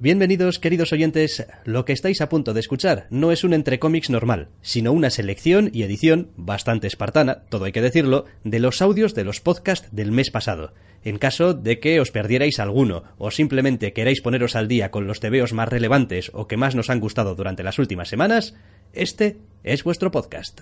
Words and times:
Bienvenidos, 0.00 0.60
queridos 0.60 0.92
oyentes. 0.92 1.44
Lo 1.64 1.84
que 1.84 1.92
estáis 1.92 2.20
a 2.20 2.28
punto 2.28 2.54
de 2.54 2.60
escuchar 2.60 3.08
no 3.10 3.32
es 3.32 3.42
un 3.42 3.52
entre 3.52 3.80
cómics 3.80 4.10
normal, 4.10 4.46
sino 4.62 4.92
una 4.92 5.10
selección 5.10 5.70
y 5.72 5.82
edición 5.82 6.30
bastante 6.36 6.86
espartana, 6.86 7.42
todo 7.48 7.64
hay 7.64 7.72
que 7.72 7.82
decirlo, 7.82 8.24
de 8.44 8.60
los 8.60 8.80
audios 8.80 9.16
de 9.16 9.24
los 9.24 9.40
podcasts 9.40 9.88
del 9.90 10.12
mes 10.12 10.30
pasado. 10.30 10.72
En 11.02 11.18
caso 11.18 11.52
de 11.52 11.80
que 11.80 11.98
os 11.98 12.12
perdierais 12.12 12.60
alguno, 12.60 13.02
o 13.18 13.32
simplemente 13.32 13.92
queráis 13.92 14.20
poneros 14.20 14.54
al 14.54 14.68
día 14.68 14.92
con 14.92 15.08
los 15.08 15.18
tebeos 15.18 15.52
más 15.52 15.68
relevantes 15.68 16.30
o 16.32 16.46
que 16.46 16.56
más 16.56 16.76
nos 16.76 16.90
han 16.90 17.00
gustado 17.00 17.34
durante 17.34 17.64
las 17.64 17.80
últimas 17.80 18.08
semanas, 18.08 18.54
este 18.92 19.38
es 19.64 19.82
vuestro 19.82 20.12
podcast. 20.12 20.60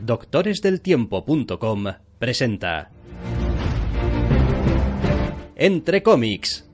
Doctoresdeltiempo.com 0.00 1.84
presenta 2.18 2.90
Entre 5.56 6.02
cómics. 6.02 6.68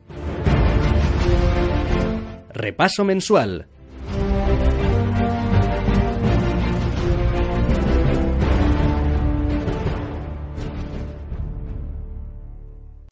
Repaso 2.49 3.05
mensual. 3.05 3.67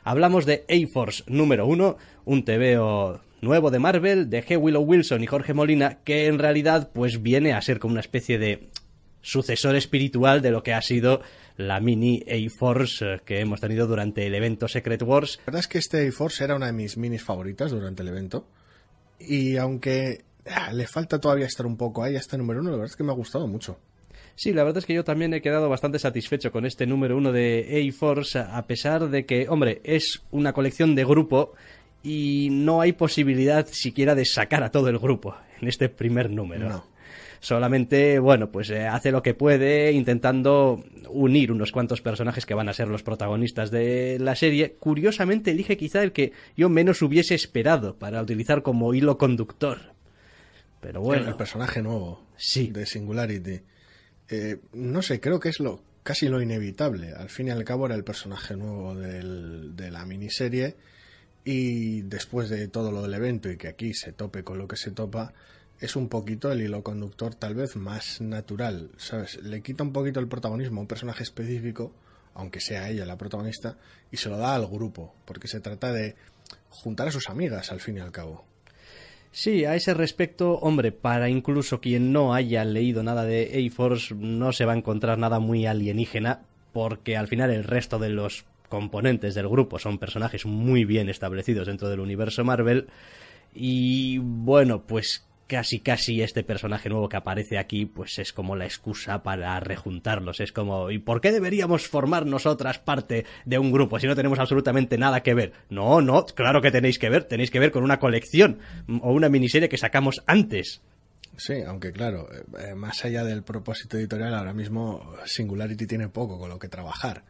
Hablamos 0.02 0.46
de 0.46 0.64
A-Force 0.70 1.24
número 1.26 1.66
1, 1.66 1.98
un 2.24 2.44
TVO 2.46 3.20
nuevo 3.42 3.70
de 3.70 3.78
Marvel, 3.78 4.30
de 4.30 4.42
G. 4.42 4.58
Willow 4.58 4.82
Wilson 4.82 5.22
y 5.22 5.26
Jorge 5.26 5.52
Molina, 5.52 5.98
que 6.02 6.28
en 6.28 6.38
realidad 6.38 6.92
pues 6.94 7.22
viene 7.22 7.52
a 7.52 7.60
ser 7.60 7.78
como 7.78 7.92
una 7.92 8.00
especie 8.00 8.38
de 8.38 8.70
sucesor 9.20 9.76
espiritual 9.76 10.40
de 10.40 10.50
lo 10.50 10.62
que 10.62 10.72
ha 10.72 10.80
sido 10.80 11.20
la 11.58 11.80
mini 11.80 12.22
A-Force 12.22 13.04
eh, 13.04 13.20
que 13.24 13.40
hemos 13.40 13.60
tenido 13.60 13.86
durante 13.86 14.26
el 14.26 14.34
evento 14.34 14.68
Secret 14.68 15.02
Wars. 15.02 15.38
La 15.38 15.46
verdad 15.46 15.60
es 15.60 15.68
que 15.68 15.78
este 15.78 16.08
A-Force 16.08 16.42
era 16.44 16.56
una 16.56 16.66
de 16.66 16.72
mis 16.72 16.96
minis 16.96 17.22
favoritas 17.22 17.72
durante 17.72 18.02
el 18.02 18.08
evento. 18.08 18.46
Y 19.18 19.56
aunque 19.56 20.24
ah, 20.46 20.72
le 20.72 20.86
falta 20.86 21.20
todavía 21.20 21.46
estar 21.46 21.66
un 21.66 21.76
poco 21.76 22.02
ahí 22.02 22.14
a 22.14 22.20
este 22.20 22.38
número 22.38 22.60
uno, 22.60 22.70
la 22.70 22.76
verdad 22.76 22.92
es 22.92 22.96
que 22.96 23.02
me 23.02 23.10
ha 23.10 23.16
gustado 23.16 23.48
mucho. 23.48 23.78
Sí, 24.36 24.52
la 24.52 24.62
verdad 24.62 24.78
es 24.78 24.86
que 24.86 24.94
yo 24.94 25.02
también 25.02 25.34
he 25.34 25.42
quedado 25.42 25.68
bastante 25.68 25.98
satisfecho 25.98 26.52
con 26.52 26.64
este 26.64 26.86
número 26.86 27.16
uno 27.16 27.32
de 27.32 27.88
A-Force, 27.88 28.38
a 28.38 28.64
pesar 28.68 29.08
de 29.08 29.26
que, 29.26 29.48
hombre, 29.48 29.80
es 29.82 30.22
una 30.30 30.52
colección 30.52 30.94
de 30.94 31.04
grupo 31.04 31.54
y 32.04 32.50
no 32.52 32.80
hay 32.80 32.92
posibilidad 32.92 33.66
siquiera 33.66 34.14
de 34.14 34.24
sacar 34.24 34.62
a 34.62 34.70
todo 34.70 34.88
el 34.90 35.00
grupo 35.00 35.34
en 35.60 35.66
este 35.66 35.88
primer 35.88 36.30
número. 36.30 36.68
No. 36.68 36.84
Solamente, 37.40 38.18
bueno, 38.18 38.50
pues 38.50 38.70
eh, 38.70 38.86
hace 38.86 39.10
lo 39.12 39.22
que 39.22 39.34
puede 39.34 39.92
intentando 39.92 40.84
unir 41.08 41.52
unos 41.52 41.72
cuantos 41.72 42.00
personajes 42.02 42.46
que 42.46 42.54
van 42.54 42.68
a 42.68 42.72
ser 42.72 42.88
los 42.88 43.02
protagonistas 43.02 43.70
de 43.70 44.18
la 44.20 44.34
serie. 44.34 44.74
Curiosamente 44.78 45.52
elige 45.52 45.76
quizá 45.76 46.02
el 46.02 46.12
que 46.12 46.32
yo 46.56 46.68
menos 46.68 47.00
hubiese 47.02 47.34
esperado 47.34 47.94
para 47.96 48.20
utilizar 48.22 48.62
como 48.62 48.92
hilo 48.94 49.18
conductor. 49.18 49.78
Pero 50.80 51.00
bueno. 51.00 51.28
El 51.28 51.36
personaje 51.36 51.82
nuevo 51.82 52.24
Sí. 52.36 52.68
de 52.68 52.86
Singularity. 52.86 53.60
Eh, 54.30 54.58
no 54.72 55.02
sé, 55.02 55.20
creo 55.20 55.40
que 55.40 55.48
es 55.48 55.60
lo 55.60 55.82
casi 56.02 56.28
lo 56.28 56.40
inevitable. 56.40 57.12
Al 57.12 57.28
fin 57.28 57.48
y 57.48 57.50
al 57.50 57.64
cabo 57.64 57.86
era 57.86 57.94
el 57.94 58.04
personaje 58.04 58.56
nuevo 58.56 58.94
del- 58.94 59.76
de 59.76 59.90
la 59.90 60.06
miniserie 60.06 60.74
y 61.44 62.02
después 62.02 62.48
de 62.48 62.66
todo 62.68 62.90
lo 62.92 63.02
del 63.02 63.14
evento 63.14 63.50
y 63.50 63.56
que 63.56 63.68
aquí 63.68 63.92
se 63.94 64.12
tope 64.12 64.42
con 64.42 64.56
lo 64.58 64.66
que 64.68 64.76
se 64.76 64.90
topa, 64.90 65.32
es 65.80 65.96
un 65.96 66.08
poquito 66.08 66.50
el 66.50 66.60
hilo 66.60 66.82
conductor 66.82 67.34
tal 67.34 67.54
vez 67.54 67.76
más 67.76 68.20
natural, 68.20 68.90
¿sabes? 68.96 69.40
Le 69.42 69.62
quita 69.62 69.84
un 69.84 69.92
poquito 69.92 70.20
el 70.20 70.28
protagonismo 70.28 70.78
a 70.78 70.82
un 70.82 70.88
personaje 70.88 71.22
específico, 71.22 71.92
aunque 72.34 72.60
sea 72.60 72.88
ella 72.88 73.06
la 73.06 73.18
protagonista, 73.18 73.76
y 74.10 74.16
se 74.16 74.28
lo 74.28 74.38
da 74.38 74.54
al 74.54 74.66
grupo, 74.66 75.14
porque 75.24 75.48
se 75.48 75.60
trata 75.60 75.92
de 75.92 76.16
juntar 76.70 77.08
a 77.08 77.12
sus 77.12 77.28
amigas 77.28 77.70
al 77.70 77.80
fin 77.80 77.96
y 77.96 78.00
al 78.00 78.12
cabo. 78.12 78.44
Sí, 79.30 79.64
a 79.64 79.74
ese 79.74 79.94
respecto, 79.94 80.54
hombre, 80.54 80.90
para 80.90 81.28
incluso 81.28 81.80
quien 81.80 82.12
no 82.12 82.34
haya 82.34 82.64
leído 82.64 83.02
nada 83.02 83.24
de 83.24 83.66
A-Force, 83.66 84.14
no 84.14 84.52
se 84.52 84.64
va 84.64 84.72
a 84.72 84.76
encontrar 84.76 85.18
nada 85.18 85.38
muy 85.38 85.66
alienígena, 85.66 86.40
porque 86.72 87.16
al 87.16 87.28
final 87.28 87.50
el 87.50 87.64
resto 87.64 87.98
de 87.98 88.08
los 88.08 88.46
componentes 88.68 89.34
del 89.34 89.48
grupo 89.48 89.78
son 89.78 89.98
personajes 89.98 90.46
muy 90.46 90.84
bien 90.84 91.08
establecidos 91.08 91.66
dentro 91.66 91.88
del 91.88 92.00
universo 92.00 92.44
Marvel. 92.44 92.88
Y 93.54 94.18
bueno, 94.18 94.82
pues 94.82 95.27
casi 95.48 95.80
casi 95.80 96.22
este 96.22 96.44
personaje 96.44 96.88
nuevo 96.88 97.08
que 97.08 97.16
aparece 97.16 97.58
aquí, 97.58 97.86
pues 97.86 98.18
es 98.18 98.32
como 98.32 98.54
la 98.54 98.66
excusa 98.66 99.22
para 99.22 99.58
rejuntarlos. 99.58 100.40
Es 100.40 100.52
como, 100.52 100.90
¿y 100.90 100.98
por 100.98 101.20
qué 101.20 101.32
deberíamos 101.32 101.88
formar 101.88 102.26
nosotras 102.26 102.78
parte 102.78 103.24
de 103.46 103.58
un 103.58 103.72
grupo 103.72 103.98
si 103.98 104.06
no 104.06 104.14
tenemos 104.14 104.38
absolutamente 104.38 104.98
nada 104.98 105.22
que 105.22 105.34
ver? 105.34 105.52
No, 105.70 106.00
no, 106.00 106.26
claro 106.26 106.60
que 106.60 106.70
tenéis 106.70 106.98
que 106.98 107.08
ver, 107.08 107.24
tenéis 107.24 107.50
que 107.50 107.58
ver 107.58 107.72
con 107.72 107.82
una 107.82 107.98
colección 107.98 108.58
o 109.00 109.12
una 109.12 109.28
miniserie 109.28 109.68
que 109.68 109.78
sacamos 109.78 110.22
antes. 110.26 110.82
Sí, 111.38 111.62
aunque 111.66 111.92
claro, 111.92 112.28
eh, 112.32 112.74
más 112.74 113.04
allá 113.04 113.24
del 113.24 113.42
propósito 113.42 113.96
editorial, 113.96 114.34
ahora 114.34 114.52
mismo 114.52 115.14
Singularity 115.24 115.86
tiene 115.86 116.08
poco 116.08 116.38
con 116.38 116.50
lo 116.50 116.58
que 116.58 116.68
trabajar. 116.68 117.24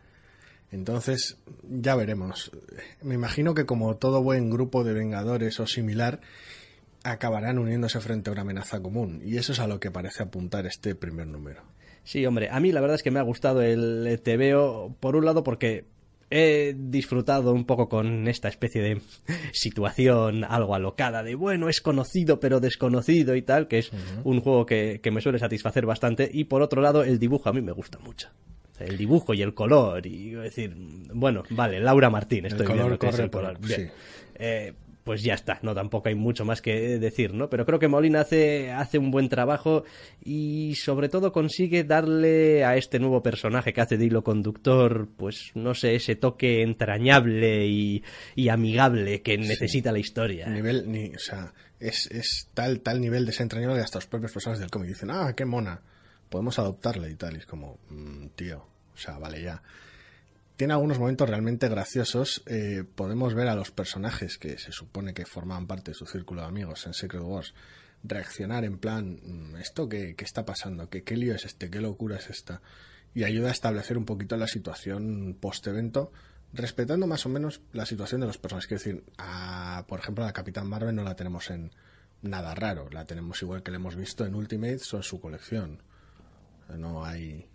Entonces, 0.73 1.39
ya 1.63 1.95
veremos. 1.95 2.51
Me 3.01 3.15
imagino 3.15 3.55
que 3.55 3.65
como 3.65 3.97
todo 3.97 4.23
buen 4.23 4.51
grupo 4.51 4.83
de 4.83 4.93
Vengadores 4.93 5.61
o 5.61 5.67
similar, 5.67 6.21
acabarán 7.05 7.59
uniéndose 7.59 8.01
frente 8.01 8.31
a 8.31 8.33
una 8.33 8.43
amenaza 8.43 8.81
común. 8.81 9.21
Y 9.25 9.37
eso 9.37 9.53
es 9.53 9.61
a 9.61 9.67
lo 9.67 9.81
que 9.81 9.91
parece 9.91 10.23
apuntar 10.23 10.67
este 10.67 10.95
primer 10.95 11.27
número. 11.27 11.63
Sí, 12.05 12.25
hombre, 12.27 12.49
a 12.51 12.59
mí 12.61 12.73
la 12.73 12.81
verdad 12.81 12.97
es 12.97 13.03
que 13.03 13.11
me 13.11 13.19
ha 13.19 13.23
gustado 13.23 13.63
el 13.63 14.21
TVO, 14.23 14.97
por 15.01 15.17
un 15.17 15.25
lado 15.25 15.43
porque 15.45 15.85
he 16.31 16.75
disfrutado 16.77 17.53
un 17.53 17.65
poco 17.65 17.89
con 17.89 18.29
esta 18.29 18.49
especie 18.49 18.83
de 18.83 19.01
situación 19.53 20.45
algo 20.45 20.75
alocada 20.75 21.23
de 21.23 21.35
bueno, 21.35 21.69
es 21.69 21.81
conocido 21.81 22.41
pero 22.41 22.61
desconocido 22.61 23.35
y 23.35 23.43
tal, 23.43 23.69
que 23.69 23.79
es 23.79 23.91
un 24.25 24.41
juego 24.41 24.67
que, 24.67 25.01
que 25.03 25.11
me 25.11 25.21
suele 25.21 25.39
satisfacer 25.39 25.87
bastante, 25.87 26.29
y 26.33 26.45
por 26.45 26.63
otro 26.63 26.83
lado 26.83 27.03
el 27.03 27.19
dibujo 27.19 27.49
a 27.49 27.53
mí 27.53 27.63
me 27.63 27.73
gusta 27.73 27.99
mucho. 27.99 28.29
El 28.79 28.97
dibujo 28.97 29.35
y 29.35 29.43
el 29.43 29.55
color, 29.55 30.07
y 30.07 30.31
decir, 30.31 30.73
bueno, 31.13 31.43
vale, 31.51 31.81
Laura 31.81 32.11
Martín, 32.11 32.47
estoy 32.47 32.65
color 32.65 32.83
viendo 32.83 32.99
que 32.99 33.07
es 33.07 33.13
corre 33.13 33.25
el 33.25 33.31
color. 33.31 33.59
Sí. 33.67 33.87
Eh, 34.37 34.73
pues 35.09 35.23
ya 35.23 35.33
está, 35.33 35.59
no 35.63 35.75
tampoco 35.75 36.11
hay 36.11 36.15
mucho 36.15 36.45
más 36.45 36.61
que 36.61 36.99
decir, 36.99 37.33
¿no? 37.33 37.49
Pero 37.49 37.65
creo 37.65 37.79
que 37.79 37.89
Molina 37.89 38.21
hace, 38.21 38.73
hace 38.73 38.99
un 38.99 39.11
buen 39.11 39.31
trabajo 39.31 39.85
y 40.23 40.75
sobre 40.75 41.09
todo 41.09 41.33
consigue 41.33 41.83
darle 41.83 42.63
a 42.63 42.77
este 42.77 42.99
nuevo 42.99 43.23
personaje 43.23 43.73
que 43.73 43.81
hace 43.81 43.97
de 43.97 44.05
hilo 44.05 44.23
conductor, 44.23 45.09
pues 45.17 45.53
no 45.55 45.73
sé, 45.73 45.95
ese 45.95 46.15
toque 46.15 46.61
entrañable 46.61 47.67
y, 47.69 48.05
y 48.35 48.51
amigable 48.51 49.23
que 49.23 49.39
necesita 49.39 49.93
la 49.93 49.99
historia. 49.99 50.47
Nivel, 50.49 50.93
ni, 50.93 51.07
o 51.15 51.19
sea, 51.19 51.55
es, 51.81 52.07
es 52.11 52.51
tal, 52.53 52.81
tal 52.81 53.01
nivel 53.01 53.25
desentrañable 53.25 53.77
que 53.77 53.85
hasta 53.85 53.97
los 53.97 54.07
propios 54.09 54.33
personajes 54.33 54.61
del 54.61 54.71
cómic 54.71 54.89
dicen, 54.91 55.11
ah, 55.11 55.33
qué 55.35 55.47
mona, 55.47 55.81
podemos 56.29 56.59
adoptarla 56.59 57.09
y 57.09 57.15
tal. 57.15 57.35
Y 57.37 57.39
es 57.39 57.47
como, 57.47 57.79
"Mm, 57.89 58.27
tío, 58.37 58.59
o 58.95 58.99
sea, 58.99 59.17
vale 59.17 59.41
ya. 59.41 59.63
Tiene 60.59 60.73
algunos 60.73 60.99
momentos 60.99 61.29
realmente 61.29 61.69
graciosos. 61.69 62.43
eh, 62.47 62.83
podemos 62.97 63.33
ver 63.33 63.47
a 63.47 63.55
los 63.55 63.71
personajes 63.71 64.39
que 64.39 64.59
se 64.59 64.73
supone 64.73 65.15
que 65.15 65.25
formaban 65.25 65.69
parte 65.69 65.93
de 65.93 65.95
su 65.95 66.05
círculo 66.05 66.43
de 66.43 66.49
amigos 66.49 66.85
en 66.89 66.95
Secret 66.95 67.23
Wars 67.23 67.55
reaccionar 68.03 68.65
en 68.65 68.79
plan, 68.79 69.21
"Mm, 69.23 69.57
¿esto 69.59 69.89
qué, 69.89 70.17
qué 70.17 70.25
está 70.25 70.45
pasando? 70.45 70.91
¿Qué, 70.91 71.05
¿Qué 71.05 71.17
lío 71.17 71.33
es 71.37 71.45
este? 71.45 71.71
¿Qué 71.71 71.81
locura 71.81 72.17
es 72.17 72.29
esta? 72.29 72.61
Y 73.15 73.23
ayuda 73.23 73.51
a 73.51 73.53
establecer 73.53 73.97
un 73.97 74.05
poquito 74.05 74.37
la 74.37 74.49
situación 74.49 75.37
post-evento, 75.41 76.11
respetando 76.53 77.07
más 77.07 77.25
o 77.25 77.29
menos 77.29 77.61
la 77.73 77.87
situación 77.87 78.21
de 78.21 78.27
los 78.27 78.39
personajes. 78.39 78.67
Quiero 78.67 78.83
decir, 78.83 79.05
a, 79.17 79.85
por 79.87 80.01
ejemplo, 80.01 80.25
a 80.25 80.27
la 80.27 80.33
Capitán 80.33 80.69
Marvel 80.69 80.93
no 80.97 81.05
la 81.05 81.15
tenemos 81.15 81.51
en 81.51 81.71
nada 82.23 82.53
raro, 82.57 82.89
la 82.91 83.05
tenemos 83.05 83.41
igual 83.43 83.63
que 83.63 83.71
la 83.71 83.77
hemos 83.77 83.95
visto 83.95 84.27
en 84.27 84.35
Ultimates 84.35 84.93
o 84.93 84.97
en 84.97 85.03
su 85.05 85.21
colección. 85.21 85.83
No 86.77 87.05
hay. 87.05 87.49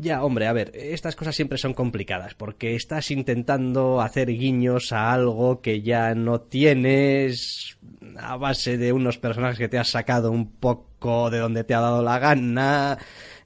Ya, 0.00 0.24
hombre, 0.24 0.46
a 0.46 0.54
ver, 0.54 0.70
estas 0.74 1.14
cosas 1.14 1.36
siempre 1.36 1.58
son 1.58 1.74
complicadas 1.74 2.34
porque 2.34 2.74
estás 2.74 3.10
intentando 3.10 4.00
hacer 4.00 4.28
guiños 4.28 4.92
a 4.92 5.12
algo 5.12 5.60
que 5.60 5.82
ya 5.82 6.14
no 6.14 6.40
tienes 6.40 7.76
a 8.16 8.38
base 8.38 8.78
de 8.78 8.94
unos 8.94 9.18
personajes 9.18 9.58
que 9.58 9.68
te 9.68 9.78
has 9.78 9.90
sacado 9.90 10.30
un 10.30 10.52
poco 10.52 11.28
de 11.28 11.38
donde 11.38 11.64
te 11.64 11.74
ha 11.74 11.80
dado 11.80 12.02
la 12.02 12.18
gana. 12.18 12.96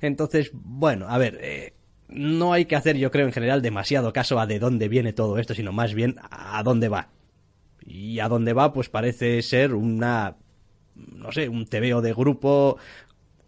Entonces, 0.01 0.53
bueno, 0.53 1.09
a 1.09 1.19
ver, 1.19 1.39
eh, 1.41 1.75
no 2.09 2.53
hay 2.53 2.67
que 2.67 2.77
hacer, 2.77 2.97
yo 2.99 3.11
creo, 3.11 3.27
en 3.27 3.33
general, 3.33 3.61
demasiado 3.61 4.13
caso 4.13 4.39
a 4.39 4.47
de 4.47 4.61
dónde 4.61 4.89
viene 4.89 5.13
todo 5.13 5.39
esto, 5.39 5.55
sino 5.55 5.73
más 5.73 5.93
bien 5.93 6.15
a 6.31 6.63
dónde 6.63 6.89
va. 6.89 7.09
Y 7.85 8.21
a 8.21 8.29
dónde 8.29 8.53
va, 8.53 8.73
pues 8.73 8.89
parece 8.89 9.43
ser 9.43 9.75
una, 9.75 10.37
no 10.95 11.33
sé, 11.33 11.49
un 11.49 11.67
tebeo 11.67 12.01
de 12.01 12.15
grupo 12.15 12.79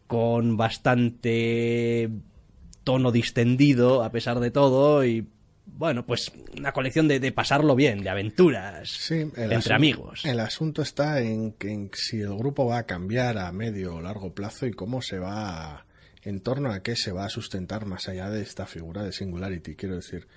con 0.08 0.56
bastante 0.56 2.10
tono 2.86 3.10
distendido, 3.10 4.04
a 4.04 4.12
pesar 4.12 4.38
de 4.38 4.52
todo, 4.52 5.04
y 5.04 5.26
bueno, 5.66 6.06
pues 6.06 6.30
una 6.56 6.70
colección 6.70 7.08
de, 7.08 7.32
pasarlo 7.32 7.74
bien, 7.74 8.04
de 8.04 8.10
aventuras 8.10 9.10
entre 9.10 9.74
amigos. 9.74 10.24
El 10.24 10.38
asunto 10.38 10.82
está 10.82 11.20
en, 11.20 11.50
que, 11.54 11.90
si 11.94 12.20
el 12.20 12.36
grupo 12.36 12.64
va 12.64 12.78
a 12.78 12.86
cambiar 12.86 13.38
a 13.38 13.50
medio 13.50 13.96
o 13.96 14.00
largo 14.00 14.32
plazo 14.32 14.66
y 14.66 14.72
cómo 14.72 15.02
se 15.02 15.18
va 15.18 15.84
en 16.22 16.38
torno 16.40 16.70
a 16.70 16.84
qué 16.84 16.94
se 16.94 17.10
va 17.10 17.24
a 17.24 17.28
sustentar 17.28 17.86
más 17.86 18.08
allá 18.08 18.30
de 18.30 18.42
esta 18.42 18.66
figura 18.66 19.02
de 19.02 19.12
Singularity. 19.12 19.74
Quiero 19.74 19.96
decir, 19.96 20.28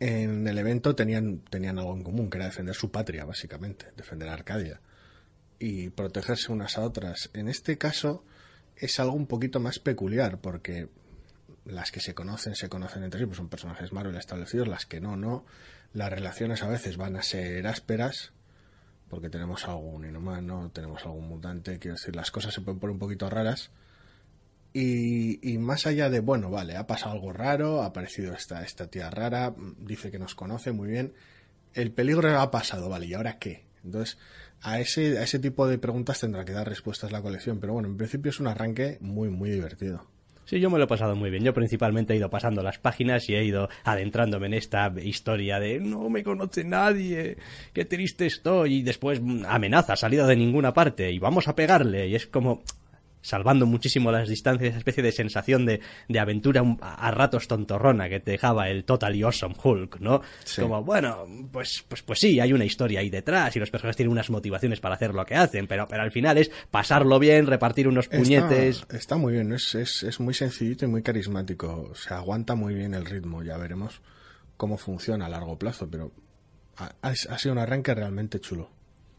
en 0.00 0.48
el 0.48 0.58
evento 0.58 0.96
tenían, 0.96 1.38
tenían 1.48 1.78
algo 1.78 1.94
en 1.94 2.02
común, 2.02 2.28
que 2.28 2.38
era 2.38 2.46
defender 2.46 2.74
su 2.74 2.90
patria, 2.90 3.24
básicamente, 3.24 3.86
defender 3.96 4.28
a 4.28 4.32
Arcadia 4.32 4.80
y 5.60 5.90
protegerse 5.90 6.50
unas 6.50 6.78
a 6.78 6.82
otras. 6.82 7.30
En 7.32 7.46
este 7.46 7.78
caso 7.78 8.24
es 8.74 8.98
algo 8.98 9.14
un 9.14 9.28
poquito 9.28 9.60
más 9.60 9.78
peculiar, 9.78 10.40
porque 10.40 10.88
las 11.66 11.90
que 11.90 12.00
se 12.00 12.14
conocen, 12.14 12.54
se 12.54 12.68
conocen 12.68 13.02
entre 13.02 13.20
sí, 13.20 13.26
pues 13.26 13.36
son 13.36 13.48
personajes 13.48 13.92
Marvel 13.92 14.16
establecidos, 14.16 14.68
las 14.68 14.86
que 14.86 15.00
no, 15.00 15.16
no. 15.16 15.44
Las 15.92 16.10
relaciones 16.10 16.62
a 16.62 16.68
veces 16.68 16.96
van 16.96 17.16
a 17.16 17.22
ser 17.22 17.66
ásperas, 17.66 18.32
porque 19.08 19.30
tenemos 19.30 19.66
algún 19.66 20.04
inhumano, 20.04 20.70
tenemos 20.72 21.04
algún 21.04 21.28
mutante, 21.28 21.78
quiero 21.78 21.96
decir, 21.96 22.14
las 22.14 22.30
cosas 22.30 22.54
se 22.54 22.60
pueden 22.60 22.78
poner 22.78 22.94
un 22.94 22.98
poquito 22.98 23.28
raras. 23.28 23.70
Y, 24.72 25.38
y, 25.48 25.58
más 25.58 25.86
allá 25.86 26.10
de, 26.10 26.20
bueno, 26.20 26.50
vale, 26.50 26.76
ha 26.76 26.86
pasado 26.86 27.12
algo 27.12 27.32
raro, 27.32 27.82
ha 27.82 27.86
aparecido 27.86 28.34
esta, 28.34 28.62
esta 28.62 28.88
tía 28.88 29.10
rara, 29.10 29.54
dice 29.78 30.10
que 30.10 30.18
nos 30.18 30.34
conoce 30.34 30.72
muy 30.72 30.88
bien, 30.88 31.14
el 31.72 31.92
peligro 31.92 32.38
ha 32.38 32.50
pasado, 32.50 32.88
vale, 32.90 33.06
¿y 33.06 33.14
ahora 33.14 33.38
qué? 33.38 33.64
Entonces, 33.82 34.18
a 34.60 34.78
ese, 34.78 35.18
a 35.18 35.22
ese 35.22 35.38
tipo 35.38 35.66
de 35.66 35.78
preguntas 35.78 36.20
tendrá 36.20 36.44
que 36.44 36.52
dar 36.52 36.68
respuestas 36.68 37.10
la 37.10 37.22
colección, 37.22 37.58
pero 37.58 37.72
bueno, 37.72 37.88
en 37.88 37.96
principio 37.96 38.30
es 38.30 38.38
un 38.38 38.48
arranque 38.48 38.98
muy, 39.00 39.30
muy 39.30 39.50
divertido. 39.50 40.06
Sí, 40.46 40.60
yo 40.60 40.70
me 40.70 40.78
lo 40.78 40.84
he 40.84 40.86
pasado 40.86 41.16
muy 41.16 41.28
bien. 41.28 41.42
Yo 41.42 41.52
principalmente 41.52 42.14
he 42.14 42.16
ido 42.16 42.30
pasando 42.30 42.62
las 42.62 42.78
páginas 42.78 43.28
y 43.28 43.34
he 43.34 43.44
ido 43.44 43.68
adentrándome 43.82 44.46
en 44.46 44.54
esta 44.54 44.92
historia 45.02 45.58
de 45.58 45.80
no 45.80 46.08
me 46.08 46.22
conoce 46.22 46.62
nadie, 46.62 47.36
qué 47.72 47.84
triste 47.84 48.26
estoy, 48.26 48.76
y 48.76 48.82
después 48.82 49.20
mm, 49.20 49.44
amenaza, 49.46 49.96
salida 49.96 50.24
de 50.24 50.36
ninguna 50.36 50.72
parte, 50.72 51.10
y 51.10 51.18
vamos 51.18 51.48
a 51.48 51.56
pegarle, 51.56 52.06
y 52.06 52.14
es 52.14 52.28
como, 52.28 52.62
salvando 53.26 53.66
muchísimo 53.66 54.12
las 54.12 54.28
distancias, 54.28 54.70
esa 54.70 54.78
especie 54.78 55.02
de 55.02 55.10
sensación 55.10 55.66
de, 55.66 55.80
de 56.08 56.18
aventura 56.20 56.62
a, 56.80 57.10
ratos 57.10 57.48
tontorrona 57.48 58.08
que 58.08 58.20
te 58.20 58.30
dejaba 58.30 58.68
el 58.68 58.84
Totally 58.84 59.22
Awesome 59.22 59.56
Hulk, 59.62 59.98
¿no? 60.00 60.22
Como, 60.56 60.84
bueno, 60.84 61.26
pues, 61.50 61.84
pues, 61.88 62.02
pues 62.02 62.20
sí, 62.20 62.38
hay 62.38 62.52
una 62.52 62.64
historia 62.64 63.00
ahí 63.00 63.10
detrás 63.10 63.56
y 63.56 63.58
los 63.58 63.70
personajes 63.70 63.96
tienen 63.96 64.12
unas 64.12 64.30
motivaciones 64.30 64.80
para 64.80 64.94
hacer 64.94 65.12
lo 65.12 65.26
que 65.26 65.34
hacen, 65.34 65.66
pero, 65.66 65.88
pero 65.88 66.02
al 66.02 66.12
final 66.12 66.38
es 66.38 66.52
pasarlo 66.70 67.18
bien, 67.18 67.46
repartir 67.46 67.88
unos 67.88 68.06
puñetes. 68.06 68.86
Está, 68.92 69.16
muy 69.16 69.32
bien, 69.32 69.52
es, 69.52 69.74
es, 69.74 70.04
es 70.04 70.20
muy 70.20 70.34
sencillito 70.34 70.84
y 70.84 70.88
muy 70.88 71.02
carismático, 71.02 71.92
se 71.94 72.14
aguanta 72.14 72.54
muy 72.54 72.74
bien 72.74 72.94
el 72.94 73.04
ritmo, 73.04 73.42
ya 73.42 73.56
veremos 73.56 74.00
cómo 74.56 74.78
funciona 74.78 75.26
a 75.26 75.28
largo 75.28 75.58
plazo, 75.58 75.88
pero 75.90 76.12
ha, 76.76 76.92
ha, 77.02 77.38
sido 77.38 77.52
un 77.52 77.58
arranque 77.58 77.92
realmente 77.92 78.38
chulo. 78.38 78.70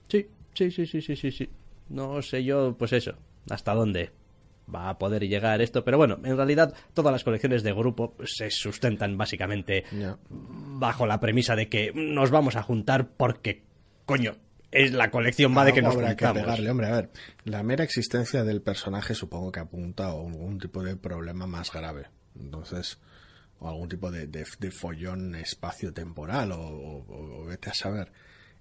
Sí, 0.07 0.27
sí, 0.53 0.71
sí, 0.71 0.85
sí, 0.85 1.01
sí, 1.01 1.15
sí, 1.15 1.31
sí. 1.31 1.49
No 1.89 2.21
sé 2.21 2.43
yo, 2.43 2.75
pues 2.77 2.93
eso, 2.93 3.15
hasta 3.49 3.73
dónde 3.73 4.11
va 4.73 4.89
a 4.89 4.97
poder 4.97 5.27
llegar 5.27 5.61
esto, 5.61 5.83
pero 5.83 5.97
bueno, 5.97 6.19
en 6.23 6.35
realidad 6.35 6.73
todas 6.93 7.11
las 7.11 7.23
colecciones 7.23 7.63
de 7.63 7.73
grupo 7.73 8.15
se 8.25 8.49
sustentan 8.51 9.17
básicamente 9.17 9.85
bajo 10.29 11.07
la 11.07 11.19
premisa 11.19 11.55
de 11.55 11.69
que 11.69 11.91
nos 11.93 12.31
vamos 12.31 12.55
a 12.55 12.63
juntar 12.63 13.07
porque, 13.15 13.63
coño, 14.05 14.35
es 14.71 14.91
la 14.91 15.09
colección 15.09 15.55
va 15.55 15.63
de 15.63 15.73
que 15.73 15.81
nos 15.81 15.95
juntamos. 15.95 16.59
Que 16.59 16.69
hombre, 16.69 16.87
a 16.87 16.91
ver, 16.91 17.09
la 17.45 17.63
mera 17.63 17.83
existencia 17.83 18.43
del 18.43 18.61
personaje 18.61 19.15
supongo 19.15 19.51
que 19.51 19.61
apunta 19.61 20.07
a 20.07 20.11
algún 20.11 20.59
tipo 20.59 20.83
de 20.83 20.95
problema 20.97 21.47
más 21.47 21.71
grave. 21.71 22.07
Entonces, 22.37 22.99
o 23.59 23.69
algún 23.69 23.89
tipo 23.89 24.11
de, 24.11 24.27
de, 24.27 24.71
follón 24.71 25.35
espacio-temporal, 25.35 26.51
o, 26.53 27.45
vete 27.47 27.69
a 27.69 27.73
saber. 27.73 28.11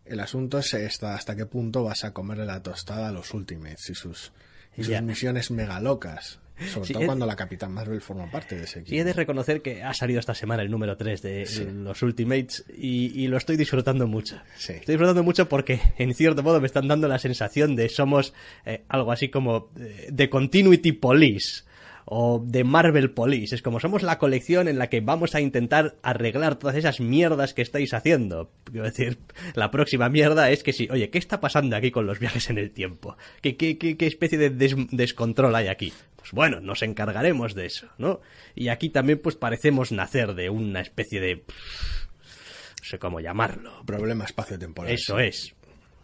El 0.05 0.21
asunto 0.21 0.59
es 0.59 0.73
hasta, 0.75 1.15
hasta 1.15 1.35
qué 1.35 1.47
punto 1.47 1.83
vas 1.83 2.05
a 2.05 2.12
comerle 2.12 2.47
la 2.47 2.62
tostada 2.62 3.09
a 3.09 3.12
los 3.12 3.35
Ultimates 3.35 3.91
y 3.91 3.94
sus 3.94 4.33
y 4.76 4.84
sus 4.84 5.02
misiones 5.02 5.50
mega 5.50 5.81
locas. 5.81 6.40
Sobre 6.73 6.94
todo 6.94 7.05
cuando 7.05 7.26
la 7.26 7.37
Capitán 7.37 7.73
Marvel 7.73 8.00
forma 8.00 8.31
parte 8.31 8.56
de 8.56 8.64
ese 8.64 8.81
equipo. 8.81 8.94
Y 8.94 8.99
he 8.99 9.05
de 9.05 9.12
reconocer 9.12 9.61
que 9.61 9.82
ha 9.82 9.93
salido 9.93 10.20
esta 10.20 10.34
semana 10.34 10.62
el 10.62 10.70
número 10.70 10.96
3 10.96 11.20
de 11.20 11.70
los 11.75 12.00
Ultimates 12.02 12.64
y, 12.75 13.26
lo 13.28 13.37
estoy 13.37 13.58
disfrutando 13.58 14.06
mucho. 14.06 14.40
Estoy 14.56 14.81
disfrutando 14.87 15.23
mucho 15.23 15.50
porque, 15.50 15.81
en 15.99 16.14
cierto 16.14 16.43
modo, 16.43 16.61
me 16.61 16.67
están 16.67 16.88
dando 16.88 17.08
la 17.08 17.19
sensación 17.19 17.76
de 17.76 17.90
somos 17.90 18.32
eh, 18.64 18.84
algo 18.88 19.12
así 19.12 19.28
como 19.28 19.69
eh, 19.78 20.08
de 20.11 20.31
Continuity 20.31 20.93
Police 20.93 21.64
o 22.08 22.41
de 22.43 22.62
Marvel 22.62 23.11
Police. 23.11 23.55
Es 23.55 23.62
como 23.62 23.81
somos 23.81 24.03
la 24.03 24.19
colección 24.19 24.69
en 24.69 24.79
la 24.79 24.88
que 24.88 25.00
vamos 25.00 25.35
a 25.35 25.41
intentar 25.41 25.97
arreglar 26.03 26.55
todas 26.56 26.76
esas 26.76 27.00
mierdas 27.00 27.53
que 27.53 27.62
estáis 27.62 27.93
haciendo. 27.93 28.50
Quiero 28.64 28.87
decir, 28.87 29.19
la 29.55 29.73
próxima 29.73 30.08
mierda 30.08 30.50
es 30.50 30.62
que 30.62 30.73
si, 30.73 30.88
oye, 30.88 31.11
¿qué 31.11 31.19
está 31.19 31.41
pasando 31.41 31.75
aquí 31.76 31.91
con 31.91 32.06
los 32.06 32.20
viajes 32.20 32.49
en 32.49 32.58
el 32.58 32.70
tiempo? 32.70 33.17
¿Qué, 33.43 33.56
qué, 33.56 33.76
qué, 33.76 34.06
especie 34.06 34.38
de 34.38 34.50
descontrol 34.93 35.55
hay 35.56 35.67
aquí? 35.67 35.93
Pues 36.14 36.31
bueno, 36.31 36.61
nos 36.61 36.82
encargaremos 36.82 37.55
de 37.55 37.67
eso, 37.67 37.88
¿no? 37.99 38.20
Y 38.55 38.69
aquí 38.69 38.88
también 38.88 39.19
pues 39.19 39.35
parecemos 39.35 39.91
nacer 39.91 40.35
de 40.35 40.49
una 40.49 40.81
especie 40.81 41.20
de... 41.20 41.37
no 41.37 42.85
sé 42.85 43.00
cómo 43.00 43.19
llamarlo. 43.19 43.82
Problema 43.85 44.25
espacio-temporal. 44.25 44.93
Eso 44.93 45.19
es. 45.19 45.55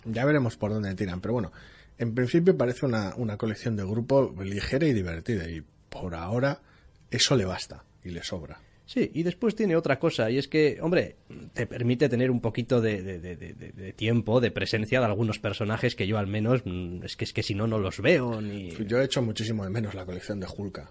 Ya 0.04 0.24
veremos 0.24 0.56
por 0.56 0.72
dónde 0.72 0.92
tiran, 0.96 1.20
pero 1.20 1.34
bueno, 1.34 1.52
en 1.98 2.12
principio 2.12 2.56
parece 2.56 2.86
una, 2.86 3.14
una 3.14 3.36
colección 3.36 3.76
de 3.76 3.84
grupo 3.84 4.34
ligera 4.42 4.84
y 4.88 4.92
divertida 4.92 5.48
y 5.48 5.62
por 5.92 6.14
ahora 6.14 6.60
eso 7.10 7.36
le 7.36 7.44
basta 7.44 7.84
y 8.02 8.10
le 8.10 8.24
sobra. 8.24 8.60
Sí, 8.86 9.10
y 9.14 9.22
después 9.22 9.54
tiene 9.54 9.76
otra 9.76 9.98
cosa, 9.98 10.30
y 10.30 10.38
es 10.38 10.48
que, 10.48 10.78
hombre, 10.82 11.16
te 11.54 11.66
permite 11.66 12.08
tener 12.08 12.30
un 12.30 12.40
poquito 12.40 12.80
de, 12.80 13.94
tiempo, 13.96 14.40
de 14.40 14.50
presencia 14.50 14.98
de 14.98 15.06
algunos 15.06 15.38
personajes 15.38 15.94
que 15.94 16.06
yo 16.06 16.18
al 16.18 16.26
menos, 16.26 16.62
mm, 16.64 17.04
es 17.04 17.16
que, 17.16 17.24
es 17.24 17.32
que 17.32 17.42
si 17.42 17.54
no, 17.54 17.66
no 17.66 17.78
los 17.78 18.00
veo. 18.00 18.40
Ni... 18.42 18.70
Yo 18.86 19.00
he 19.00 19.04
hecho 19.04 19.22
muchísimo 19.22 19.64
de 19.64 19.70
menos 19.70 19.94
la 19.94 20.04
colección 20.04 20.40
de 20.40 20.46
Hulka. 20.46 20.90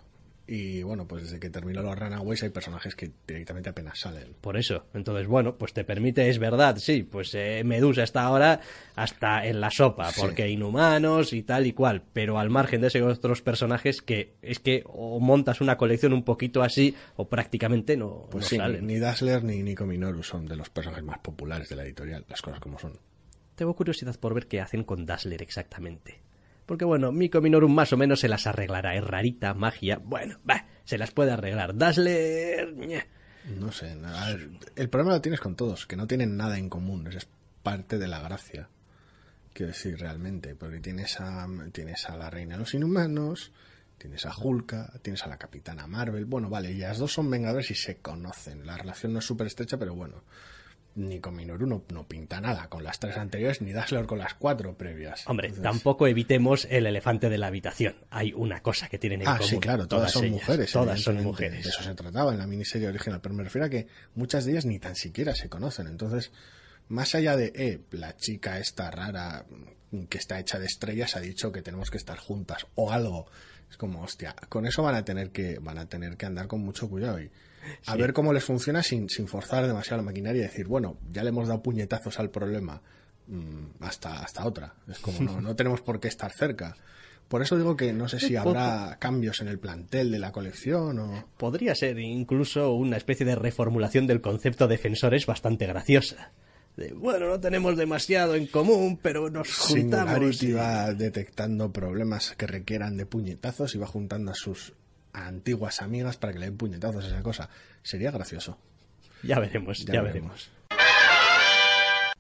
Y 0.54 0.84
bueno, 0.84 1.08
pues 1.08 1.24
desde 1.24 1.40
que 1.40 1.50
terminó 1.50 1.82
los 1.82 1.98
Runaways 1.98 2.44
hay 2.44 2.50
personajes 2.50 2.94
que 2.94 3.10
directamente 3.26 3.70
apenas 3.70 3.98
salen. 3.98 4.36
Por 4.42 4.58
eso. 4.58 4.84
Entonces, 4.94 5.26
bueno, 5.26 5.56
pues 5.58 5.72
te 5.72 5.86
permite, 5.86 6.28
es 6.28 6.40
verdad, 6.40 6.76
sí, 6.78 7.04
pues 7.04 7.34
eh, 7.36 7.64
Medusa 7.64 8.04
está 8.04 8.24
ahora 8.24 8.60
hasta 8.98 9.46
en 9.46 9.62
la 9.62 9.72
sopa, 9.72 10.10
porque 10.20 10.50
inhumanos 10.50 11.32
y 11.32 11.44
tal 11.44 11.68
y 11.68 11.72
cual. 11.72 12.04
Pero 12.12 12.38
al 12.38 12.50
margen 12.50 12.82
de 12.82 12.88
esos 12.88 13.18
otros 13.18 13.42
personajes 13.42 14.02
que 14.02 14.34
es 14.42 14.60
que 14.60 14.84
o 14.88 15.22
montas 15.22 15.62
una 15.62 15.78
colección 15.78 16.12
un 16.12 16.24
poquito 16.26 16.64
así 16.64 16.94
o 17.16 17.30
prácticamente 17.30 17.96
no, 17.96 18.28
pues 18.30 18.48
sí, 18.48 18.58
salen. 18.58 18.86
Ni 18.86 19.00
Dazzler 19.00 19.46
ni 19.46 19.64
Nico 19.64 19.86
Minoru 19.86 20.22
son 20.22 20.48
de 20.48 20.58
los 20.58 20.70
personajes 20.70 21.06
más 21.06 21.20
populares 21.20 21.70
de 21.70 21.78
la 21.78 21.86
editorial, 21.86 22.26
las 22.28 22.42
cosas 22.42 22.60
como 22.60 22.78
son. 22.78 23.00
Tengo 23.56 23.74
curiosidad 23.74 24.20
por 24.20 24.34
ver 24.34 24.48
qué 24.48 24.60
hacen 24.60 24.84
con 24.84 25.06
Dazzler 25.06 25.42
exactamente. 25.42 26.20
Porque 26.72 26.86
bueno, 26.86 27.12
Miko 27.12 27.42
Minorum 27.42 27.74
más 27.74 27.92
o 27.92 27.98
menos 27.98 28.22
se 28.22 28.30
las 28.30 28.48
arreglará. 28.48 28.96
Es 28.96 29.04
rarita, 29.04 29.54
magia. 29.54 29.98
Bueno, 29.98 30.40
va, 30.50 30.68
se 30.86 30.98
las 30.98 31.12
puede 31.12 31.32
arreglar. 31.32 31.76
Dazzler... 31.76 32.74
No 33.60 33.74
sé, 33.74 33.98
el 34.78 34.90
problema 34.90 35.16
lo 35.16 35.22
tienes 35.22 35.42
con 35.42 35.58
todos, 35.58 35.86
que 35.86 35.98
no 35.98 36.08
tienen 36.08 36.38
nada 36.38 36.58
en 36.58 36.70
común. 36.70 37.06
Es 37.08 37.28
parte 37.62 37.98
de 37.98 38.08
la 38.08 38.22
gracia. 38.22 38.70
Quiero 39.52 39.74
decir, 39.74 40.00
realmente, 40.00 40.56
porque 40.56 40.80
tienes 40.80 41.20
a, 41.20 41.46
tienes 41.74 42.10
a 42.10 42.16
la 42.16 42.30
reina 42.30 42.54
de 42.54 42.60
los 42.60 42.74
inhumanos, 42.74 43.52
tienes 43.98 44.26
a 44.26 44.34
Hulka, 44.34 44.94
tienes 45.02 45.26
a 45.26 45.28
la 45.28 45.36
capitana 45.36 45.88
Marvel. 45.88 46.24
Bueno, 46.24 46.50
vale, 46.50 46.72
y 46.72 46.78
las 46.78 47.00
dos 47.00 47.12
son 47.12 47.30
vengadores 47.30 47.70
y 47.72 47.76
se 47.76 47.98
conocen. 47.98 48.66
La 48.66 48.78
relación 48.78 49.12
no 49.12 49.20
es 49.20 49.26
súper 49.26 49.48
estrecha, 49.48 49.78
pero 49.78 49.94
bueno 49.94 50.24
ni 50.96 51.20
con 51.20 51.36
Minoru 51.36 51.68
no, 51.68 52.08
pinta 52.08 52.42
nada 52.42 52.68
con 52.68 52.84
las 52.84 53.00
tres 53.00 53.18
anteriores, 53.18 53.62
ni 53.62 53.72
Dazzler 53.72 54.06
con 54.06 54.20
las 54.20 54.34
cuatro 54.34 54.78
previas. 54.78 55.28
Hombre, 55.28 55.52
tampoco 55.52 56.08
evitemos 56.08 56.68
el 56.70 56.86
elefante 56.86 57.30
de 57.30 57.38
la 57.38 57.48
habitación. 57.48 57.96
Hay 58.10 58.34
una 58.34 58.62
cosa 58.62 58.90
que 58.90 58.98
tienen 58.98 59.22
en 59.22 59.28
ah, 59.28 59.38
común. 59.38 59.50
sí, 59.50 59.60
claro, 59.60 59.88
todas, 59.88 60.12
son 60.12 60.30
mujeres. 60.30 60.72
Todas 60.72 61.02
son 61.02 61.24
mujeres. 61.24 61.64
De 61.64 61.70
eso 61.70 61.84
se 61.84 61.96
trataba 61.96 62.34
en 62.34 62.40
la 62.40 62.48
miniserie 62.48 62.88
original, 62.88 63.22
pero 63.22 63.36
me 63.36 63.44
refiero 63.44 63.66
a 63.66 63.70
que 63.70 63.88
muchas 64.16 64.46
de 64.46 64.52
ellas 64.52 64.66
ni 64.66 64.80
tan 64.80 64.96
siquiera 64.96 65.34
se 65.34 65.48
conocen. 65.50 65.88
Entonces, 65.88 66.32
más 66.90 67.16
allá 67.16 67.38
de, 67.38 67.54
eh, 67.56 67.82
la 67.92 68.18
chica 68.18 68.60
esta 68.60 68.92
rara 68.92 69.46
que 70.10 70.18
está 70.18 70.40
hecha 70.40 70.60
de 70.60 70.66
estrellas 70.66 71.16
ha 71.16 71.20
dicho 71.20 71.52
que 71.52 71.62
tenemos 71.62 71.90
que 71.90 71.98
estar 71.98 72.18
juntas 72.18 72.68
o 72.76 72.92
algo. 72.92 73.28
Es 73.70 73.78
como, 73.78 74.02
hostia, 74.02 74.36
con 74.50 74.66
eso 74.66 74.84
van 74.84 74.96
a 74.96 75.06
tener 75.06 75.32
que, 75.32 75.60
van 75.60 75.78
a 75.78 75.88
tener 75.88 76.18
que 76.18 76.26
andar 76.26 76.48
con 76.48 76.60
mucho 76.62 76.90
cuidado 76.90 77.22
y 77.22 77.32
a 77.86 77.96
ver 77.96 78.14
cómo 78.14 78.34
les 78.34 78.44
funciona 78.44 78.84
sin, 78.84 79.10
sin 79.10 79.28
forzar 79.28 79.66
demasiado 79.68 79.98
la 79.98 80.06
maquinaria 80.06 80.40
y 80.40 80.44
decir, 80.44 80.68
bueno, 80.68 80.98
ya 81.12 81.24
le 81.24 81.30
hemos 81.30 81.48
dado 81.48 81.62
puñetazos 81.62 82.20
al 82.20 82.30
problema 82.30 82.82
mm, 83.28 83.82
hasta, 83.84 84.22
hasta 84.24 84.46
otra. 84.46 84.74
Es 84.90 85.00
como, 85.00 85.20
no, 85.22 85.42
no 85.42 85.56
tenemos 85.56 85.82
por 85.82 86.00
qué 86.00 86.08
estar 86.08 86.32
cerca. 86.32 86.76
Por 87.28 87.42
eso 87.42 87.56
digo 87.58 87.78
que 87.78 87.94
no 87.94 88.10
sé 88.10 88.20
si 88.20 88.36
habrá 88.36 88.98
cambios 89.00 89.40
en 89.40 89.48
el 89.48 89.58
plantel 89.58 90.12
de 90.12 90.20
la 90.20 90.34
colección 90.34 91.00
o... 91.00 91.26
Podría 91.38 91.74
ser 91.76 91.98
incluso 91.98 92.74
una 92.74 92.98
especie 92.98 93.26
de 93.26 93.36
reformulación 93.36 94.06
del 94.06 94.20
concepto 94.20 94.68
defensores 94.68 95.26
bastante 95.26 95.66
graciosa. 95.66 96.34
De, 96.76 96.92
bueno, 96.94 97.28
no 97.30 97.40
tenemos 97.40 97.78
demasiado 97.78 98.36
en 98.36 98.48
común, 98.48 99.00
pero 99.02 99.30
nos 99.30 99.48
juntamos. 99.56 100.36
Singularity 100.38 100.46
y- 100.48 100.52
va 100.54 100.94
detectando 100.94 101.72
problemas 101.72 102.34
que 102.38 102.48
requieran 102.48 102.98
de 102.98 103.06
puñetazos 103.06 103.76
y 103.76 103.78
va 103.78 103.88
juntando 103.88 104.32
a 104.32 104.36
sus 104.36 104.74
antiguas 105.14 105.82
amigas 105.82 106.18
para 106.18 106.34
que 106.34 106.40
le 106.40 106.46
den 106.46 106.58
puñetazos 106.58 107.06
a 107.06 107.08
esa 107.08 107.24
cosa. 107.24 107.50
Sería 107.84 108.12
gracioso. 108.12 108.58
Ya 109.24 109.40
veremos, 109.40 109.86
ya, 109.86 109.94
Ya 109.94 110.02
veremos. 110.02 110.50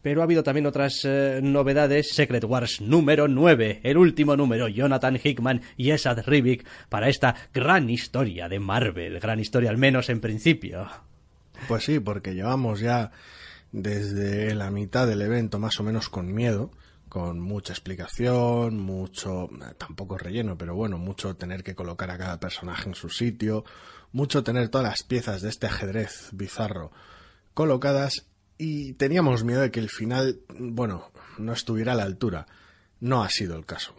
Pero 0.01 0.21
ha 0.21 0.23
habido 0.23 0.43
también 0.43 0.65
otras 0.65 1.05
eh, 1.05 1.39
novedades. 1.43 2.09
Secret 2.09 2.43
Wars 2.43 2.81
número 2.81 3.27
9, 3.27 3.81
el 3.83 3.97
último 3.97 4.35
número, 4.35 4.67
Jonathan 4.67 5.19
Hickman 5.23 5.61
y 5.77 5.91
Esad 5.91 6.23
Rivik 6.25 6.65
para 6.89 7.07
esta 7.07 7.35
gran 7.53 7.89
historia 7.89 8.49
de 8.49 8.59
Marvel. 8.59 9.19
Gran 9.19 9.39
historia 9.39 9.69
al 9.69 9.77
menos 9.77 10.09
en 10.09 10.19
principio. 10.19 10.87
Pues 11.67 11.83
sí, 11.83 11.99
porque 11.99 12.33
llevamos 12.33 12.79
ya 12.79 13.11
desde 13.71 14.55
la 14.55 14.71
mitad 14.71 15.07
del 15.07 15.21
evento 15.21 15.59
más 15.59 15.79
o 15.79 15.83
menos 15.83 16.09
con 16.09 16.33
miedo, 16.33 16.71
con 17.11 17.41
mucha 17.41 17.73
explicación, 17.73 18.79
mucho, 18.79 19.49
tampoco 19.77 20.17
relleno, 20.17 20.57
pero 20.57 20.75
bueno, 20.75 20.97
mucho 20.97 21.35
tener 21.35 21.61
que 21.61 21.75
colocar 21.75 22.09
a 22.09 22.17
cada 22.17 22.39
personaje 22.39 22.87
en 22.87 22.95
su 22.95 23.09
sitio, 23.09 23.65
mucho 24.13 24.45
tener 24.45 24.69
todas 24.69 24.87
las 24.87 25.03
piezas 25.03 25.41
de 25.41 25.49
este 25.49 25.67
ajedrez 25.67 26.29
bizarro 26.31 26.93
colocadas 27.53 28.27
y 28.57 28.93
teníamos 28.93 29.43
miedo 29.43 29.59
de 29.59 29.71
que 29.71 29.81
el 29.81 29.89
final, 29.89 30.39
bueno, 30.57 31.11
no 31.37 31.51
estuviera 31.51 31.91
a 31.91 31.95
la 31.95 32.03
altura. 32.03 32.47
No 33.01 33.25
ha 33.25 33.29
sido 33.29 33.57
el 33.57 33.65
caso. 33.65 33.93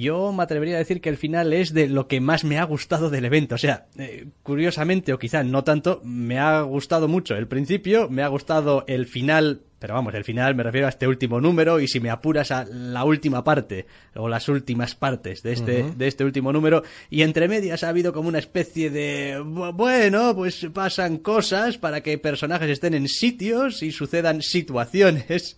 Yo 0.00 0.32
me 0.32 0.44
atrevería 0.44 0.76
a 0.76 0.78
decir 0.78 1.00
que 1.00 1.08
el 1.08 1.16
final 1.16 1.52
es 1.52 1.74
de 1.74 1.88
lo 1.88 2.06
que 2.06 2.20
más 2.20 2.44
me 2.44 2.58
ha 2.58 2.64
gustado 2.64 3.10
del 3.10 3.24
evento. 3.24 3.56
O 3.56 3.58
sea, 3.58 3.86
eh, 3.98 4.26
curiosamente, 4.44 5.12
o 5.12 5.18
quizá 5.18 5.42
no 5.42 5.64
tanto, 5.64 6.00
me 6.04 6.38
ha 6.38 6.60
gustado 6.62 7.08
mucho 7.08 7.34
el 7.34 7.48
principio, 7.48 8.08
me 8.08 8.22
ha 8.22 8.28
gustado 8.28 8.84
el 8.86 9.06
final, 9.06 9.62
pero 9.80 9.94
vamos, 9.94 10.14
el 10.14 10.22
final 10.24 10.54
me 10.54 10.62
refiero 10.62 10.86
a 10.86 10.90
este 10.90 11.08
último 11.08 11.40
número, 11.40 11.80
y 11.80 11.88
si 11.88 11.98
me 11.98 12.10
apuras 12.10 12.52
a 12.52 12.64
la 12.64 13.02
última 13.04 13.42
parte, 13.42 13.86
o 14.14 14.28
las 14.28 14.48
últimas 14.48 14.94
partes 14.94 15.42
de 15.42 15.52
este, 15.52 15.84
de 15.96 16.06
este 16.06 16.24
último 16.24 16.52
número, 16.52 16.84
y 17.10 17.22
entre 17.22 17.48
medias 17.48 17.82
ha 17.82 17.88
habido 17.88 18.12
como 18.12 18.28
una 18.28 18.38
especie 18.38 18.90
de, 18.90 19.40
bu- 19.40 19.74
bueno, 19.74 20.32
pues 20.36 20.66
pasan 20.72 21.18
cosas 21.18 21.76
para 21.76 22.02
que 22.02 22.18
personajes 22.18 22.70
estén 22.70 22.94
en 22.94 23.08
sitios 23.08 23.82
y 23.82 23.90
sucedan 23.90 24.42
situaciones 24.42 25.56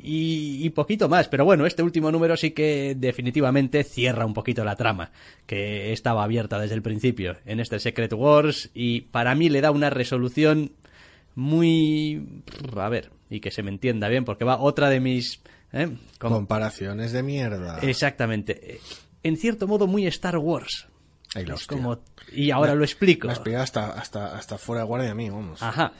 y, 0.00 0.64
y 0.64 0.70
poquito 0.70 1.08
más. 1.08 1.28
Pero 1.28 1.44
bueno, 1.44 1.66
este 1.66 1.82
último 1.82 2.10
número 2.12 2.36
sí 2.36 2.52
que 2.52 2.94
definitivamente 2.96 3.84
cierra 3.84 4.24
un 4.26 4.34
poquito 4.34 4.64
la 4.64 4.76
trama, 4.76 5.10
que 5.46 5.92
estaba 5.92 6.24
abierta 6.24 6.58
desde 6.58 6.74
el 6.74 6.82
principio 6.82 7.36
en 7.46 7.60
este 7.60 7.78
Secret 7.80 8.12
Wars 8.12 8.70
y 8.74 9.02
para 9.02 9.34
mí 9.34 9.48
le 9.48 9.60
da 9.60 9.70
una 9.70 9.90
resolución 9.90 10.72
muy... 11.34 12.42
A 12.76 12.88
ver, 12.88 13.10
y 13.30 13.40
que 13.40 13.50
se 13.50 13.62
me 13.62 13.70
entienda 13.70 14.08
bien, 14.08 14.24
porque 14.24 14.44
va 14.44 14.58
otra 14.58 14.88
de 14.90 15.00
mis... 15.00 15.40
¿eh? 15.72 15.88
Como- 16.18 16.36
Comparaciones 16.36 17.12
de 17.12 17.22
mierda. 17.22 17.78
Exactamente. 17.80 18.80
En 19.22 19.36
cierto 19.36 19.66
modo 19.66 19.86
muy 19.86 20.06
Star 20.06 20.38
Wars. 20.38 20.86
Ay, 21.34 21.44
como... 21.68 22.00
Y 22.32 22.50
ahora 22.50 22.74
lo 22.74 22.84
explico. 22.84 23.26
Me 23.28 23.32
has 23.34 23.40
pillado 23.40 23.62
hasta, 23.64 23.90
hasta, 23.92 24.36
hasta 24.36 24.58
fuera 24.58 24.82
de 24.82 24.88
guardia 24.88 25.10
a 25.12 25.14
mí, 25.14 25.28
vamos. 25.30 25.62
Ajá. 25.62 25.92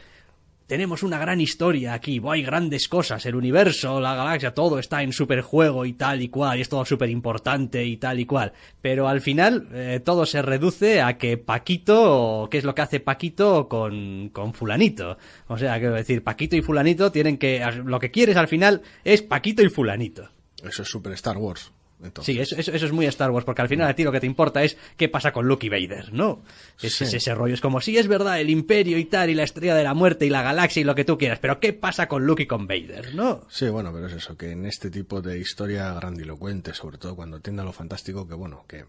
Tenemos 0.68 1.02
una 1.02 1.18
gran 1.18 1.40
historia 1.40 1.94
aquí, 1.94 2.20
hay 2.28 2.42
grandes 2.42 2.88
cosas, 2.88 3.24
el 3.24 3.34
universo, 3.34 4.02
la 4.02 4.14
galaxia, 4.14 4.52
todo 4.52 4.78
está 4.78 5.02
en 5.02 5.14
superjuego 5.14 5.86
y 5.86 5.94
tal 5.94 6.20
y 6.20 6.28
cual, 6.28 6.58
y 6.58 6.60
es 6.60 6.68
todo 6.68 6.84
súper 6.84 7.08
importante 7.08 7.86
y 7.86 7.96
tal 7.96 8.20
y 8.20 8.26
cual. 8.26 8.52
Pero 8.82 9.08
al 9.08 9.22
final 9.22 9.70
eh, 9.72 10.02
todo 10.04 10.26
se 10.26 10.42
reduce 10.42 11.00
a 11.00 11.16
que 11.16 11.38
Paquito, 11.38 12.48
¿qué 12.50 12.58
es 12.58 12.64
lo 12.64 12.74
que 12.74 12.82
hace 12.82 13.00
Paquito 13.00 13.66
con, 13.66 14.28
con 14.28 14.52
fulanito? 14.52 15.16
O 15.46 15.56
sea, 15.56 15.78
quiero 15.78 15.94
decir, 15.94 16.22
Paquito 16.22 16.54
y 16.54 16.60
fulanito 16.60 17.10
tienen 17.10 17.38
que, 17.38 17.64
lo 17.86 17.98
que 17.98 18.10
quieres 18.10 18.36
al 18.36 18.48
final 18.48 18.82
es 19.04 19.22
Paquito 19.22 19.62
y 19.62 19.70
fulanito. 19.70 20.28
Eso 20.62 20.82
es 20.82 20.88
super 20.88 21.14
Star 21.14 21.38
Wars. 21.38 21.72
Entonces. 22.02 22.34
Sí, 22.34 22.40
eso, 22.40 22.54
eso, 22.56 22.72
eso 22.72 22.86
es 22.86 22.92
muy 22.92 23.06
Star 23.06 23.30
Wars, 23.30 23.44
porque 23.44 23.60
al 23.62 23.68
final 23.68 23.88
a 23.88 23.94
ti 23.94 24.04
lo 24.04 24.12
que 24.12 24.20
te 24.20 24.26
importa 24.26 24.62
es 24.62 24.76
qué 24.96 25.08
pasa 25.08 25.32
con 25.32 25.46
Luke 25.48 25.66
y 25.66 25.68
Vader, 25.68 26.12
¿no? 26.12 26.42
Es, 26.80 26.94
Sí. 26.94 27.04
es 27.04 27.14
ese 27.14 27.34
rollo, 27.34 27.54
es 27.54 27.60
como, 27.60 27.80
sí, 27.80 27.98
es 27.98 28.06
verdad, 28.06 28.40
el 28.40 28.50
imperio 28.50 28.98
y 28.98 29.04
tal, 29.06 29.30
y 29.30 29.34
la 29.34 29.42
estrella 29.42 29.74
de 29.74 29.82
la 29.84 29.94
muerte 29.94 30.24
y 30.24 30.30
la 30.30 30.42
galaxia 30.42 30.80
y 30.80 30.84
lo 30.84 30.94
que 30.94 31.04
tú 31.04 31.18
quieras, 31.18 31.38
pero 31.40 31.58
¿qué 31.58 31.72
pasa 31.72 32.06
con 32.06 32.24
Luke 32.26 32.42
y 32.42 32.46
con 32.46 32.66
Vader, 32.68 33.14
no? 33.14 33.46
Sí, 33.50 33.68
bueno, 33.68 33.92
pero 33.92 34.06
es 34.06 34.12
eso, 34.12 34.36
que 34.36 34.52
en 34.52 34.64
este 34.66 34.90
tipo 34.90 35.20
de 35.20 35.38
historia 35.38 35.92
grandilocuente, 35.94 36.72
sobre 36.74 36.98
todo 36.98 37.16
cuando 37.16 37.40
tiende 37.40 37.62
a 37.62 37.64
lo 37.64 37.72
fantástico, 37.72 38.28
que 38.28 38.34
bueno, 38.34 38.64
que 38.68 38.84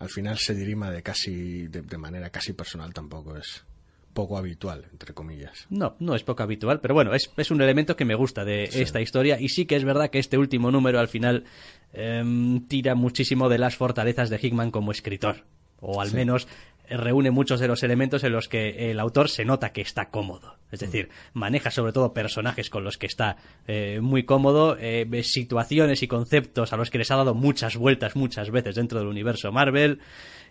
al 0.00 0.08
final 0.08 0.38
se 0.38 0.54
dirima 0.54 0.90
de 0.90 1.02
casi, 1.02 1.68
de, 1.68 1.82
de 1.82 1.98
manera 1.98 2.30
casi 2.30 2.52
personal 2.54 2.92
tampoco 2.92 3.36
es 3.36 3.64
poco 4.14 4.36
habitual, 4.36 4.84
entre 4.90 5.14
comillas. 5.14 5.66
No, 5.70 5.94
no 6.00 6.16
es 6.16 6.24
poco 6.24 6.42
habitual, 6.42 6.80
pero 6.80 6.92
bueno, 6.94 7.14
es, 7.14 7.30
es 7.36 7.50
un 7.52 7.60
elemento 7.60 7.94
que 7.94 8.04
me 8.04 8.16
gusta 8.16 8.44
de 8.44 8.64
esta 8.64 9.00
historia 9.00 9.40
y 9.40 9.48
sí 9.48 9.64
que 9.64 9.76
es 9.76 9.84
verdad 9.84 10.10
que 10.10 10.18
este 10.18 10.36
último 10.38 10.72
número 10.72 10.98
al 10.98 11.06
final 11.06 11.44
em, 11.92 12.66
tira 12.66 12.94
muchísimo 12.94 13.48
de 13.48 13.58
las 13.58 13.76
fortalezas 13.76 14.30
de 14.30 14.38
Hickman 14.40 14.70
como 14.70 14.92
escritor, 14.92 15.44
o 15.80 16.00
al 16.00 16.12
menos 16.12 16.48
eh, 16.88 16.96
reúne 16.96 17.30
muchos 17.30 17.60
de 17.60 17.68
los 17.68 17.82
elementos 17.82 18.24
en 18.24 18.32
los 18.32 18.48
que 18.48 18.90
el 18.90 19.00
autor 19.00 19.28
se 19.28 19.44
nota 19.44 19.72
que 19.72 19.80
está 19.80 20.10
cómodo. 20.10 20.56
Es 20.70 20.80
decir, 20.80 21.08
maneja 21.32 21.70
sobre 21.70 21.92
todo 21.92 22.12
personajes 22.12 22.68
con 22.70 22.84
los 22.84 22.98
que 22.98 23.06
está 23.06 23.36
eh, 23.66 24.00
muy 24.02 24.24
cómodo, 24.24 24.76
eh, 24.78 25.06
situaciones 25.22 26.02
y 26.02 26.08
conceptos 26.08 26.72
a 26.72 26.76
los 26.76 26.90
que 26.90 26.98
les 26.98 27.10
ha 27.10 27.16
dado 27.16 27.34
muchas 27.34 27.76
vueltas 27.76 28.16
muchas 28.16 28.50
veces 28.50 28.74
dentro 28.74 28.98
del 28.98 29.08
universo 29.08 29.50
Marvel 29.50 30.00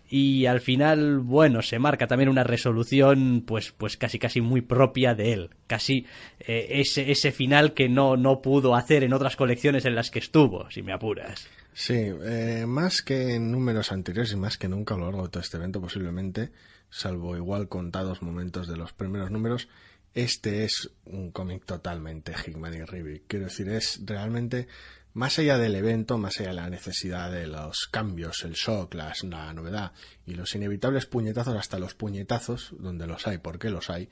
y 0.10 0.46
al 0.46 0.62
final, 0.62 1.20
bueno, 1.20 1.62
se 1.62 1.80
marca 1.80 2.08
también 2.08 2.30
una 2.30 2.44
resolución 2.44 3.44
pues 3.46 3.72
pues 3.72 3.98
casi 3.98 4.20
casi 4.20 4.42
muy 4.42 4.62
propia 4.62 5.16
de 5.16 5.34
él, 5.34 5.50
casi 5.68 6.06
eh, 6.40 6.68
ese 6.70 7.12
ese 7.12 7.32
final 7.32 7.74
que 7.74 7.90
no 7.90 8.18
no 8.18 8.42
pudo 8.42 8.76
hacer 8.76 9.04
en 9.04 9.14
otras 9.14 9.36
colecciones 9.36 9.86
en 9.86 9.96
las 9.96 10.12
que 10.12 10.20
estuvo, 10.20 10.70
si 10.72 10.82
me 10.82 10.94
apuras. 10.94 11.48
Sí, 11.74 11.94
eh, 11.94 12.66
más 12.68 13.02
que 13.02 13.36
en 13.36 13.52
números 13.52 13.92
anteriores 13.92 14.32
y 14.32 14.36
más 14.36 14.58
que 14.58 14.68
nunca 14.68 14.96
a 14.96 14.98
lo 14.98 15.06
largo 15.06 15.24
de 15.24 15.30
todo 15.30 15.44
este 15.44 15.58
evento 15.58 15.80
posiblemente, 15.80 16.52
salvo 16.90 17.38
igual 17.38 17.68
contados 17.68 18.22
momentos 18.22 18.68
de 18.68 18.78
los 18.78 18.94
primeros 18.94 19.30
números, 19.30 19.68
este 20.14 20.64
es 20.64 20.90
un 21.06 21.30
cómic 21.30 21.66
totalmente 21.66 22.34
Hickman 22.34 22.74
y 22.74 22.82
Ribby. 22.82 23.22
Quiero 23.28 23.46
decir, 23.46 23.70
es 23.70 24.02
realmente 24.04 24.68
más 25.18 25.40
allá 25.40 25.58
del 25.58 25.74
evento, 25.74 26.20
más 26.20 26.40
allá 26.40 26.50
de 26.50 26.56
la 26.56 26.70
necesidad 26.70 27.32
de 27.32 27.48
los 27.48 27.88
cambios, 27.88 28.44
el 28.44 28.54
shock, 28.54 28.94
la 28.94 29.12
novedad 29.52 29.92
y 30.28 30.36
los 30.36 30.54
inevitables 30.54 31.08
puñetazos, 31.08 31.58
hasta 31.58 31.80
los 31.80 31.96
puñetazos, 31.96 32.76
donde 32.78 33.08
los 33.08 33.26
hay, 33.26 33.40
porque 33.40 33.72
los 33.72 33.90
hay, 33.90 34.10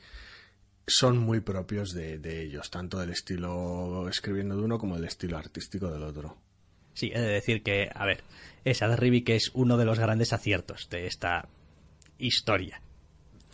son 0.87 1.19
muy 1.19 1.41
propios 1.41 1.93
de, 1.93 2.41
ellos, 2.41 2.71
tanto 2.71 2.97
del 2.97 3.11
estilo 3.11 4.09
escribiendo 4.09 4.57
de 4.57 4.63
uno 4.63 4.79
como 4.79 4.95
del 4.95 5.05
estilo 5.05 5.37
artístico 5.37 5.91
del 5.91 6.01
otro. 6.01 6.37
Sí, 6.95 7.11
he 7.13 7.19
de 7.19 7.33
decir 7.33 7.61
que, 7.61 7.87
a 7.93 8.03
ver, 8.07 8.23
esa 8.63 8.87
de 8.87 8.95
Ribi 8.95 9.21
que 9.21 9.35
es 9.35 9.51
uno 9.53 9.77
de 9.77 9.85
los 9.85 9.99
grandes 9.99 10.33
aciertos 10.33 10.89
de 10.89 11.05
esta 11.05 11.47
historia. 12.17 12.81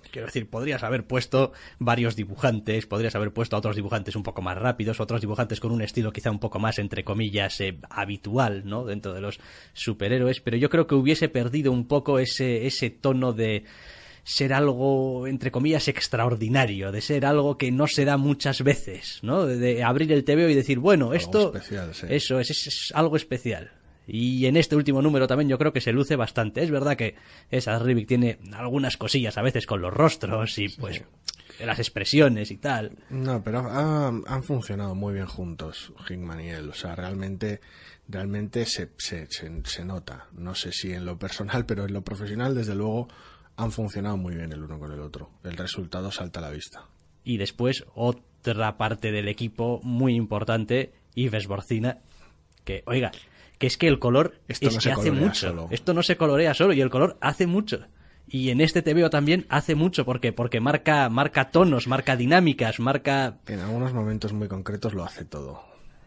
Quiero 0.09 0.27
decir, 0.27 0.49
podrías 0.49 0.83
haber 0.83 1.05
puesto 1.05 1.51
varios 1.79 2.15
dibujantes, 2.15 2.85
podrías 2.85 3.15
haber 3.15 3.31
puesto 3.31 3.55
a 3.55 3.59
otros 3.59 3.75
dibujantes 3.75 4.15
un 4.15 4.23
poco 4.23 4.41
más 4.41 4.57
rápidos, 4.57 4.99
otros 4.99 5.21
dibujantes 5.21 5.59
con 5.59 5.71
un 5.71 5.81
estilo 5.81 6.11
quizá 6.11 6.31
un 6.31 6.39
poco 6.39 6.59
más, 6.59 6.79
entre 6.79 7.03
comillas, 7.03 7.59
eh, 7.61 7.77
habitual, 7.89 8.63
¿no? 8.65 8.85
Dentro 8.85 9.13
de 9.13 9.21
los 9.21 9.39
superhéroes, 9.73 10.41
pero 10.41 10.57
yo 10.57 10.69
creo 10.69 10.87
que 10.87 10.95
hubiese 10.95 11.29
perdido 11.29 11.71
un 11.71 11.87
poco 11.87 12.19
ese, 12.19 12.65
ese 12.65 12.89
tono 12.89 13.33
de 13.33 13.63
ser 14.23 14.53
algo, 14.53 15.27
entre 15.27 15.51
comillas, 15.51 15.87
extraordinario, 15.87 16.91
de 16.91 17.01
ser 17.01 17.25
algo 17.25 17.57
que 17.57 17.71
no 17.71 17.87
se 17.87 18.05
da 18.05 18.17
muchas 18.17 18.63
veces, 18.63 19.19
¿no? 19.23 19.45
De, 19.45 19.57
de 19.57 19.83
abrir 19.83 20.11
el 20.11 20.23
TVO 20.23 20.49
y 20.49 20.55
decir, 20.55 20.79
bueno, 20.79 21.13
esto... 21.13 21.53
especial, 21.53 21.93
sí. 21.93 22.07
Eso 22.09 22.39
es, 22.39 22.51
es, 22.51 22.67
es 22.67 22.91
algo 22.93 23.15
especial. 23.15 23.71
Y 24.07 24.45
en 24.47 24.57
este 24.57 24.75
último 24.75 25.01
número 25.01 25.27
también 25.27 25.49
yo 25.49 25.57
creo 25.57 25.73
que 25.73 25.81
se 25.81 25.91
luce 25.93 26.15
bastante. 26.15 26.63
Es 26.63 26.71
verdad 26.71 26.97
que 26.97 27.15
esa 27.49 27.77
Rivik 27.79 28.07
tiene 28.07 28.39
algunas 28.53 28.97
cosillas 28.97 29.37
a 29.37 29.41
veces 29.41 29.65
con 29.65 29.81
los 29.81 29.93
rostros 29.93 30.57
y 30.57 30.69
pues 30.69 31.03
las 31.63 31.79
expresiones 31.79 32.49
y 32.51 32.57
tal. 32.57 32.97
No, 33.09 33.43
pero 33.43 33.59
ha- 33.59 34.07
han 34.07 34.43
funcionado 34.43 34.95
muy 34.95 35.13
bien 35.13 35.27
juntos, 35.27 35.93
Hickman 36.09 36.41
y 36.41 36.49
él. 36.49 36.69
O 36.69 36.73
sea, 36.73 36.95
realmente, 36.95 37.61
realmente 38.07 38.65
se, 38.65 38.89
se, 38.97 39.27
se, 39.29 39.51
se 39.63 39.85
nota. 39.85 40.27
No 40.33 40.55
sé 40.55 40.71
si 40.71 40.91
en 40.91 41.05
lo 41.05 41.17
personal, 41.19 41.65
pero 41.65 41.85
en 41.85 41.93
lo 41.93 42.01
profesional, 42.03 42.55
desde 42.55 42.73
luego, 42.75 43.07
han 43.57 43.71
funcionado 43.71 44.17
muy 44.17 44.33
bien 44.35 44.51
el 44.51 44.63
uno 44.63 44.79
con 44.79 44.91
el 44.91 44.99
otro. 44.99 45.29
El 45.43 45.55
resultado 45.55 46.11
salta 46.11 46.39
a 46.39 46.43
la 46.43 46.49
vista. 46.49 46.87
Y 47.23 47.37
después 47.37 47.85
otra 47.93 48.77
parte 48.77 49.11
del 49.11 49.27
equipo 49.27 49.79
muy 49.83 50.15
importante, 50.15 50.93
Yves 51.13 51.45
Borcina, 51.47 51.99
que, 52.65 52.81
oiga, 52.87 53.11
que 53.61 53.67
es 53.67 53.77
que 53.77 53.87
el 53.87 53.99
color 53.99 54.39
Esto 54.47 54.69
es 54.69 54.73
no 54.73 54.79
que 54.79 54.83
se 54.83 54.91
hace 54.91 55.09
colorea 55.09 55.27
mucho. 55.27 55.49
solo. 55.49 55.67
Esto 55.69 55.93
no 55.93 56.01
se 56.01 56.17
colorea 56.17 56.55
solo 56.55 56.73
y 56.73 56.81
el 56.81 56.89
color 56.89 57.15
hace 57.21 57.45
mucho. 57.45 57.81
Y 58.27 58.49
en 58.49 58.59
este 58.59 58.81
TVO 58.81 59.11
también 59.11 59.45
hace 59.49 59.75
mucho 59.75 60.03
porque 60.03 60.33
porque 60.33 60.59
marca 60.59 61.07
marca 61.09 61.51
tonos, 61.51 61.87
marca 61.87 62.15
dinámicas, 62.15 62.79
marca 62.79 63.37
En 63.45 63.59
algunos 63.59 63.93
momentos 63.93 64.33
muy 64.33 64.47
concretos 64.47 64.95
lo 64.95 65.03
hace 65.03 65.25
todo. 65.25 65.61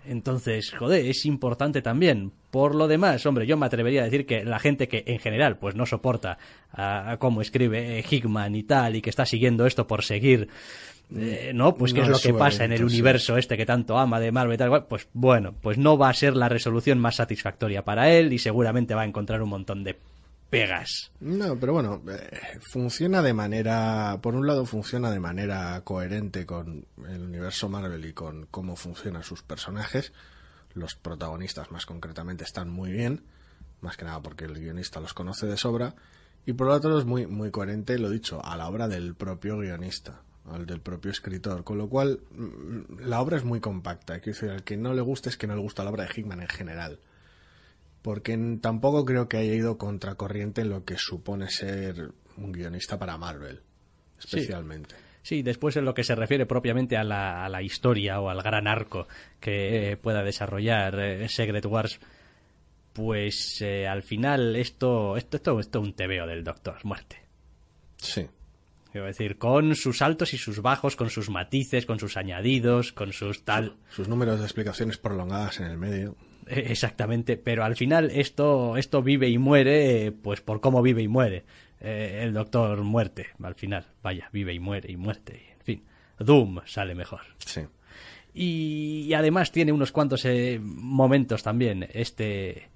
Entonces, 0.05 0.75
joder, 0.77 1.07
es 1.07 1.25
importante 1.27 1.81
también. 1.81 2.33
Por 2.51 2.75
lo 2.75 2.89
demás, 2.89 3.25
hombre, 3.25 3.47
yo 3.47 3.57
me 3.57 3.67
atrevería 3.67 4.01
a 4.03 4.05
decir 4.05 4.27
que 4.27 4.45
la 4.45 4.59
gente 4.59 4.89
que 4.89 5.05
en 5.07 5.21
general 5.21 5.59
pues 5.59 5.77
no 5.77 5.87
soporta 5.87 6.39
a, 6.73 7.19
cómo 7.21 7.41
escribe 7.41 8.05
Hickman 8.11 8.57
y 8.57 8.65
tal 8.65 8.97
y 8.97 9.01
que 9.01 9.11
está 9.11 9.27
siguiendo 9.27 9.65
esto 9.65 9.87
por 9.87 10.03
seguir 10.03 10.49
eh, 11.17 11.53
no, 11.55 11.75
pues 11.75 11.93
qué 11.93 12.01
es 12.01 12.09
lo 12.09 12.19
que 12.19 12.35
pasa 12.35 12.65
en 12.65 12.73
el 12.73 12.85
universo 12.85 13.37
este 13.37 13.57
que 13.57 13.67
tanto 13.67 13.99
ama 13.99 14.21
de 14.21 14.33
Marvel 14.33 14.55
y 14.55 14.59
tal, 14.59 14.87
pues 14.87 15.09
bueno, 15.13 15.55
pues 15.61 15.79
no 15.79 15.97
va 15.97 16.09
a 16.09 16.15
ser 16.15 16.37
la 16.37 16.49
resolución 16.49 16.99
más 16.99 17.17
satisfactoria 17.17 17.85
para 17.85 18.11
él 18.11 18.33
y 18.33 18.39
seguramente 18.39 18.95
va 18.95 19.03
a 19.03 19.07
encontrar 19.07 19.43
un 19.43 19.51
montón 19.51 19.85
de 19.85 19.99
pegas. 20.51 21.11
No, 21.21 21.59
pero 21.59 21.73
bueno, 21.73 22.03
eh, 22.09 22.59
funciona 22.61 23.23
de 23.23 23.35
manera, 23.35 24.19
por 24.23 24.35
un 24.35 24.47
lado 24.47 24.65
funciona 24.67 25.11
de 25.11 25.21
manera 25.21 25.81
coherente 25.83 26.47
con 26.47 26.87
el 27.09 27.23
universo 27.23 27.69
Marvel 27.69 28.05
y 28.05 28.13
con 28.13 28.47
cómo 28.47 28.77
funcionan 28.77 29.25
sus 29.25 29.43
personajes. 29.43 30.13
Los 30.75 30.95
protagonistas 30.95 31.71
más 31.71 31.87
concretamente 31.87 32.45
están 32.45 32.69
muy 32.69 32.93
bien, 32.93 33.25
más 33.81 33.97
que 33.97 34.05
nada 34.05 34.21
porque 34.21 34.45
el 34.45 34.55
guionista 34.55 35.01
los 35.01 35.15
conoce 35.15 35.47
de 35.47 35.57
sobra. 35.57 35.95
Y 36.47 36.53
por 36.53 36.69
otro 36.69 36.91
lado 36.91 37.01
es 37.01 37.07
muy, 37.07 37.27
muy 37.27 37.51
coherente, 37.51 37.99
lo 37.99 38.11
dicho, 38.11 38.45
a 38.45 38.57
la 38.57 38.69
obra 38.69 38.87
del 38.87 39.15
propio 39.15 39.59
guionista, 39.59 40.23
al 40.51 40.67
del 40.67 40.81
propio 40.81 41.11
escritor. 41.11 41.65
Con 41.65 41.79
lo 41.79 41.89
cual, 41.89 42.21
mm, 42.31 43.07
la 43.07 43.21
obra 43.21 43.37
es 43.37 43.45
muy 43.45 43.61
compacta. 43.61 44.21
Quiero 44.21 44.39
decir, 44.39 44.51
al 44.51 44.65
que 44.65 44.77
no 44.77 44.95
le 44.95 45.03
guste 45.03 45.29
es 45.29 45.37
que 45.37 45.47
no 45.47 45.55
le 45.55 45.63
gusta 45.63 45.85
la 45.85 45.91
obra 45.91 46.05
de 46.05 46.11
Hickman 46.15 46.41
en 46.41 46.49
general 46.49 46.99
porque 48.05 48.39
tampoco 48.61 49.07
creo 49.07 49.31
que 49.31 49.39
haya 49.39 49.55
ido 49.55 49.79
contracorriente 49.79 50.61
en 50.61 50.69
lo 50.69 50.85
que 50.85 50.99
supone 50.99 51.49
ser 51.49 52.13
un 52.37 52.53
guionista 52.53 52.99
para 52.99 53.17
Marvel, 53.17 53.63
especialmente. 54.19 54.95
Sí. 55.23 55.41
después 55.41 55.75
en 55.79 55.87
lo 55.87 55.95
que 55.95 56.05
se 56.05 56.15
refiere 56.15 56.45
propiamente 56.45 56.99
a 56.99 57.03
la, 57.03 57.47
a 57.47 57.49
la 57.49 57.63
historia 57.63 58.21
o 58.21 58.29
al 58.29 58.43
gran 58.43 58.69
arco 58.69 59.09
que 59.41 59.93
eh, 59.93 59.97
pueda 59.97 60.23
desarrollar 60.23 61.01
eh, 61.01 61.27
Secret 61.31 61.65
Wars, 61.65 61.99
pues 62.93 63.63
eh, 63.63 63.89
al 63.89 64.03
final 64.03 64.55
esto, 64.55 65.17
esto, 65.17 65.39
esto, 65.39 65.61
esto 65.61 65.79
es 65.79 65.85
un 65.87 65.95
tebeo 65.95 66.27
del 66.27 66.45
Doctor 66.45 66.85
Muerte. 66.85 67.23
Sí. 67.97 68.29
Quiero 68.95 69.09
decir, 69.09 69.39
con 69.39 69.75
sus 69.75 70.03
altos 70.03 70.35
y 70.35 70.39
sus 70.39 70.63
bajos, 70.63 70.95
con 70.95 71.11
sus 71.11 71.29
matices, 71.29 71.85
con 71.85 71.99
sus 71.99 72.17
añadidos, 72.17 72.93
con 72.93 73.13
sus 73.13 73.45
tal. 73.45 73.75
Sus 73.91 74.07
números 74.07 74.39
de 74.39 74.45
explicaciones 74.45 74.99
prolongadas 74.99 75.59
en 75.59 75.67
el 75.67 75.79
medio. 75.79 76.15
Eh, 76.47 76.67
exactamente, 76.69 77.37
pero 77.37 77.65
al 77.65 77.75
final 77.75 78.13
esto, 78.13 78.77
esto 78.77 79.03
vive 79.03 79.29
y 79.29 79.37
muere, 79.37 80.13
pues 80.13 80.43
por 80.43 80.61
cómo 80.61 80.81
vive 80.81 81.03
y 81.03 81.09
muere. 81.09 81.45
Eh, 81.81 82.21
el 82.23 82.33
Doctor 82.33 82.85
Muerte, 82.85 83.31
al 83.43 83.57
final, 83.57 83.85
vaya, 84.01 84.31
vive 84.33 84.55
y 84.55 84.61
muere 84.61 84.93
y 84.93 84.97
muerte, 84.97 85.57
en 85.59 85.65
fin. 85.65 85.85
Doom 86.21 86.61
sale 86.65 86.95
mejor. 86.95 87.23
Sí. 87.45 87.63
Y, 88.33 89.13
además 89.13 89.51
tiene 89.51 89.73
unos 89.73 89.91
cuantos 89.91 90.25
eh, 90.25 90.61
momentos 90.63 91.43
también, 91.43 91.89
este, 91.93 92.69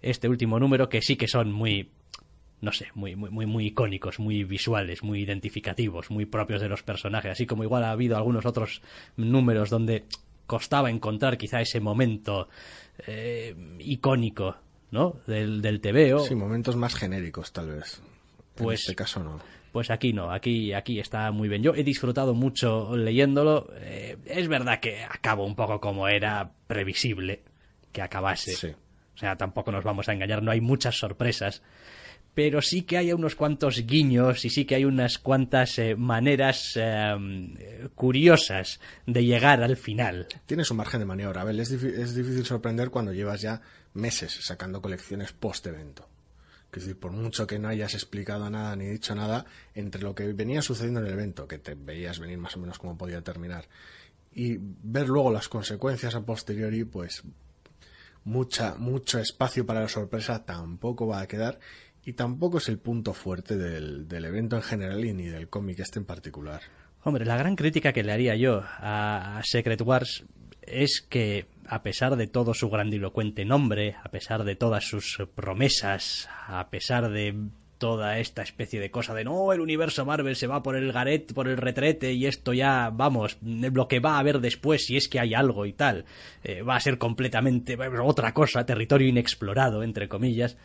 este 0.00 0.28
último 0.28 0.60
número, 0.60 0.88
que 0.88 1.02
sí 1.02 1.16
que 1.16 1.26
son 1.26 1.50
muy, 1.50 1.90
no 2.60 2.72
sé, 2.72 2.88
muy, 2.94 3.16
muy, 3.16 3.30
muy, 3.30 3.46
muy 3.46 3.66
icónicos, 3.66 4.18
muy 4.18 4.44
visuales, 4.44 5.02
muy 5.02 5.20
identificativos, 5.20 6.10
muy 6.10 6.24
propios 6.26 6.60
de 6.60 6.68
los 6.68 6.82
personajes, 6.82 7.32
así 7.32 7.46
como 7.46 7.64
igual 7.64 7.84
ha 7.84 7.90
habido 7.90 8.16
algunos 8.16 8.46
otros 8.46 8.82
números 9.16 9.70
donde 9.70 10.04
costaba 10.46 10.90
encontrar 10.90 11.36
quizá 11.36 11.60
ese 11.60 11.80
momento 11.80 12.48
eh, 13.06 13.54
icónico, 13.80 14.56
¿no? 14.90 15.16
Del, 15.26 15.60
del 15.60 15.80
TVO. 15.80 16.20
Sí, 16.20 16.34
momentos 16.34 16.76
más 16.76 16.94
genéricos, 16.94 17.52
tal 17.52 17.68
vez. 17.70 18.00
Pues, 18.54 18.80
en 18.80 18.82
este 18.82 18.94
caso 18.94 19.22
no. 19.22 19.40
Pues 19.72 19.90
aquí 19.90 20.14
no, 20.14 20.30
aquí, 20.30 20.72
aquí 20.72 20.98
está 20.98 21.30
muy 21.32 21.48
bien. 21.48 21.62
Yo 21.62 21.74
he 21.74 21.84
disfrutado 21.84 22.32
mucho 22.32 22.96
leyéndolo. 22.96 23.68
Eh, 23.74 24.16
es 24.24 24.48
verdad 24.48 24.80
que 24.80 25.04
acabo 25.04 25.44
un 25.44 25.54
poco 25.54 25.80
como 25.80 26.08
era 26.08 26.50
previsible 26.66 27.42
que 27.92 28.00
acabase. 28.00 28.54
Sí. 28.54 28.68
O 28.68 29.18
sea, 29.18 29.36
tampoco 29.36 29.72
nos 29.72 29.84
vamos 29.84 30.08
a 30.08 30.12
engañar, 30.12 30.42
no 30.42 30.50
hay 30.50 30.60
muchas 30.60 30.98
sorpresas 30.98 31.62
pero 32.36 32.60
sí 32.60 32.82
que 32.82 32.98
hay 32.98 33.14
unos 33.14 33.34
cuantos 33.34 33.86
guiños 33.86 34.44
y 34.44 34.50
sí 34.50 34.66
que 34.66 34.74
hay 34.74 34.84
unas 34.84 35.18
cuantas 35.18 35.78
eh, 35.78 35.96
maneras 35.96 36.72
em, 36.76 37.54
curiosas 37.94 38.78
de 39.06 39.24
llegar 39.24 39.62
al 39.62 39.78
final. 39.78 40.28
Tienes 40.44 40.70
un 40.70 40.76
margen 40.76 41.00
de 41.00 41.06
maniobra, 41.06 41.40
Abel. 41.40 41.58
Es, 41.60 41.70
es 41.70 42.14
difícil 42.14 42.44
sorprender 42.44 42.90
cuando 42.90 43.14
llevas 43.14 43.40
ya 43.40 43.62
meses 43.94 44.36
sacando 44.42 44.82
colecciones 44.82 45.32
post-evento. 45.32 46.06
Es 46.70 46.82
decir, 46.82 47.00
por 47.00 47.12
mucho 47.12 47.46
que 47.46 47.58
no 47.58 47.68
hayas 47.68 47.94
explicado 47.94 48.50
nada 48.50 48.76
ni 48.76 48.84
dicho 48.84 49.14
nada, 49.14 49.46
entre 49.74 50.02
lo 50.02 50.14
que 50.14 50.30
venía 50.34 50.60
sucediendo 50.60 51.00
en 51.00 51.06
el 51.06 51.14
evento, 51.14 51.48
que 51.48 51.56
te 51.58 51.74
veías 51.74 52.18
venir 52.18 52.36
más 52.36 52.54
o 52.54 52.60
menos 52.60 52.78
cómo 52.78 52.98
podía 52.98 53.22
terminar, 53.22 53.64
y 54.34 54.58
ver 54.60 55.08
luego 55.08 55.32
las 55.32 55.48
consecuencias 55.48 56.14
a 56.14 56.20
posteriori, 56.20 56.84
pues 56.84 57.22
mucha, 58.24 58.74
mucho 58.74 59.18
espacio 59.18 59.64
para 59.64 59.80
la 59.80 59.88
sorpresa 59.88 60.44
tampoco 60.44 61.06
va 61.06 61.20
a 61.20 61.28
quedar 61.28 61.58
y 62.06 62.12
tampoco 62.12 62.58
es 62.58 62.68
el 62.68 62.78
punto 62.78 63.12
fuerte 63.12 63.56
del, 63.56 64.06
evento 64.24 64.54
en 64.54 64.62
general 64.62 65.04
y 65.04 65.12
ni 65.12 65.24
del 65.24 65.48
cómic 65.48 65.80
este 65.80 65.98
en 65.98 66.04
particular. 66.04 66.62
Hombre, 67.02 67.24
la 67.24 67.36
gran 67.36 67.56
crítica 67.56 67.92
que 67.92 68.04
le 68.04 68.12
haría 68.12 68.36
yo 68.36 68.62
a 68.64 69.40
Secret 69.44 69.80
Wars 69.82 70.24
es 70.62 71.00
que, 71.00 71.46
a 71.66 71.82
pesar 71.82 72.14
de 72.14 72.28
todo 72.28 72.54
su 72.54 72.70
grandilocuente 72.70 73.44
nombre, 73.44 73.96
a 74.02 74.08
pesar 74.08 74.44
de 74.44 74.54
todas 74.54 74.84
sus 74.84 75.18
promesas, 75.34 76.28
a 76.46 76.68
pesar 76.70 77.10
de 77.10 77.34
toda 77.78 78.20
esta 78.20 78.42
especie 78.42 78.80
de 78.80 78.92
cosa 78.92 79.12
de 79.12 79.24
no, 79.24 79.52
el 79.52 79.60
universo 79.60 80.06
Marvel 80.06 80.36
se 80.36 80.46
va 80.46 80.62
por 80.62 80.76
el 80.76 80.92
garet, 80.92 81.34
por 81.34 81.48
el 81.48 81.56
retrete 81.56 82.12
y 82.12 82.26
esto 82.26 82.52
ya, 82.52 82.90
vamos, 82.90 83.36
lo 83.42 83.88
que 83.88 83.98
va 83.98 84.14
a 84.14 84.20
haber 84.20 84.40
después, 84.40 84.86
si 84.86 84.96
es 84.96 85.08
que 85.08 85.18
hay 85.18 85.34
algo 85.34 85.66
y 85.66 85.72
tal, 85.72 86.04
eh, 86.44 86.62
va 86.62 86.76
a 86.76 86.80
ser 86.80 86.98
completamente 86.98 87.76
otra 88.00 88.32
cosa, 88.32 88.64
territorio 88.64 89.08
inexplorado, 89.08 89.82
entre 89.82 90.08
comillas 90.08 90.56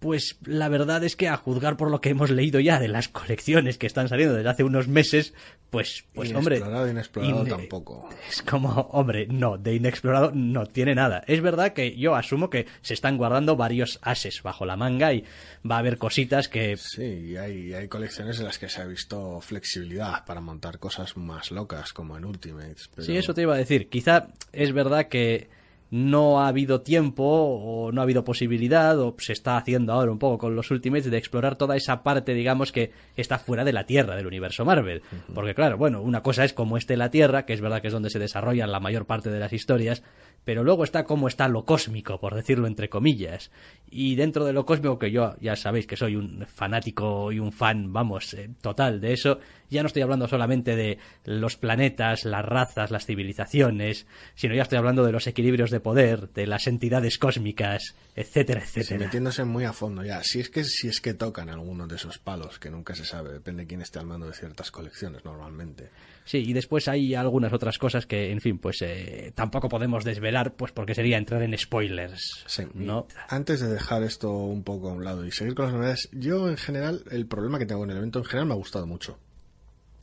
pues 0.00 0.38
la 0.46 0.68
verdad 0.70 1.04
es 1.04 1.14
que 1.14 1.28
a 1.28 1.36
juzgar 1.36 1.76
por 1.76 1.90
lo 1.90 2.00
que 2.00 2.08
hemos 2.08 2.30
leído 2.30 2.58
ya 2.58 2.80
de 2.80 2.88
las 2.88 3.08
colecciones 3.08 3.76
que 3.76 3.86
están 3.86 4.08
saliendo 4.08 4.34
desde 4.34 4.48
hace 4.48 4.64
unos 4.64 4.88
meses, 4.88 5.34
pues, 5.68 6.04
pues 6.14 6.34
hombre. 6.34 6.56
inexplorado 6.90 7.44
tampoco. 7.44 8.08
Es 8.26 8.40
como, 8.40 8.70
hombre, 8.92 9.26
no, 9.26 9.58
de 9.58 9.74
inexplorado 9.74 10.32
no 10.34 10.64
tiene 10.64 10.94
nada. 10.94 11.22
Es 11.26 11.42
verdad 11.42 11.74
que 11.74 11.96
yo 11.96 12.14
asumo 12.14 12.48
que 12.48 12.66
se 12.80 12.94
están 12.94 13.18
guardando 13.18 13.56
varios 13.56 13.98
ases 14.00 14.42
bajo 14.42 14.64
la 14.64 14.76
manga 14.76 15.12
y 15.12 15.22
va 15.70 15.76
a 15.76 15.80
haber 15.80 15.98
cositas 15.98 16.48
que. 16.48 16.78
Sí, 16.78 17.36
hay, 17.36 17.74
hay 17.74 17.86
colecciones 17.88 18.38
en 18.38 18.46
las 18.46 18.58
que 18.58 18.70
se 18.70 18.80
ha 18.80 18.86
visto 18.86 19.42
flexibilidad 19.42 20.24
para 20.24 20.40
montar 20.40 20.78
cosas 20.78 21.14
más 21.18 21.50
locas, 21.50 21.92
como 21.92 22.16
en 22.16 22.24
Ultimates. 22.24 22.88
Sí, 22.98 23.18
eso 23.18 23.34
te 23.34 23.42
iba 23.42 23.54
a 23.54 23.58
decir. 23.58 23.90
Quizá 23.90 24.28
es 24.52 24.72
verdad 24.72 25.08
que 25.08 25.59
no 25.90 26.40
ha 26.40 26.48
habido 26.48 26.82
tiempo 26.82 27.24
o 27.24 27.90
no 27.92 28.00
ha 28.00 28.04
habido 28.04 28.24
posibilidad 28.24 28.98
o 29.00 29.14
se 29.18 29.32
está 29.32 29.56
haciendo 29.56 29.92
ahora 29.92 30.12
un 30.12 30.18
poco 30.18 30.38
con 30.38 30.54
los 30.54 30.70
Ultimates 30.70 31.10
de 31.10 31.18
explorar 31.18 31.56
toda 31.56 31.76
esa 31.76 32.02
parte 32.02 32.32
digamos 32.32 32.70
que 32.70 32.92
está 33.16 33.38
fuera 33.38 33.64
de 33.64 33.72
la 33.72 33.86
Tierra 33.86 34.14
del 34.14 34.26
universo 34.26 34.64
Marvel. 34.64 35.02
Porque 35.34 35.54
claro 35.54 35.76
bueno 35.76 36.00
una 36.00 36.22
cosa 36.22 36.44
es 36.44 36.52
como 36.52 36.76
esté 36.76 36.96
la 36.96 37.10
Tierra 37.10 37.44
que 37.44 37.52
es 37.52 37.60
verdad 37.60 37.80
que 37.80 37.88
es 37.88 37.92
donde 37.92 38.10
se 38.10 38.18
desarrollan 38.18 38.70
la 38.70 38.80
mayor 38.80 39.06
parte 39.06 39.30
de 39.30 39.40
las 39.40 39.52
historias 39.52 40.02
pero 40.44 40.64
luego 40.64 40.84
está 40.84 41.04
como 41.04 41.28
está 41.28 41.48
lo 41.48 41.64
cósmico, 41.64 42.18
por 42.18 42.34
decirlo 42.34 42.66
entre 42.66 42.88
comillas. 42.88 43.50
Y 43.90 44.14
dentro 44.14 44.44
de 44.44 44.52
lo 44.52 44.64
cósmico, 44.64 44.98
que 44.98 45.10
yo 45.10 45.34
ya 45.40 45.56
sabéis 45.56 45.86
que 45.86 45.96
soy 45.96 46.16
un 46.16 46.46
fanático 46.46 47.32
y 47.32 47.38
un 47.38 47.52
fan, 47.52 47.92
vamos, 47.92 48.34
eh, 48.34 48.50
total 48.60 49.00
de 49.00 49.12
eso, 49.12 49.40
ya 49.68 49.82
no 49.82 49.86
estoy 49.86 50.02
hablando 50.02 50.28
solamente 50.28 50.76
de 50.76 50.98
los 51.24 51.56
planetas, 51.56 52.24
las 52.24 52.44
razas, 52.44 52.90
las 52.90 53.06
civilizaciones, 53.06 54.06
sino 54.34 54.54
ya 54.54 54.62
estoy 54.62 54.78
hablando 54.78 55.04
de 55.04 55.12
los 55.12 55.26
equilibrios 55.26 55.70
de 55.70 55.80
poder, 55.80 56.30
de 56.30 56.46
las 56.46 56.66
entidades 56.66 57.18
cósmicas, 57.18 57.94
etcétera, 58.14 58.62
etcétera. 58.62 59.00
metiéndose 59.00 59.44
muy 59.44 59.64
a 59.64 59.72
fondo 59.72 60.04
ya. 60.04 60.22
Si 60.22 60.40
es 60.40 60.50
que, 60.50 60.64
si 60.64 60.88
es 60.88 61.00
que 61.00 61.14
tocan 61.14 61.48
algunos 61.48 61.88
de 61.88 61.96
esos 61.96 62.18
palos, 62.18 62.58
que 62.58 62.70
nunca 62.70 62.94
se 62.94 63.04
sabe, 63.04 63.32
depende 63.32 63.62
de 63.62 63.68
quién 63.68 63.82
esté 63.82 63.98
al 63.98 64.06
mando 64.06 64.26
de 64.26 64.34
ciertas 64.34 64.70
colecciones 64.70 65.24
normalmente. 65.24 65.90
Sí, 66.24 66.38
y 66.38 66.52
después 66.52 66.86
hay 66.88 67.14
algunas 67.14 67.52
otras 67.52 67.78
cosas 67.78 68.06
que, 68.06 68.30
en 68.30 68.40
fin, 68.40 68.58
pues 68.58 68.82
eh, 68.82 69.32
tampoco 69.34 69.68
podemos 69.68 70.04
desvelar, 70.04 70.54
pues 70.54 70.72
porque 70.72 70.94
sería 70.94 71.18
entrar 71.18 71.42
en 71.42 71.56
spoilers. 71.56 72.44
Sí, 72.46 72.64
¿no? 72.74 73.06
Antes 73.28 73.60
de 73.60 73.68
dejar 73.68 74.02
esto 74.02 74.30
un 74.30 74.62
poco 74.62 74.90
a 74.90 74.92
un 74.92 75.04
lado 75.04 75.24
y 75.24 75.32
seguir 75.32 75.54
con 75.54 75.66
las 75.66 75.74
novedades, 75.74 76.08
yo 76.12 76.48
en 76.48 76.56
general, 76.56 77.04
el 77.10 77.26
problema 77.26 77.58
que 77.58 77.66
tengo 77.66 77.84
en 77.84 77.90
el 77.90 77.96
evento 77.96 78.20
en 78.20 78.24
general 78.26 78.46
me 78.46 78.54
ha 78.54 78.58
gustado 78.58 78.86
mucho. 78.86 79.18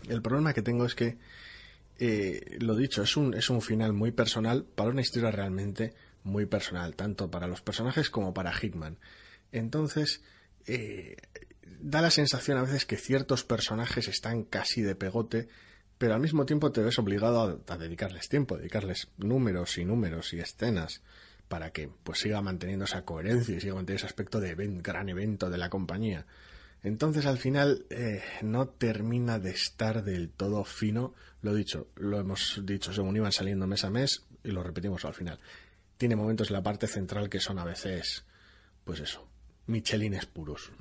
El 0.10 0.21
problema 0.21 0.53
que 0.53 0.62
tengo 0.62 0.86
es 0.86 0.95
que, 0.95 1.17
eh, 1.99 2.58
lo 2.60 2.75
dicho, 2.75 3.03
es 3.03 3.15
un, 3.15 3.34
es 3.34 3.49
un 3.49 3.62
final 3.62 3.93
muy 3.93 4.12
personal 4.12 4.65
para 4.65 4.89
una 4.89 5.01
historia 5.01 5.32
realmente 5.32 5.93
muy 6.23 6.45
personal, 6.45 6.95
tanto 6.95 7.32
para 7.32 7.47
los 7.47 7.62
personajes 7.62 8.10
como 8.10 8.34
para 8.34 8.51
Hickman. 8.51 8.97
Entonces, 9.51 10.21
eh, 10.65 11.15
da 11.80 12.01
la 12.01 12.12
sensación 12.12 12.58
a 12.58 12.63
veces 12.63 12.86
que 12.86 12.97
ciertos 12.97 13.43
personajes 13.43 14.08
están 14.08 14.43
casi 14.43 14.82
de 14.82 14.95
pegote 14.95 15.47
pero 15.97 16.13
al 16.13 16.21
mismo 16.21 16.45
tiempo 16.45 16.71
te 16.71 16.81
ves 16.81 16.99
obligado 16.99 17.62
a, 17.67 17.77
dedicarles 17.77 18.29
tiempo, 18.29 18.57
dedicarles 18.57 19.10
números 19.17 19.77
y 19.77 19.86
números 19.86 20.33
y 20.33 20.39
escenas 20.39 21.01
para 21.47 21.71
que 21.71 21.89
pues 22.03 22.19
siga 22.19 22.41
manteniendo 22.41 22.86
esa 22.86 23.03
coherencia 23.03 23.55
y 23.55 23.62
siga 23.62 23.75
manteniendo 23.75 24.05
ese 24.05 24.05
aspecto 24.05 24.39
de 24.39 24.55
gran 24.81 25.10
evento 25.10 25.49
de 25.49 25.57
la 25.57 25.69
compañía. 25.69 26.25
Entonces 26.83 27.25
al 27.25 27.38
final 27.38 27.86
eh, 27.89 28.21
no 28.43 28.67
termina 28.67 29.39
de 29.39 29.51
estar 29.51 30.03
del 30.03 30.29
todo 30.29 30.63
fino. 30.63 31.15
Lo 31.41 31.55
dicho, 31.55 31.88
lo 31.95 32.19
hemos 32.19 32.62
dicho 32.63 32.93
según 32.93 33.15
iban 33.15 33.31
saliendo 33.31 33.65
mes 33.65 33.83
a 33.83 33.89
mes 33.89 34.25
y 34.43 34.51
lo 34.51 34.62
repetimos 34.62 35.03
al 35.05 35.13
final. 35.13 35.39
Tiene 35.97 36.15
momentos 36.15 36.49
en 36.49 36.53
la 36.53 36.63
parte 36.63 36.88
central 36.88 37.29
que 37.29 37.39
son 37.39 37.57
a 37.57 37.65
veces, 37.65 38.23
pues 38.83 38.99
eso, 38.99 39.27
michelines 39.65 40.27
puros. 40.27 40.71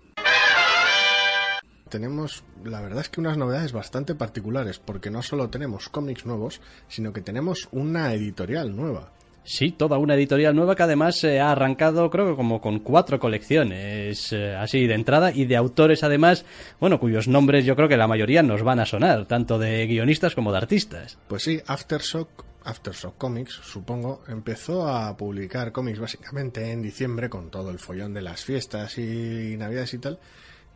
Tenemos, 1.89 2.43
la 2.65 2.81
verdad 2.81 3.01
es 3.03 3.09
que 3.09 3.21
unas 3.21 3.37
novedades 3.37 3.73
bastante 3.73 4.15
particulares, 4.15 4.79
porque 4.79 5.11
no 5.11 5.23
solo 5.23 5.51
tenemos 5.51 5.89
cómics 5.89 6.27
nuevos, 6.27 6.61
sino 6.89 7.13
que 7.13 7.21
tenemos 7.21 7.69
una 7.71 8.13
editorial 8.13 8.75
nueva. 8.75 9.13
Sí, 9.47 9.71
toda 9.71 9.97
una 9.99 10.17
editorial 10.17 10.57
nueva 10.57 10.75
que 10.75 10.83
además 10.83 11.21
se 11.21 11.39
ha 11.39 11.53
arrancado 11.53 12.11
creo 12.11 12.31
que 12.31 12.35
como 12.35 12.61
con 12.61 12.81
cuatro 12.81 13.21
colecciones 13.21 14.33
eh, 14.33 14.57
así 14.57 14.89
de 14.89 14.95
entrada 14.95 15.31
y 15.31 15.45
de 15.45 15.55
autores 15.55 16.03
además, 16.03 16.45
bueno, 16.81 16.99
cuyos 16.99 17.29
nombres 17.29 17.65
yo 17.65 17.77
creo 17.77 17.89
que 17.89 17.97
la 17.97 18.09
mayoría 18.09 18.43
nos 18.43 18.65
van 18.65 18.81
a 18.81 18.87
sonar, 18.87 19.27
tanto 19.27 19.57
de 19.61 19.87
guionistas 19.87 20.35
como 20.35 20.51
de 20.51 20.59
artistas. 20.59 21.17
Pues 21.29 21.45
sí, 21.45 21.61
Aftershock, 21.65 22.45
Aftershock 22.65 23.17
Comics, 23.17 23.53
supongo, 23.53 24.25
empezó 24.27 24.89
a 24.89 25.17
publicar 25.17 25.71
cómics 25.71 26.01
básicamente 26.01 26.73
en 26.73 26.83
diciembre 26.83 27.31
con 27.31 27.49
todo 27.49 27.71
el 27.71 27.79
follón 27.79 28.15
de 28.15 28.23
las 28.23 28.45
fiestas 28.45 28.99
y 28.99 29.55
navidades 29.57 29.95
y 29.95 29.99
tal, 29.99 30.19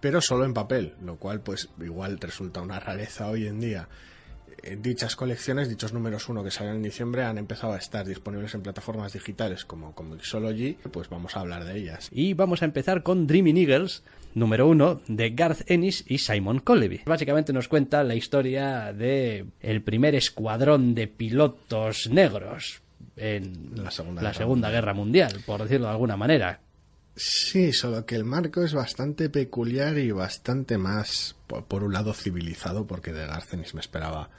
pero 0.01 0.21
solo 0.21 0.45
en 0.45 0.55
papel, 0.55 0.95
lo 1.03 1.17
cual 1.17 1.41
pues 1.41 1.69
igual 1.81 2.19
resulta 2.19 2.61
una 2.61 2.81
rareza 2.81 3.29
hoy 3.29 3.47
en 3.47 3.61
día. 3.61 3.89
Eh, 4.63 4.77
dichas 4.81 5.17
colecciones, 5.17 5.69
dichos 5.69 5.93
números 5.93 6.29
uno 6.29 6.45
que 6.45 6.51
salieron 6.51 6.79
en 6.79 6.83
diciembre, 6.83 7.25
han 7.25 7.39
empezado 7.39 7.73
a 7.73 7.79
estar 7.79 8.07
disponibles 8.07 8.55
en 8.55 8.63
plataformas 8.63 9.13
digitales 9.13 9.65
como 9.65 9.95
Comixology, 9.95 10.75
pues 10.91 11.09
vamos 11.09 11.37
a 11.37 11.41
hablar 11.41 11.65
de 11.65 11.79
ellas. 11.79 12.09
Y 12.13 12.35
vamos 12.35 12.63
a 12.63 12.67
empezar 12.67 13.03
con 13.03 13.27
Dreaming 13.27 13.57
Eagles, 13.57 14.03
número 14.35 14.69
uno, 14.69 15.01
de 15.09 15.31
Garth 15.31 15.71
Ennis 15.71 16.05
y 16.07 16.19
Simon 16.19 16.61
Colleby. 16.61 17.03
Básicamente 17.07 17.53
nos 17.53 17.69
cuenta 17.69 18.05
la 18.05 18.15
historia 18.15 18.93
de 18.93 19.47
el 19.61 19.83
primer 19.83 20.15
escuadrón 20.15 20.95
de 20.95 21.09
pilotos 21.09 22.09
negros 22.11 22.83
en 23.17 23.73
La 23.77 23.91
Segunda 23.91 24.23
la 24.23 24.31
Guerra 24.31 24.39
Segunda 24.39 24.71
Guerra 24.71 24.95
Mundial, 24.95 25.41
por 25.47 25.63
decirlo 25.63 25.87
de 25.87 25.93
alguna 25.93 26.17
manera. 26.17 26.61
Sí, 27.23 27.75
solo 27.75 28.07
que 28.07 28.15
el 28.15 28.25
marco 28.25 28.63
es 28.63 28.73
bastante 28.73 29.29
peculiar 29.29 29.99
y 29.99 30.11
bastante 30.11 30.79
más, 30.79 31.37
por, 31.47 31.85
un 31.85 31.93
lado, 31.93 32.15
civilizado, 32.15 32.87
porque 32.87 33.13
de 33.13 33.27
Garcenis 33.27 33.75
me 33.75 33.83
esperaba 33.83 34.31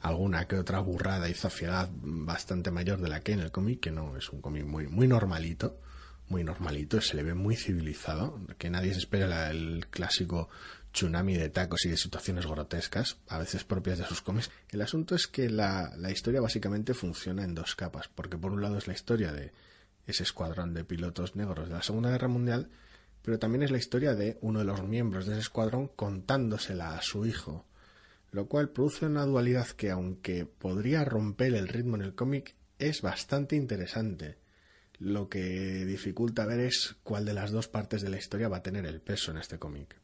alguna 0.00 0.48
que 0.48 0.56
otra 0.56 0.80
burrada 0.80 1.28
y 1.28 1.34
zafiedad 1.34 1.88
bastante 1.92 2.72
mayor 2.72 3.00
de 3.00 3.08
la 3.08 3.20
que 3.20 3.34
en 3.34 3.38
el 3.38 3.52
cómic, 3.52 3.78
que 3.78 3.92
no, 3.92 4.16
es 4.16 4.30
un 4.30 4.40
cómic 4.40 4.64
muy, 4.66 4.88
muy 4.88 5.06
normalito, 5.06 5.78
muy 6.28 6.42
normalito, 6.42 7.00
se 7.00 7.14
le 7.14 7.22
ve 7.22 7.34
muy 7.34 7.54
civilizado, 7.54 8.40
que 8.58 8.68
nadie 8.68 8.94
se 8.94 8.98
espera 8.98 9.28
la- 9.28 9.50
el 9.52 9.86
clásico 9.88 10.48
tsunami 10.90 11.36
de 11.36 11.50
tacos 11.50 11.84
y 11.86 11.90
de 11.90 11.96
situaciones 11.96 12.46
grotescas, 12.46 13.16
a 13.28 13.38
veces 13.38 13.62
propias 13.62 13.98
de 13.98 14.06
sus 14.06 14.22
cómics. 14.22 14.50
El 14.70 14.82
asunto 14.82 15.14
es 15.14 15.28
que 15.28 15.48
la, 15.48 15.92
la 15.96 16.10
historia 16.10 16.40
básicamente 16.40 16.94
funciona 16.94 17.44
en 17.44 17.54
dos 17.54 17.76
capas, 17.76 18.08
porque 18.12 18.36
por 18.38 18.50
un 18.50 18.60
lado 18.60 18.76
es 18.76 18.88
la 18.88 18.94
historia 18.94 19.30
de 19.32 19.52
ese 20.06 20.22
escuadrón 20.22 20.74
de 20.74 20.84
pilotos 20.84 21.36
negros 21.36 21.68
de 21.68 21.74
la 21.74 21.82
Segunda 21.82 22.10
Guerra 22.10 22.28
Mundial, 22.28 22.70
pero 23.22 23.38
también 23.38 23.62
es 23.62 23.70
la 23.70 23.78
historia 23.78 24.14
de 24.14 24.38
uno 24.42 24.58
de 24.58 24.66
los 24.66 24.82
miembros 24.82 25.26
de 25.26 25.32
ese 25.32 25.40
escuadrón 25.40 25.88
contándosela 25.88 26.94
a 26.94 27.02
su 27.02 27.24
hijo, 27.26 27.64
lo 28.32 28.46
cual 28.46 28.68
produce 28.70 29.06
una 29.06 29.24
dualidad 29.24 29.68
que 29.68 29.90
aunque 29.90 30.44
podría 30.44 31.04
romper 31.04 31.54
el 31.54 31.68
ritmo 31.68 31.96
en 31.96 32.02
el 32.02 32.14
cómic, 32.14 32.54
es 32.78 33.00
bastante 33.00 33.56
interesante. 33.56 34.36
Lo 34.98 35.28
que 35.28 35.84
dificulta 35.84 36.46
ver 36.46 36.60
es 36.60 36.96
cuál 37.02 37.24
de 37.24 37.34
las 37.34 37.50
dos 37.50 37.68
partes 37.68 38.02
de 38.02 38.10
la 38.10 38.18
historia 38.18 38.48
va 38.48 38.58
a 38.58 38.62
tener 38.62 38.86
el 38.86 39.00
peso 39.00 39.30
en 39.30 39.38
este 39.38 39.58
cómic. 39.58 39.96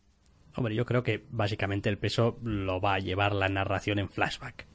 Hombre, 0.55 0.75
yo 0.75 0.85
creo 0.85 1.03
que 1.03 1.27
básicamente 1.31 1.89
el 1.89 1.99
peso 1.99 2.39
lo 2.43 2.81
va 2.81 2.95
a 2.95 2.99
llevar 2.99 3.35
la 3.35 3.49
narración 3.49 3.99
en 3.99 4.09
flashback. 4.09 4.70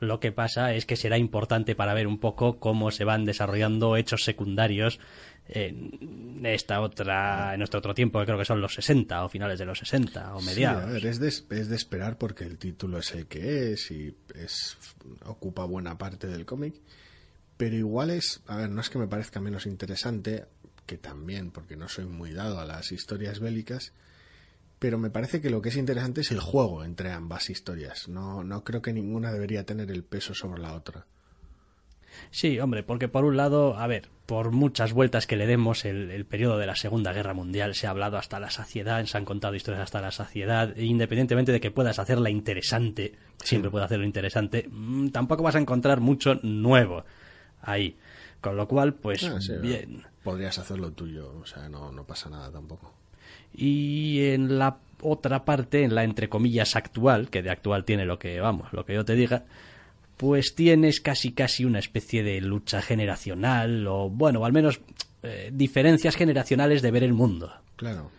Lo 0.00 0.20
que 0.20 0.32
pasa 0.32 0.74
es 0.74 0.86
que 0.86 0.96
será 0.96 1.18
importante 1.18 1.74
para 1.74 1.94
ver 1.94 2.06
un 2.06 2.18
poco 2.18 2.58
cómo 2.58 2.90
se 2.90 3.04
van 3.04 3.24
desarrollando 3.24 3.96
hechos 3.96 4.24
secundarios 4.24 5.00
en 5.48 6.44
esta 6.44 6.80
otra, 6.80 7.54
en 7.54 7.58
nuestro 7.58 7.78
otro 7.78 7.94
tiempo, 7.94 8.18
que 8.20 8.26
creo 8.26 8.38
que 8.38 8.44
son 8.44 8.60
los 8.60 8.74
60 8.74 9.24
o 9.24 9.28
finales 9.28 9.58
de 9.58 9.64
los 9.64 9.78
60 9.78 10.36
o 10.36 10.42
mediados. 10.42 10.84
Sí, 10.84 10.90
a 10.90 10.92
ver, 10.92 11.06
es 11.06 11.18
de, 11.18 11.28
es 11.28 11.68
de 11.68 11.76
esperar 11.76 12.18
porque 12.18 12.44
el 12.44 12.58
título 12.58 12.98
es 12.98 13.12
el 13.12 13.26
que 13.26 13.72
es 13.72 13.90
y 13.90 14.14
es, 14.34 14.76
ocupa 15.24 15.64
buena 15.64 15.96
parte 15.96 16.26
del 16.26 16.44
cómic. 16.44 16.74
Pero 17.56 17.74
igual 17.74 18.10
es, 18.10 18.40
a 18.46 18.56
ver, 18.56 18.70
no 18.70 18.80
es 18.80 18.90
que 18.90 18.98
me 18.98 19.08
parezca 19.08 19.40
menos 19.40 19.66
interesante, 19.66 20.44
que 20.86 20.96
también, 20.96 21.50
porque 21.50 21.76
no 21.76 21.88
soy 21.88 22.06
muy 22.06 22.32
dado 22.32 22.60
a 22.60 22.64
las 22.64 22.92
historias 22.92 23.40
bélicas, 23.40 23.92
pero 24.78 24.98
me 24.98 25.10
parece 25.10 25.40
que 25.40 25.50
lo 25.50 25.60
que 25.62 25.70
es 25.70 25.76
interesante 25.76 26.20
es 26.20 26.30
el 26.30 26.40
juego 26.40 26.84
entre 26.84 27.10
ambas 27.12 27.50
historias. 27.50 28.08
No, 28.08 28.44
no 28.44 28.64
creo 28.64 28.82
que 28.82 28.92
ninguna 28.92 29.32
debería 29.32 29.64
tener 29.64 29.90
el 29.90 30.04
peso 30.04 30.34
sobre 30.34 30.60
la 30.60 30.74
otra. 30.74 31.06
Sí, 32.30 32.58
hombre, 32.58 32.82
porque 32.82 33.08
por 33.08 33.24
un 33.24 33.36
lado, 33.36 33.76
a 33.78 33.86
ver, 33.86 34.08
por 34.26 34.50
muchas 34.50 34.92
vueltas 34.92 35.26
que 35.26 35.36
le 35.36 35.46
demos, 35.46 35.84
el, 35.84 36.10
el 36.10 36.26
periodo 36.26 36.58
de 36.58 36.66
la 36.66 36.74
Segunda 36.74 37.12
Guerra 37.12 37.34
Mundial 37.34 37.74
se 37.74 37.86
ha 37.86 37.90
hablado 37.90 38.16
hasta 38.16 38.40
la 38.40 38.50
saciedad, 38.50 39.04
se 39.04 39.16
han 39.16 39.24
contado 39.24 39.54
historias 39.54 39.84
hasta 39.84 40.00
la 40.00 40.10
saciedad, 40.10 40.76
e 40.76 40.84
independientemente 40.84 41.52
de 41.52 41.60
que 41.60 41.70
puedas 41.70 41.98
hacerla 41.98 42.30
interesante, 42.30 43.14
siempre 43.42 43.70
puedes 43.70 43.86
hacerlo 43.86 44.04
interesante, 44.04 44.68
mm, 44.70 45.08
tampoco 45.08 45.42
vas 45.42 45.54
a 45.54 45.60
encontrar 45.60 46.00
mucho 46.00 46.34
nuevo 46.42 47.04
ahí. 47.62 47.96
Con 48.40 48.56
lo 48.56 48.68
cual, 48.68 48.94
pues 48.94 49.24
Ah, 49.24 49.40
sí, 49.40 49.54
bien. 49.60 50.04
Podrías 50.22 50.58
hacerlo 50.58 50.92
tuyo, 50.92 51.32
o 51.40 51.46
sea, 51.46 51.68
no, 51.68 51.90
no 51.92 52.04
pasa 52.04 52.28
nada 52.30 52.50
tampoco. 52.50 52.97
Y 53.60 54.20
en 54.30 54.56
la 54.56 54.78
otra 55.02 55.44
parte, 55.44 55.82
en 55.82 55.94
la 55.94 56.04
entre 56.04 56.28
comillas 56.28 56.76
actual, 56.76 57.28
que 57.28 57.42
de 57.42 57.50
actual 57.50 57.84
tiene 57.84 58.04
lo 58.04 58.18
que, 58.18 58.38
vamos, 58.38 58.72
lo 58.72 58.84
que 58.84 58.94
yo 58.94 59.04
te 59.04 59.16
diga, 59.16 59.44
pues 60.16 60.54
tienes 60.54 61.00
casi 61.00 61.32
casi 61.32 61.64
una 61.64 61.80
especie 61.80 62.22
de 62.22 62.40
lucha 62.40 62.82
generacional, 62.82 63.84
o 63.88 64.08
bueno, 64.08 64.44
al 64.44 64.52
menos 64.52 64.80
eh, 65.24 65.50
diferencias 65.52 66.14
generacionales 66.14 66.82
de 66.82 66.90
ver 66.92 67.02
el 67.02 67.14
mundo. 67.14 67.52
Claro. 67.74 68.12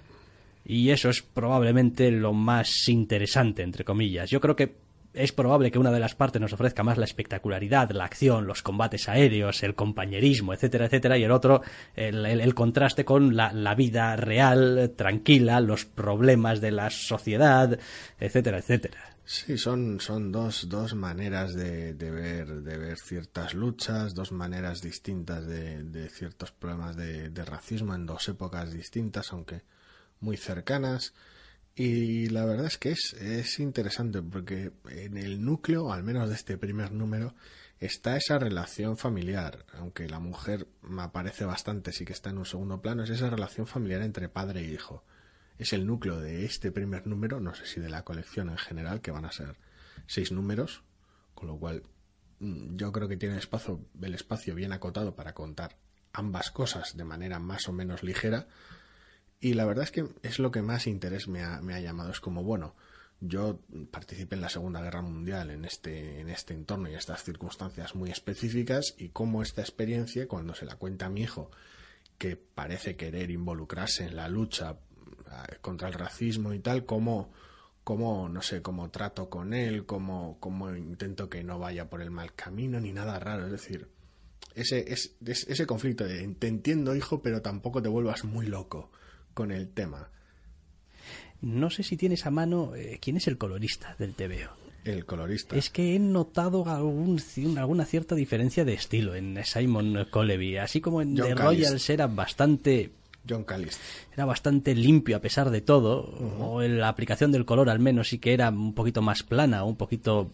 Y 0.66 0.90
eso 0.90 1.10
es 1.10 1.22
probablemente 1.22 2.12
lo 2.12 2.34
más 2.34 2.90
interesante, 2.90 3.64
entre 3.64 3.86
comillas. 3.86 4.30
Yo 4.30 4.42
creo 4.42 4.58
que 4.58 4.76
es 5.14 5.32
probable 5.32 5.72
que 5.72 5.80
una 5.80 5.92
de 5.92 6.00
las 6.00 6.16
partes 6.16 6.42
nos 6.42 6.54
ofrezca 6.54 6.84
más 6.84 6.98
la 6.98 7.06
espectacularidad, 7.06 7.90
la 7.92 8.06
acción, 8.06 8.46
los 8.46 8.62
combates 8.62 9.10
aéreos, 9.10 9.64
el 9.64 9.76
compañerismo, 9.76 10.54
etcétera, 10.54 10.86
etcétera, 10.86 11.18
y 11.18 11.24
el 11.24 11.32
otro, 11.32 11.62
el, 11.96 12.54
contraste 12.54 13.06
con 13.06 13.36
la, 13.36 13.76
vida 13.76 14.16
real, 14.16 14.94
tranquila, 14.96 15.62
los 15.62 15.86
problemas 15.86 16.62
de 16.62 16.72
la 16.72 16.90
sociedad, 16.90 17.80
etcétera, 18.20 18.60
etcétera. 18.60 19.16
Sí, 19.26 19.58
son, 19.58 20.00
son 20.00 20.32
dos, 20.32 20.70
dos 20.70 20.96
maneras 20.96 21.54
de, 21.54 21.94
de 21.94 22.10
ver, 22.10 22.62
de 22.62 22.78
ver 22.78 22.98
ciertas 22.98 23.54
luchas, 23.54 24.16
dos 24.16 24.32
maneras 24.32 24.82
distintas 24.82 25.46
de, 25.46 25.84
de 25.84 26.10
ciertos 26.10 26.52
problemas 26.52 26.96
de 26.96 27.46
racismo 27.46 27.94
en 27.94 28.08
dos 28.08 28.28
épocas 28.28 28.72
distintas, 28.72 29.32
aunque 29.32 29.62
muy 30.20 30.38
cercanas. 30.38 31.14
Y 31.82 32.28
la 32.28 32.44
verdad 32.44 32.66
es 32.66 32.78
que 32.78 32.92
es, 32.92 33.14
es 33.14 33.58
interesante 33.58 34.22
porque 34.22 34.74
en 34.90 35.16
el 35.16 35.46
núcleo, 35.46 35.94
al 35.94 36.04
menos 36.04 36.28
de 36.28 36.36
este 36.36 36.58
primer 36.58 36.92
número, 36.92 37.36
está 37.80 38.18
esa 38.18 38.38
relación 38.38 38.98
familiar, 38.98 39.66
aunque 39.72 40.10
la 40.10 40.20
mujer 40.20 40.68
me 40.82 41.04
aparece 41.04 41.46
bastante, 41.46 41.94
sí 41.94 42.04
que 42.04 42.12
está 42.12 42.32
en 42.32 42.38
un 42.38 42.46
segundo 42.46 42.82
plano, 42.82 43.06
es 43.06 43.10
esa 43.12 43.30
relación 43.30 43.66
familiar 43.66 44.02
entre 44.02 44.28
padre 44.28 44.60
e 44.60 44.74
hijo. 44.74 45.06
Es 45.58 45.72
el 45.72 45.88
núcleo 45.88 46.20
de 46.20 46.44
este 46.44 46.74
primer 46.74 47.08
número, 47.08 47.40
no 47.40 47.56
sé 47.56 47.66
si 47.66 47.80
de 47.80 47.88
la 47.88 48.04
colección 48.04 48.50
en 48.50 48.58
general, 48.58 49.00
que 49.00 49.12
van 49.12 49.24
a 49.24 49.32
ser 49.32 49.56
seis 50.06 50.34
números, 50.34 50.84
con 51.34 51.48
lo 51.48 51.58
cual 51.58 51.84
mm, 52.40 52.76
yo 52.76 52.92
creo 52.92 53.08
que 53.08 53.16
tiene 53.16 53.36
el 53.36 53.40
espacio, 53.40 53.86
el 54.02 54.16
espacio 54.16 54.54
bien 54.54 54.74
acotado 54.74 55.16
para 55.16 55.34
contar 55.34 55.78
ambas 56.12 56.52
cosas 56.52 56.98
de 56.98 57.06
manera 57.06 57.40
más 57.40 57.70
o 57.70 57.72
menos 57.72 58.04
ligera. 58.04 58.50
Y 59.40 59.54
la 59.54 59.66
verdad 59.66 59.86
es 59.86 59.92
que 59.92 60.06
es 60.22 60.40
lo 60.40 60.52
que 60.52 60.62
más 60.62 60.86
interés 60.88 61.28
me 61.28 61.44
ha, 61.44 61.62
me 61.62 61.74
ha 61.74 61.80
llamado. 61.80 62.12
Es 62.12 62.20
como, 62.20 62.44
bueno, 62.44 62.76
yo 63.22 63.60
participé 63.92 64.36
en 64.36 64.42
la 64.42 64.50
Segunda 64.50 64.82
Guerra 64.82 65.02
Mundial 65.02 65.50
en 65.52 65.66
este, 65.66 66.20
en 66.20 66.30
este 66.30 66.54
entorno 66.54 66.90
y 66.90 66.94
estas 66.96 67.24
circunstancias 67.24 67.96
muy 67.96 68.10
específicas 68.12 68.96
y 68.98 69.10
cómo 69.10 69.42
esta 69.42 69.62
experiencia, 69.62 70.28
cuando 70.28 70.54
se 70.56 70.66
la 70.66 70.76
cuenta 70.76 71.06
a 71.06 71.10
mi 71.10 71.22
hijo, 71.22 71.52
que 72.18 72.36
parece 72.36 72.96
querer 72.98 73.32
involucrarse 73.32 74.06
en 74.06 74.16
la 74.18 74.28
lucha 74.28 74.72
eh, 74.72 75.56
contra 75.62 75.88
el 75.88 75.94
racismo 75.94 76.54
y 76.54 76.60
tal, 76.60 76.86
cómo, 76.86 77.32
cómo 77.86 78.28
no 78.28 78.42
sé, 78.42 78.62
cómo 78.62 78.90
trato 78.90 79.30
con 79.30 79.54
él, 79.54 79.86
cómo, 79.86 80.38
cómo 80.42 80.76
intento 80.76 81.30
que 81.30 81.44
no 81.46 81.60
vaya 81.60 81.90
por 81.90 82.02
el 82.02 82.12
mal 82.12 82.34
camino, 82.36 82.80
ni 82.82 82.92
nada 82.92 83.20
raro. 83.20 83.46
Es 83.46 83.52
decir, 83.54 83.88
ese, 84.54 84.92
es, 84.92 85.16
es- 85.26 85.48
ese 85.48 85.66
conflicto 85.66 86.04
de 86.06 86.28
te 86.40 86.48
entiendo, 86.48 86.94
hijo, 86.94 87.22
pero 87.22 87.42
tampoco 87.42 87.82
te 87.82 87.88
vuelvas 87.88 88.26
muy 88.26 88.46
loco 88.48 88.92
con 89.40 89.54
el 89.54 89.70
tema. 89.70 90.10
No 91.40 91.70
sé 91.70 91.84
si 91.84 91.96
tienes 91.96 92.26
a 92.26 92.30
mano 92.30 92.76
eh, 92.76 93.00
quién 93.02 93.16
es 93.16 93.26
el 93.30 93.38
colorista 93.38 93.96
del 93.98 94.14
TVO. 94.14 94.52
El 94.84 95.06
colorista. 95.06 95.56
Es 95.56 95.70
que 95.70 95.96
he 95.96 96.00
notado 96.00 96.68
algún, 96.68 97.22
alguna 97.58 97.86
cierta 97.86 98.16
diferencia 98.16 98.66
de 98.66 98.74
estilo 98.74 99.16
en 99.16 99.40
Simon 99.46 100.08
Colleby, 100.12 100.58
así 100.58 100.82
como 100.82 101.02
en 101.02 101.18
John 101.18 101.30
The 101.30 101.36
Callis. 101.36 101.68
Royals 101.68 101.90
era 101.90 102.08
bastante 102.08 102.92
John 103.28 103.44
Callister. 103.44 103.82
Era 104.14 104.26
bastante 104.26 104.74
limpio 104.76 105.18
a 105.18 105.20
pesar 105.20 105.50
de 105.50 105.62
todo, 105.62 106.02
o 106.40 106.62
en 106.62 106.80
la 106.80 106.90
aplicación 106.90 107.32
del 107.32 107.46
color 107.46 107.70
al 107.70 107.80
menos 107.80 108.10
sí 108.10 108.20
que 108.20 108.34
era 108.34 108.50
un 108.50 108.74
poquito 108.74 109.02
más 109.02 109.24
plana, 109.24 109.64
un 109.64 109.76
poquito... 109.76 110.30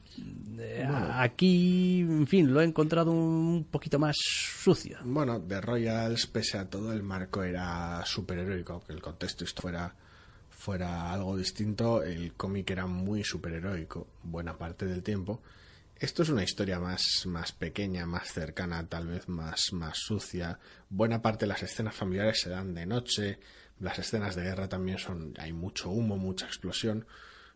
eh, 0.59 0.87
Aquí, 1.13 1.99
en 2.01 2.27
fin, 2.27 2.53
lo 2.53 2.61
he 2.61 2.63
encontrado 2.65 3.11
un 3.11 3.65
poquito 3.69 3.99
más 3.99 4.15
sucio. 4.17 4.97
Bueno, 5.03 5.41
The 5.41 5.61
Royals, 5.61 6.27
pese 6.27 6.57
a 6.57 6.69
todo, 6.69 6.93
el 6.93 7.03
marco 7.03 7.43
era 7.43 8.03
superheroico, 8.05 8.73
aunque 8.73 8.93
el 8.93 9.01
contexto 9.01 9.45
fuera, 9.59 9.93
fuera 10.49 11.11
algo 11.11 11.35
distinto, 11.37 12.01
el 12.03 12.33
cómic 12.33 12.69
era 12.71 12.85
muy 12.87 13.23
superheroico 13.23 14.07
buena 14.23 14.57
parte 14.57 14.85
del 14.85 15.03
tiempo. 15.03 15.41
Esto 15.97 16.23
es 16.23 16.29
una 16.29 16.43
historia 16.43 16.77
más, 16.77 17.25
más 17.25 17.53
pequeña, 17.53 18.05
más 18.05 18.33
cercana, 18.33 18.85
tal 18.87 19.07
vez 19.07 19.29
más, 19.29 19.71
más 19.71 19.97
sucia. 19.97 20.59
Buena 20.89 21.21
parte 21.21 21.45
de 21.45 21.49
las 21.49 21.63
escenas 21.63 21.95
familiares 21.95 22.41
se 22.41 22.49
dan 22.49 22.73
de 22.73 22.85
noche, 22.85 23.39
las 23.79 23.97
escenas 23.99 24.35
de 24.35 24.43
guerra 24.43 24.67
también 24.67 24.97
son, 24.97 25.33
hay 25.37 25.53
mucho 25.53 25.89
humo, 25.89 26.17
mucha 26.17 26.47
explosión. 26.47 27.05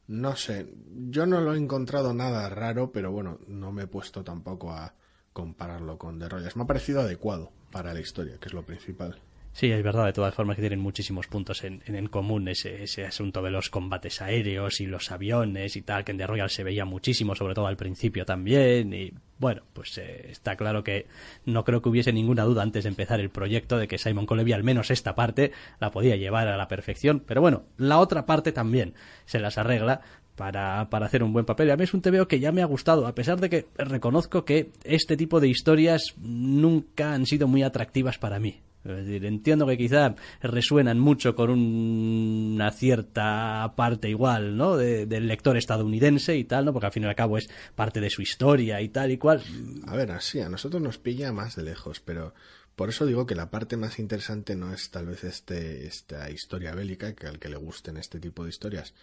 No 0.08 0.38
sé, 0.38 0.74
yo 1.10 1.26
no 1.26 1.42
lo 1.42 1.54
he 1.54 1.58
encontrado 1.58 2.14
nada 2.14 2.48
raro, 2.50 2.94
pero 2.94 3.12
bueno, 3.12 3.40
no 3.48 3.74
me 3.74 3.84
he 3.84 3.88
puesto 3.88 4.24
tampoco 4.24 4.72
a 4.72 4.94
compararlo 5.34 5.98
con 5.98 6.18
The 6.18 6.30
Royals. 6.30 6.56
Me 6.56 6.64
ha 6.64 6.68
parecido 6.68 7.02
adecuado 7.02 7.52
para 7.72 7.94
la 7.94 8.00
historia, 8.00 8.38
que 8.40 8.48
es 8.48 8.54
lo 8.54 8.66
principal. 8.66 9.20
Sí, 9.52 9.72
es 9.72 9.84
verdad, 9.84 10.06
de 10.06 10.14
todas 10.14 10.34
formas 10.34 10.56
que 10.56 10.62
tienen 10.62 10.80
muchísimos 10.80 11.28
puntos 11.28 11.64
en, 11.64 11.82
en, 11.86 12.08
común 12.08 12.48
ese, 12.48 13.06
asunto 13.06 13.42
de 13.42 13.52
los 13.52 13.70
combates 13.70 14.22
aéreos 14.22 14.80
y 14.80 14.86
los 14.86 15.12
aviones 15.12 15.76
y 15.76 15.82
tal, 15.82 16.06
que 16.06 16.12
en 16.12 16.18
The 16.18 16.28
Royal 16.28 16.50
se 16.50 16.64
veía 16.64 16.86
muchísimo, 16.86 17.36
sobre 17.36 17.56
todo 17.56 17.68
al 17.68 17.76
principio 17.76 18.26
también, 18.26 18.94
y 18.94 19.12
bueno, 19.38 19.64
pues 19.74 19.98
eh, 19.98 20.28
está 20.30 20.56
claro 20.56 20.84
que 20.84 21.08
no 21.46 21.66
creo 21.66 21.82
que 21.82 21.90
hubiese 21.90 22.14
ninguna 22.14 22.44
duda 22.44 22.62
antes 22.62 22.84
de 22.84 22.90
empezar 22.90 23.20
el 23.20 23.32
proyecto 23.32 23.78
de 23.78 23.88
que 23.88 23.98
Simon 23.98 24.26
Coleby 24.26 24.54
al 24.54 24.64
menos 24.64 24.92
esta 24.92 25.16
parte 25.16 25.52
la 25.80 25.92
podía 25.92 26.16
llevar 26.16 26.48
a 26.48 26.56
la 26.56 26.68
perfección, 26.68 27.22
pero 27.26 27.42
bueno, 27.42 27.64
la 27.78 27.98
otra 28.00 28.26
parte 28.26 28.52
también 28.52 28.94
se 29.26 29.40
las 29.40 29.58
arregla 29.58 30.02
para, 30.36 30.90
para, 30.90 31.06
hacer 31.06 31.22
un 31.22 31.34
buen 31.34 31.46
papel. 31.46 31.68
Y 31.68 31.72
a 31.72 31.76
mí 31.76 31.84
es 31.84 31.94
un 31.94 32.02
TVO 32.02 32.30
que 32.30 32.40
ya 32.40 32.54
me 32.54 32.62
ha 32.62 32.66
gustado, 32.66 33.08
a 33.08 33.14
pesar 33.14 33.42
de 33.42 33.50
que 33.50 33.68
reconozco 33.78 34.46
que 34.46 34.72
este 34.86 35.18
tipo 35.18 35.42
de 35.42 35.50
historias 35.50 36.14
nunca 36.18 37.14
han 37.14 37.26
sido 37.26 37.50
muy 37.50 37.64
atractivas 37.64 38.18
para 38.18 38.40
mí. 38.40 38.62
Es 38.98 39.06
decir, 39.06 39.26
entiendo 39.26 39.68
que 39.68 39.78
quizá 39.78 40.16
resuenan 40.42 41.00
mucho 41.00 41.36
con 41.36 41.50
un, 41.50 42.54
una 42.56 42.72
cierta 42.72 43.74
parte 43.76 44.10
igual, 44.10 44.58
¿no? 44.58 44.78
De, 44.78 45.06
del 45.06 45.28
lector 45.28 45.58
estadounidense 45.58 46.36
y 46.38 46.44
tal, 46.44 46.66
¿no? 46.66 46.74
Porque 46.74 46.88
al 46.88 46.92
fin 46.92 47.04
y 47.04 47.08
al 47.08 47.16
cabo 47.16 47.38
es 47.38 47.50
parte 47.76 48.02
de 48.02 48.10
su 48.10 48.22
historia 48.22 48.82
y 48.82 48.90
tal 48.90 49.12
y 49.12 49.18
cual. 49.18 49.44
A 49.88 49.96
ver, 49.96 50.12
así, 50.12 50.40
a 50.40 50.50
nosotros 50.50 50.82
nos 50.82 50.98
pilla 50.98 51.32
más 51.32 51.56
de 51.56 51.64
lejos, 51.64 52.00
pero 52.00 52.34
por 52.76 52.90
eso 52.90 53.06
digo 53.06 53.26
que 53.26 53.36
la 53.36 53.52
parte 53.52 53.76
más 53.76 54.00
interesante 54.00 54.56
no 54.56 54.74
es 54.74 54.90
tal 54.90 55.06
vez 55.06 55.24
este, 55.26 55.86
esta 55.86 56.30
historia 56.30 56.74
bélica, 56.74 57.14
que 57.14 57.28
al 57.28 57.38
que 57.38 57.50
le 57.50 57.58
gusten 57.58 57.98
este 57.98 58.20
tipo 58.20 58.44
de 58.44 58.50
historias, 58.52 58.94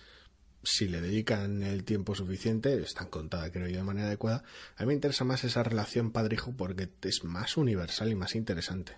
si 0.63 0.89
le 0.89 1.01
dedican 1.01 1.63
el 1.63 1.85
tiempo 1.85 2.15
suficiente, 2.15 2.81
están 2.83 3.09
contadas 3.09 3.51
creo 3.53 3.69
yo 3.69 3.77
de 3.77 3.83
manera 3.85 4.09
adecuada, 4.09 4.43
a 4.77 4.83
mí 4.83 4.89
me 4.89 4.95
interesa 4.95 5.25
más 5.25 5.45
esa 5.45 5.63
relación 5.63 6.11
padre-hijo 6.11 6.53
porque 6.57 6.89
es 7.03 7.23
más 7.25 7.57
universal 7.57 8.11
y 8.11 8.15
más 8.15 8.35
interesante. 8.35 8.95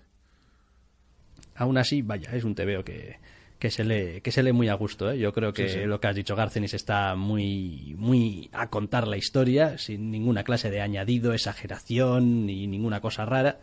Aún 1.58 1.76
así, 1.76 2.02
vaya, 2.02 2.30
es 2.32 2.44
un 2.44 2.54
TVO 2.54 2.84
que, 2.84 3.18
que 3.58 3.70
se 3.70 3.84
lee 3.84 4.20
que 4.20 4.30
se 4.30 4.42
lee 4.42 4.52
muy 4.52 4.68
a 4.68 4.74
gusto 4.74 5.10
¿eh? 5.10 5.18
yo 5.18 5.32
creo 5.32 5.52
que 5.52 5.68
sí, 5.68 5.80
sí. 5.80 5.84
lo 5.84 6.00
que 6.00 6.06
has 6.06 6.14
dicho 6.14 6.36
Garcenis 6.36 6.74
está 6.74 7.16
muy 7.16 7.94
muy 7.98 8.48
a 8.52 8.70
contar 8.70 9.08
la 9.08 9.16
historia 9.16 9.78
sin 9.78 10.10
ninguna 10.10 10.44
clase 10.44 10.70
de 10.70 10.80
añadido 10.80 11.32
exageración 11.32 12.46
ni 12.46 12.66
ninguna 12.66 13.00
cosa 13.00 13.24
rara 13.24 13.58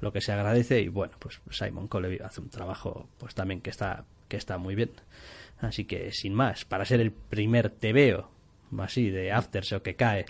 lo 0.00 0.12
que 0.12 0.20
se 0.20 0.32
agradece 0.32 0.80
y 0.80 0.88
bueno 0.88 1.14
pues 1.18 1.40
Simon 1.50 1.88
Coleby 1.88 2.18
hace 2.24 2.40
un 2.40 2.50
trabajo 2.50 3.08
pues 3.18 3.34
también 3.34 3.60
que 3.60 3.70
está 3.70 4.04
que 4.28 4.36
está 4.36 4.58
muy 4.58 4.74
bien 4.74 4.92
así 5.60 5.84
que 5.84 6.12
sin 6.12 6.34
más 6.34 6.64
para 6.64 6.84
ser 6.84 7.00
el 7.00 7.10
primer 7.10 7.70
TVO 7.70 8.30
así 8.78 9.10
de 9.10 9.32
Aftershock 9.32 9.82
que 9.82 9.96
cae 9.96 10.26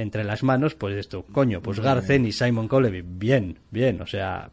entre 0.00 0.24
las 0.24 0.42
manos, 0.42 0.74
pues 0.74 0.96
esto, 0.96 1.24
coño, 1.24 1.62
pues 1.62 1.80
Garcen 1.80 2.26
y 2.26 2.32
Simon 2.32 2.68
Coleby, 2.68 3.02
bien, 3.02 3.58
bien, 3.70 4.00
o 4.00 4.06
sea, 4.06 4.50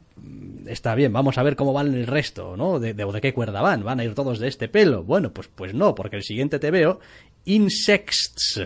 está 0.66 0.96
bien, 0.96 1.14
vamos 1.14 1.38
a 1.38 1.44
ver 1.44 1.56
cómo 1.56 1.74
van 1.74 1.94
el 1.94 2.08
resto, 2.08 2.58
¿no? 2.58 2.80
De, 2.80 2.94
de, 2.94 3.06
de, 3.06 3.22
qué 3.22 3.34
cuerda 3.34 3.62
van, 3.62 3.84
van 3.84 4.00
a 4.00 4.04
ir 4.04 4.14
todos 4.14 4.40
de 4.40 4.48
este 4.48 4.68
pelo. 4.68 5.04
Bueno, 5.04 5.34
pues, 5.34 5.48
pues 5.48 5.74
no, 5.74 5.96
porque 5.96 6.18
el 6.18 6.24
siguiente 6.24 6.60
te 6.60 6.72
veo, 6.72 7.00
Insects, 7.46 8.62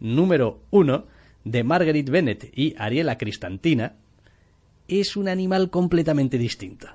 número 0.00 0.62
uno, 0.70 1.06
de 1.44 1.64
Margaret 1.64 2.08
Bennett 2.08 2.52
y 2.56 2.74
Ariela 2.78 3.16
Cristantina, 3.16 3.96
es 4.86 5.16
un 5.16 5.28
animal 5.28 5.70
completamente 5.70 6.38
distinto. 6.38 6.88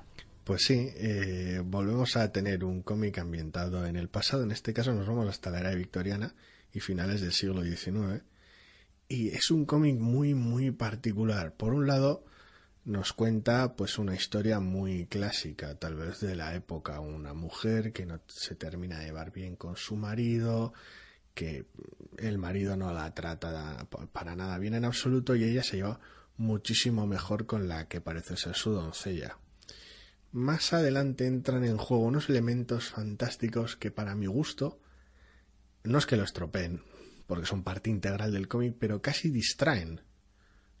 Pues 0.44 0.64
sí, 0.64 0.90
eh, 0.96 1.62
volvemos 1.64 2.16
a 2.16 2.30
tener 2.30 2.64
un 2.64 2.82
cómic 2.82 3.18
ambientado 3.18 3.86
en 3.86 3.96
el 3.96 4.08
pasado, 4.08 4.42
en 4.42 4.50
este 4.50 4.74
caso 4.74 4.92
nos 4.92 5.06
vamos 5.06 5.28
hasta 5.28 5.50
la 5.50 5.60
era 5.60 5.74
victoriana 5.74 6.34
y 6.72 6.80
finales 6.80 7.20
del 7.20 7.32
siglo 7.32 7.62
XIX 7.62 8.22
y 9.14 9.28
es 9.28 9.50
un 9.50 9.64
cómic 9.64 9.98
muy 9.98 10.34
muy 10.34 10.70
particular. 10.70 11.54
Por 11.54 11.74
un 11.74 11.86
lado 11.86 12.24
nos 12.84 13.12
cuenta 13.12 13.76
pues 13.76 13.98
una 13.98 14.14
historia 14.14 14.60
muy 14.60 15.06
clásica, 15.06 15.74
tal 15.76 15.94
vez 15.94 16.20
de 16.20 16.36
la 16.36 16.54
época, 16.54 17.00
una 17.00 17.32
mujer 17.32 17.92
que 17.92 18.06
no 18.06 18.20
se 18.26 18.54
termina 18.56 18.98
de 18.98 19.06
llevar 19.06 19.32
bien 19.32 19.56
con 19.56 19.76
su 19.76 19.96
marido, 19.96 20.74
que 21.34 21.66
el 22.18 22.38
marido 22.38 22.76
no 22.76 22.92
la 22.92 23.14
trata 23.14 23.86
para 24.12 24.36
nada 24.36 24.58
bien 24.58 24.74
en 24.74 24.84
absoluto 24.84 25.34
y 25.34 25.44
ella 25.44 25.62
se 25.62 25.76
lleva 25.76 26.00
muchísimo 26.36 27.06
mejor 27.06 27.46
con 27.46 27.68
la 27.68 27.88
que 27.88 28.00
parece 28.00 28.36
ser 28.36 28.54
su 28.54 28.72
doncella. 28.72 29.38
Más 30.32 30.72
adelante 30.72 31.26
entran 31.26 31.64
en 31.64 31.76
juego 31.76 32.04
unos 32.04 32.28
elementos 32.28 32.90
fantásticos 32.90 33.76
que 33.76 33.90
para 33.90 34.14
mi 34.14 34.26
gusto 34.26 34.80
no 35.84 35.98
es 35.98 36.06
que 36.06 36.16
lo 36.16 36.24
estropeen, 36.24 36.82
porque 37.26 37.46
son 37.46 37.62
parte 37.62 37.90
integral 37.90 38.32
del 38.32 38.48
cómic, 38.48 38.76
pero 38.78 39.00
casi 39.00 39.30
distraen. 39.30 40.00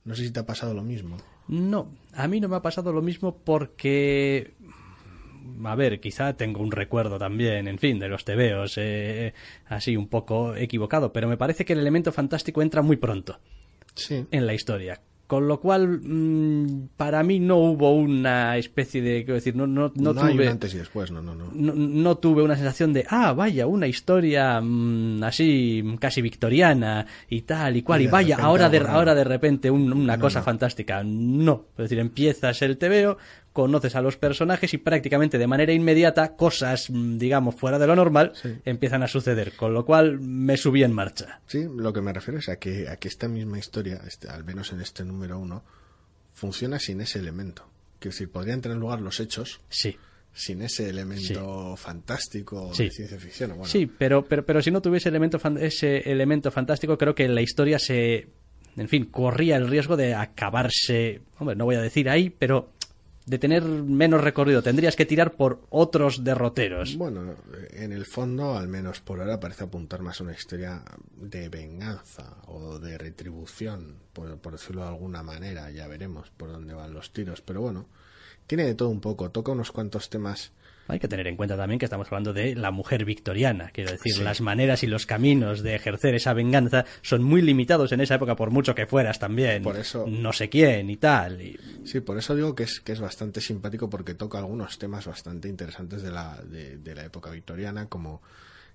No 0.04 0.14
sé 0.14 0.24
si 0.24 0.32
te 0.32 0.40
ha 0.40 0.46
pasado 0.46 0.74
lo 0.74 0.82
mismo. 0.82 1.16
No, 1.48 1.90
a 2.12 2.28
mí 2.28 2.40
no 2.40 2.48
me 2.48 2.56
ha 2.56 2.62
pasado 2.62 2.92
lo 2.92 3.02
mismo 3.02 3.38
porque... 3.44 4.54
A 5.64 5.74
ver, 5.74 6.00
quizá 6.00 6.34
tengo 6.36 6.62
un 6.62 6.70
recuerdo 6.70 7.18
también, 7.18 7.68
en 7.68 7.78
fin, 7.78 7.98
de 7.98 8.08
los 8.08 8.24
tebeos, 8.24 8.74
eh, 8.78 9.34
así 9.66 9.96
un 9.96 10.08
poco 10.08 10.56
equivocado, 10.56 11.12
pero 11.12 11.28
me 11.28 11.36
parece 11.36 11.64
que 11.64 11.74
el 11.74 11.80
elemento 11.80 12.12
fantástico 12.12 12.62
entra 12.62 12.80
muy 12.80 12.96
pronto 12.96 13.38
sí. 13.94 14.26
en 14.30 14.46
la 14.46 14.54
historia. 14.54 15.00
Con 15.26 15.48
lo 15.48 15.58
cual, 15.58 16.00
mmm, 16.02 16.88
para 16.96 17.22
mí 17.22 17.40
no 17.40 17.56
hubo 17.56 17.94
una 17.94 18.58
especie 18.58 19.00
de, 19.00 19.24
quiero 19.24 19.34
decir, 19.34 19.56
no, 19.56 19.66
no, 19.66 19.90
no, 19.94 20.12
no 20.12 20.14
tuve... 20.14 20.32
Hay 20.32 20.38
un 20.38 20.48
antes 20.48 20.74
y 20.74 20.78
después, 20.78 21.10
no, 21.10 21.22
no, 21.22 21.34
no. 21.34 21.50
No, 21.54 22.16
tuve 22.18 22.42
una 22.42 22.56
sensación 22.56 22.92
de, 22.92 23.06
ah, 23.08 23.32
vaya, 23.32 23.66
una 23.66 23.86
historia 23.86 24.60
mmm, 24.60 25.22
así, 25.24 25.82
casi 25.98 26.20
victoriana 26.20 27.06
y 27.30 27.42
tal 27.42 27.76
y 27.76 27.82
cual, 27.82 28.02
y, 28.02 28.04
y 28.04 28.08
vaya, 28.08 28.36
ahora 28.36 28.68
de, 28.68 28.78
ahora 28.78 29.14
de 29.14 29.24
repente 29.24 29.70
un, 29.70 29.92
una 29.92 30.18
cosa 30.18 30.42
fantástica. 30.42 31.02
No, 31.02 31.68
es 31.72 31.84
decir, 31.84 31.98
empiezas 31.98 32.60
el 32.60 32.76
TVO, 32.76 33.16
conoces 33.54 33.94
a 33.94 34.02
los 34.02 34.16
personajes 34.18 34.74
y 34.74 34.78
prácticamente 34.78 35.38
de 35.38 35.46
manera 35.46 35.72
inmediata 35.72 36.36
cosas, 36.36 36.90
mm, 36.90 37.16
digamos, 37.18 37.54
fuera 37.54 37.78
de 37.78 37.86
lo 37.86 37.96
normal 37.96 38.32
sí. 38.34 38.56
empiezan 38.64 39.04
a 39.04 39.08
suceder, 39.08 39.52
con 39.52 39.72
lo 39.72 39.86
cual 39.86 40.18
me 40.20 40.56
subí 40.56 40.82
en 40.82 40.92
marcha. 40.92 41.40
Sí, 41.46 41.64
lo 41.74 41.92
que 41.92 42.02
me 42.02 42.12
refiero 42.12 42.40
es 42.40 42.48
a 42.48 42.56
que, 42.56 42.88
a 42.88 42.96
que 42.96 43.08
esta 43.08 43.28
misma 43.28 43.58
historia, 43.58 44.02
este, 44.06 44.28
al 44.28 44.44
menos 44.44 44.72
en 44.72 44.80
este 44.80 45.04
número 45.04 45.38
uno, 45.38 45.62
funciona 46.34 46.80
sin 46.80 47.00
ese 47.00 47.20
elemento. 47.20 47.70
Que 48.00 48.08
decir, 48.08 48.28
podrían 48.28 48.60
tener 48.60 48.76
lugar 48.76 49.00
los 49.00 49.20
hechos. 49.20 49.60
Sí 49.68 49.96
sin 50.34 50.62
ese 50.62 50.90
elemento 50.90 51.76
sí. 51.76 51.82
fantástico 51.82 52.74
sí. 52.74 52.84
de 52.84 52.90
ciencia 52.90 53.18
ficción. 53.18 53.50
Bueno. 53.50 53.66
Sí, 53.66 53.86
pero, 53.86 54.24
pero, 54.24 54.44
pero 54.44 54.60
si 54.60 54.72
no 54.72 54.82
tuviese 54.82 55.08
elemento 55.08 55.40
ese 55.60 56.10
elemento 56.10 56.50
fantástico, 56.50 56.98
creo 56.98 57.14
que 57.14 57.28
la 57.28 57.40
historia 57.40 57.78
se. 57.78 58.26
En 58.76 58.88
fin, 58.88 59.04
corría 59.04 59.56
el 59.56 59.68
riesgo 59.68 59.96
de 59.96 60.14
acabarse. 60.14 61.20
Hombre, 61.38 61.54
no 61.54 61.64
voy 61.64 61.76
a 61.76 61.80
decir 61.80 62.10
ahí, 62.10 62.30
pero 62.30 62.72
de 63.26 63.38
tener 63.38 63.64
menos 63.64 64.20
recorrido. 64.20 64.62
Tendrías 64.62 64.96
que 64.96 65.06
tirar 65.06 65.32
por 65.32 65.62
otros 65.70 66.24
derroteros. 66.24 66.96
Bueno, 66.96 67.34
en 67.70 67.92
el 67.92 68.04
fondo, 68.04 68.56
al 68.56 68.68
menos 68.68 69.00
por 69.00 69.20
ahora, 69.20 69.40
parece 69.40 69.64
apuntar 69.64 70.02
más 70.02 70.20
a 70.20 70.24
una 70.24 70.34
historia 70.34 70.82
de 71.16 71.48
venganza 71.48 72.36
o 72.46 72.78
de 72.78 72.98
retribución, 72.98 73.96
por, 74.12 74.52
decirlo 74.52 74.82
de 74.82 74.88
alguna 74.88 75.22
manera. 75.22 75.70
Ya 75.70 75.86
veremos 75.86 76.30
por 76.30 76.52
dónde 76.52 76.74
van 76.74 76.92
los 76.92 77.12
tiros. 77.12 77.40
Pero 77.40 77.62
bueno, 77.62 77.86
tiene 78.46 78.64
de 78.64 78.74
todo 78.74 78.90
un 78.90 79.00
poco. 79.00 79.30
Toca 79.30 79.52
unos 79.52 79.72
cuantos 79.72 80.10
temas 80.10 80.52
hay 80.88 80.98
que 80.98 81.08
tener 81.08 81.26
en 81.26 81.36
cuenta 81.36 81.56
también 81.56 81.78
que 81.78 81.86
estamos 81.86 82.06
hablando 82.08 82.32
de 82.32 82.54
la 82.54 82.70
mujer 82.70 83.04
victoriana, 83.04 83.70
quiero 83.72 83.92
decir, 83.92 84.14
sí. 84.14 84.22
las 84.22 84.40
maneras 84.40 84.82
y 84.82 84.86
los 84.86 85.06
caminos 85.06 85.62
de 85.62 85.74
ejercer 85.74 86.14
esa 86.14 86.32
venganza 86.34 86.84
son 87.02 87.22
muy 87.22 87.42
limitados 87.42 87.92
en 87.92 88.00
esa 88.00 88.16
época, 88.16 88.36
por 88.36 88.50
mucho 88.50 88.74
que 88.74 88.86
fueras 88.86 89.18
también 89.18 89.62
por 89.62 89.76
eso, 89.76 90.06
no 90.06 90.32
sé 90.32 90.48
quién 90.48 90.90
y 90.90 90.96
tal. 90.96 91.40
Y... 91.40 91.58
Sí, 91.84 92.00
por 92.00 92.18
eso 92.18 92.34
digo 92.34 92.54
que 92.54 92.64
es, 92.64 92.80
que 92.80 92.92
es 92.92 93.00
bastante 93.00 93.40
simpático 93.40 93.88
porque 93.88 94.14
toca 94.14 94.38
algunos 94.38 94.78
temas 94.78 95.06
bastante 95.06 95.48
interesantes 95.48 96.02
de 96.02 96.10
la, 96.10 96.40
de, 96.42 96.76
de 96.76 96.94
la 96.94 97.04
época 97.04 97.30
victoriana, 97.30 97.86
como 97.86 98.22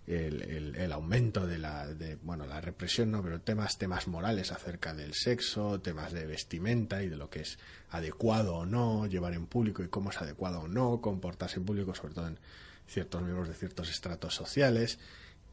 el, 0.07 0.75
el, 0.75 0.91
aumento 0.91 1.45
de 1.45 1.59
la, 1.59 1.85
de, 1.87 2.15
bueno, 2.15 2.47
la 2.47 2.59
represión, 2.61 3.11
no, 3.11 3.21
pero 3.21 3.41
temas, 3.41 3.77
temas 3.77 4.07
morales 4.07 4.51
acerca 4.51 4.95
del 4.95 5.13
sexo, 5.13 5.79
temas 5.81 6.13
de 6.13 6.25
vestimenta 6.25 7.03
y 7.03 7.09
de 7.09 7.15
lo 7.15 7.29
que 7.29 7.41
es 7.41 7.59
adecuado 7.91 8.55
o 8.55 8.65
no 8.65 9.05
llevar 9.05 9.33
en 9.33 9.45
público 9.45 9.83
y 9.83 9.87
cómo 9.87 10.09
es 10.09 10.17
adecuado 10.19 10.61
o 10.61 10.67
no 10.67 10.99
comportarse 10.99 11.57
en 11.57 11.65
público, 11.65 11.93
sobre 11.93 12.15
todo 12.15 12.27
en 12.27 12.39
ciertos 12.87 13.21
miembros 13.21 13.47
de 13.49 13.53
ciertos 13.53 13.89
estratos 13.89 14.33
sociales. 14.33 14.97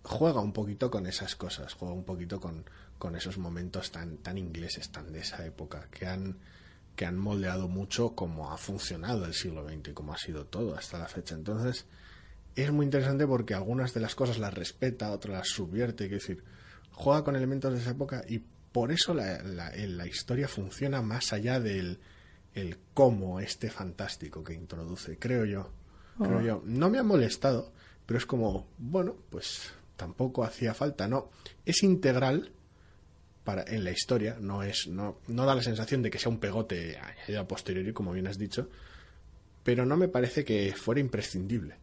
Juega 0.03 0.41
un 0.41 0.53
poquito 0.53 0.91
con 0.91 1.07
esas 1.07 1.37
cosas, 1.37 1.75
juega 1.75 1.93
un 1.93 2.05
poquito 2.05 2.41
con, 2.41 2.65
con 2.99 3.15
esos 3.15 3.39
momentos 3.39 3.91
tan, 3.91 4.17
tan 4.19 4.39
ingleses, 4.39 4.91
tan 4.91 5.13
de 5.13 5.21
esa 5.21 5.45
época, 5.45 5.89
que 5.91 6.07
han, 6.07 6.39
que 6.95 7.05
han 7.05 7.19
moldeado 7.19 7.69
mucho 7.69 8.15
cómo 8.15 8.53
ha 8.53 8.57
funcionado 8.57 9.27
el 9.27 9.35
siglo 9.35 9.69
XX 9.69 9.89
y 9.89 9.93
cómo 9.93 10.15
ha 10.15 10.19
sido 10.19 10.47
todo 10.47 10.77
hasta 10.77 10.99
la 10.99 11.09
fecha. 11.09 11.35
Entonces, 11.35 11.85
es 12.57 12.73
muy 12.73 12.85
interesante 12.85 13.27
porque 13.27 13.55
algunas 13.55 13.93
de 13.95 14.01
las 14.01 14.15
cosas 14.15 14.39
las 14.39 14.55
respeta, 14.55 15.13
otras 15.13 15.37
las 15.37 15.49
subvierte, 15.49 16.07
es 16.07 16.11
decir, 16.11 16.43
juega 16.91 17.23
con 17.23 17.37
elementos 17.37 17.73
de 17.73 17.81
esa 17.81 17.91
época 17.91 18.25
y 18.27 18.41
por 18.73 18.93
eso 18.93 19.15
la, 19.15 19.43
la, 19.43 20.07
historia 20.07 20.49
funciona 20.49 21.01
más 21.01 21.33
allá 21.33 21.61
del 21.61 21.99
el 22.55 22.79
cómo 22.95 23.41
este 23.41 23.71
fantástico 23.71 24.43
que 24.43 24.55
introduce, 24.55 25.19
creo 25.19 25.45
yo. 25.45 25.71
Creo 26.19 26.39
oh. 26.39 26.43
yo. 26.43 26.63
No 26.65 26.89
me 26.89 26.99
ha 26.99 27.03
molestado, 27.03 27.73
pero 28.07 28.19
es 28.19 28.27
como, 28.27 28.67
bueno, 28.79 29.15
pues 29.31 29.73
tampoco 29.97 30.43
hacía 30.45 30.73
falta, 30.73 31.07
¿no? 31.09 31.31
Es 31.67 31.83
integral 31.83 32.53
para, 33.45 33.63
en 33.67 33.85
la 33.85 33.91
historia, 33.91 34.39
no 34.41 34.63
es, 34.63 34.89
no, 34.89 35.21
no 35.29 35.45
da 35.45 35.55
la 35.55 35.63
sensación 35.63 36.03
de 36.03 36.11
que 36.11 36.19
sea 36.19 36.31
un 36.31 36.41
pegote 36.41 36.99
a 36.99 37.49
posteriori, 37.49 37.93
como 37.93 38.13
bien 38.13 38.27
has 38.27 38.39
dicho, 38.39 38.69
pero 39.63 39.85
no 39.85 39.97
me 39.97 40.09
parece 40.09 40.45
que 40.45 40.75
fuera 40.75 41.01
imprescindible. 41.01 41.77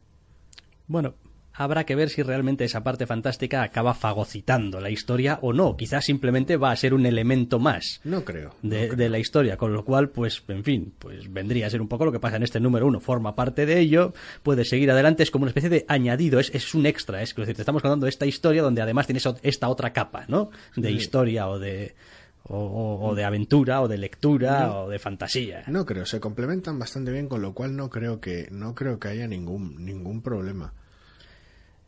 Bueno, 0.87 1.15
habrá 1.53 1.85
que 1.85 1.95
ver 1.95 2.09
si 2.09 2.23
realmente 2.23 2.65
esa 2.65 2.83
parte 2.83 3.05
fantástica 3.05 3.63
acaba 3.63 3.93
fagocitando 3.93 4.79
la 4.79 4.89
historia 4.89 5.39
o 5.41 5.53
no. 5.53 5.77
Quizás 5.77 6.05
simplemente 6.05 6.57
va 6.57 6.71
a 6.71 6.75
ser 6.75 6.93
un 6.93 7.05
elemento 7.05 7.59
más. 7.59 8.01
No 8.03 8.25
creo. 8.25 8.55
De, 8.61 9.09
la 9.09 9.19
historia, 9.19 9.57
con 9.57 9.73
lo 9.73 9.85
cual, 9.85 10.09
pues, 10.09 10.43
en 10.47 10.63
fin, 10.63 10.93
pues 10.97 11.31
vendría 11.31 11.67
a 11.67 11.69
ser 11.69 11.81
un 11.81 11.87
poco 11.87 12.05
lo 12.05 12.11
que 12.11 12.19
pasa 12.19 12.37
en 12.37 12.43
este 12.43 12.59
número 12.59 12.87
uno. 12.87 12.99
Forma 12.99 13.35
parte 13.35 13.65
de 13.65 13.79
ello, 13.79 14.13
puede 14.41 14.65
seguir 14.65 14.91
adelante, 14.91 15.23
es 15.23 15.31
como 15.31 15.43
una 15.43 15.51
especie 15.51 15.69
de 15.69 15.85
añadido, 15.87 16.39
es, 16.39 16.49
es 16.53 16.73
un 16.73 16.85
extra. 16.85 17.21
Es 17.21 17.35
decir, 17.35 17.55
te 17.55 17.61
estamos 17.61 17.81
contando 17.81 18.07
esta 18.07 18.25
historia 18.25 18.61
donde 18.61 18.81
además 18.81 19.05
tienes 19.05 19.27
esta 19.43 19.69
otra 19.69 19.93
capa, 19.93 20.25
¿no? 20.27 20.49
De 20.75 20.91
historia 20.91 21.47
o 21.47 21.59
de. 21.59 21.95
O, 22.45 23.13
de 23.15 23.23
aventura 23.23 23.81
o 23.81 23.87
de 23.87 23.97
lectura 23.97 24.75
o 24.75 24.89
de 24.89 24.99
fantasía. 24.99 25.63
No 25.67 25.85
creo, 25.85 26.05
se 26.05 26.19
complementan 26.19 26.77
bastante 26.77 27.11
bien, 27.11 27.29
con 27.29 27.41
lo 27.41 27.53
cual 27.53 27.75
no 27.75 27.89
creo 27.89 28.19
que 28.19 28.49
no 28.51 28.75
creo 28.75 28.99
que 28.99 29.07
haya 29.07 29.27
ningún 29.27 29.85
ningún 29.85 30.21
problema. 30.21 30.73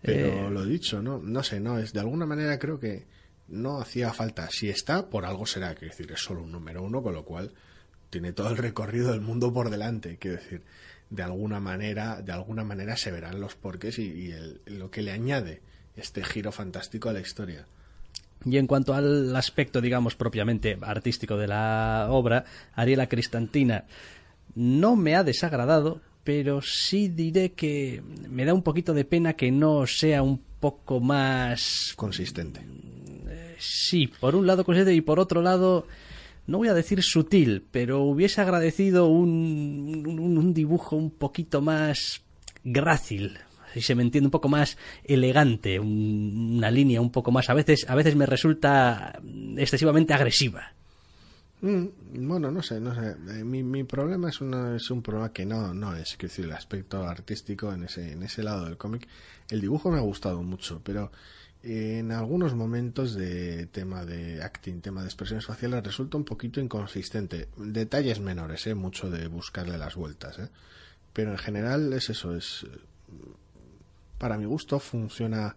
Pero 0.01 0.47
eh, 0.47 0.51
lo 0.51 0.65
dicho, 0.65 1.01
no 1.01 1.19
no 1.19 1.43
sé, 1.43 1.59
no 1.59 1.77
es 1.77 1.91
de 1.91 1.99
alguna 1.99 2.25
manera 2.25 2.57
creo 2.57 2.79
que 2.79 3.05
no 3.47 3.79
hacía 3.79 4.13
falta. 4.13 4.49
Si 4.49 4.69
está, 4.69 5.09
por 5.09 5.25
algo 5.25 5.45
será, 5.45 5.75
quiero 5.75 5.91
decir, 5.93 6.11
es 6.11 6.21
solo 6.21 6.43
un 6.43 6.51
número 6.51 6.83
uno, 6.83 7.03
con 7.03 7.13
lo 7.13 7.25
cual 7.25 7.51
tiene 8.09 8.33
todo 8.33 8.49
el 8.49 8.57
recorrido 8.57 9.11
del 9.11 9.21
mundo 9.21 9.53
por 9.53 9.69
delante, 9.69 10.17
quiero 10.17 10.37
decir, 10.37 10.63
de 11.09 11.23
alguna 11.23 11.59
manera, 11.59 12.21
de 12.21 12.31
alguna 12.31 12.63
manera 12.63 12.97
se 12.97 13.11
verán 13.11 13.39
los 13.39 13.55
porques 13.55 13.99
y, 13.99 14.33
lo 14.65 14.89
que 14.89 15.01
le 15.01 15.11
añade 15.11 15.61
este 15.95 16.23
giro 16.23 16.51
fantástico 16.51 17.09
a 17.09 17.13
la 17.13 17.19
historia. 17.19 17.67
Y 18.43 18.57
en 18.57 18.67
cuanto 18.67 18.93
al 18.93 19.35
aspecto, 19.35 19.81
digamos, 19.81 20.15
propiamente 20.15 20.77
artístico 20.81 21.37
de 21.37 21.47
la 21.47 22.07
obra, 22.09 22.45
Ariela 22.75 23.07
Cristantina 23.07 23.85
no 24.55 24.95
me 24.95 25.15
ha 25.15 25.23
desagradado, 25.23 26.01
pero 26.23 26.61
sí 26.61 27.07
diré 27.09 27.53
que 27.53 28.01
me 28.29 28.45
da 28.45 28.53
un 28.53 28.63
poquito 28.63 28.93
de 28.93 29.05
pena 29.05 29.33
que 29.33 29.51
no 29.51 29.85
sea 29.87 30.23
un 30.23 30.41
poco 30.59 30.99
más 30.99 31.93
consistente. 31.95 32.61
Eh, 33.27 33.55
sí, 33.59 34.07
por 34.07 34.35
un 34.35 34.47
lado 34.47 34.63
consistente 34.63 34.95
y 34.95 35.01
por 35.01 35.19
otro 35.19 35.41
lado 35.41 35.87
no 36.47 36.59
voy 36.59 36.67
a 36.67 36.73
decir 36.73 37.01
sutil, 37.01 37.63
pero 37.71 38.03
hubiese 38.03 38.41
agradecido 38.41 39.07
un, 39.07 40.03
un 40.07 40.53
dibujo 40.53 40.95
un 40.95 41.11
poquito 41.11 41.61
más 41.61 42.21
grácil, 42.63 43.37
si 43.75 43.81
se 43.81 43.95
me 43.95 44.03
entiende 44.03 44.27
un 44.27 44.31
poco 44.31 44.47
más 44.47 44.77
elegante, 45.03 45.79
una 45.79 46.71
línea 46.71 47.01
un 47.01 47.11
poco 47.11 47.31
más, 47.31 47.49
a 47.49 47.53
veces, 47.53 47.85
a 47.89 47.95
veces 47.95 48.15
me 48.15 48.25
resulta 48.25 49.19
excesivamente 49.57 50.13
agresiva. 50.13 50.73
Mm, 51.61 51.87
bueno, 52.27 52.51
no 52.51 52.61
sé, 52.61 52.79
no 52.79 52.95
sé. 52.95 53.15
Eh, 53.29 53.43
mi, 53.43 53.63
mi 53.63 53.83
problema 53.83 54.29
es, 54.29 54.39
una, 54.39 54.75
es 54.75 54.89
un 54.91 55.01
problema 55.01 55.33
que 55.33 55.45
no, 55.45 55.73
no 55.73 55.95
es, 55.95 56.15
que 56.15 56.27
el 56.37 56.51
aspecto 56.51 57.05
artístico 57.05 57.73
en 57.73 57.83
ese, 57.83 58.13
en 58.13 58.23
ese 58.23 58.43
lado 58.43 58.65
del 58.65 58.77
cómic. 58.77 59.07
El 59.49 59.61
dibujo 59.61 59.91
me 59.91 59.97
ha 59.97 60.01
gustado 60.01 60.41
mucho, 60.41 60.81
pero 60.83 61.11
en 61.63 62.11
algunos 62.11 62.53
momentos 62.53 63.15
de 63.15 63.65
tema 63.65 64.05
de 64.05 64.41
acting, 64.41 64.81
tema 64.81 65.01
de 65.01 65.07
expresiones 65.07 65.45
faciales, 65.45 65.83
resulta 65.83 66.15
un 66.15 66.23
poquito 66.23 66.61
inconsistente. 66.61 67.49
Detalles 67.57 68.19
menores, 68.19 68.67
¿eh? 68.67 68.75
mucho 68.75 69.09
de 69.09 69.27
buscarle 69.27 69.77
las 69.77 69.95
vueltas, 69.95 70.39
¿eh? 70.39 70.49
pero 71.11 71.31
en 71.31 71.37
general 71.37 71.91
es 71.93 72.09
eso, 72.09 72.35
es 72.35 72.67
para 74.17 74.37
mi 74.37 74.45
gusto 74.45 74.79
funciona 74.79 75.55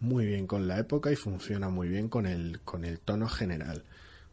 muy 0.00 0.26
bien 0.26 0.46
con 0.46 0.66
la 0.66 0.78
época 0.78 1.12
y 1.12 1.16
funciona 1.16 1.68
muy 1.68 1.88
bien 1.88 2.08
con 2.08 2.26
el, 2.26 2.60
con 2.60 2.84
el 2.84 2.98
tono 2.98 3.28
general. 3.28 3.84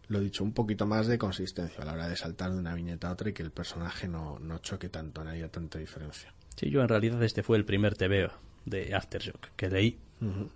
Lo 0.07 0.21
dicho, 0.21 0.43
un 0.43 0.53
poquito 0.53 0.85
más 0.85 1.07
de 1.07 1.17
consistencia 1.17 1.83
a 1.83 1.85
la 1.85 1.93
hora 1.93 2.07
de 2.07 2.15
saltar 2.15 2.51
de 2.53 2.59
una 2.59 2.73
viñeta 2.73 3.09
a 3.09 3.13
otra 3.13 3.29
y 3.29 3.33
que 3.33 3.43
el 3.43 3.51
personaje 3.51 4.07
no, 4.07 4.39
no 4.39 4.59
choque 4.59 4.87
tanto, 4.87 5.23
no 5.23 5.31
haya 5.31 5.49
tanta 5.49 5.79
diferencia. 5.79 6.33
Sí, 6.55 6.69
yo 6.69 6.81
en 6.81 6.87
realidad 6.87 7.21
este 7.23 7.43
fue 7.43 7.57
el 7.57 7.65
primer 7.65 7.95
TVO 7.95 8.31
de 8.65 8.95
Aftershock 8.95 9.49
que 9.55 9.69
leí 9.69 9.97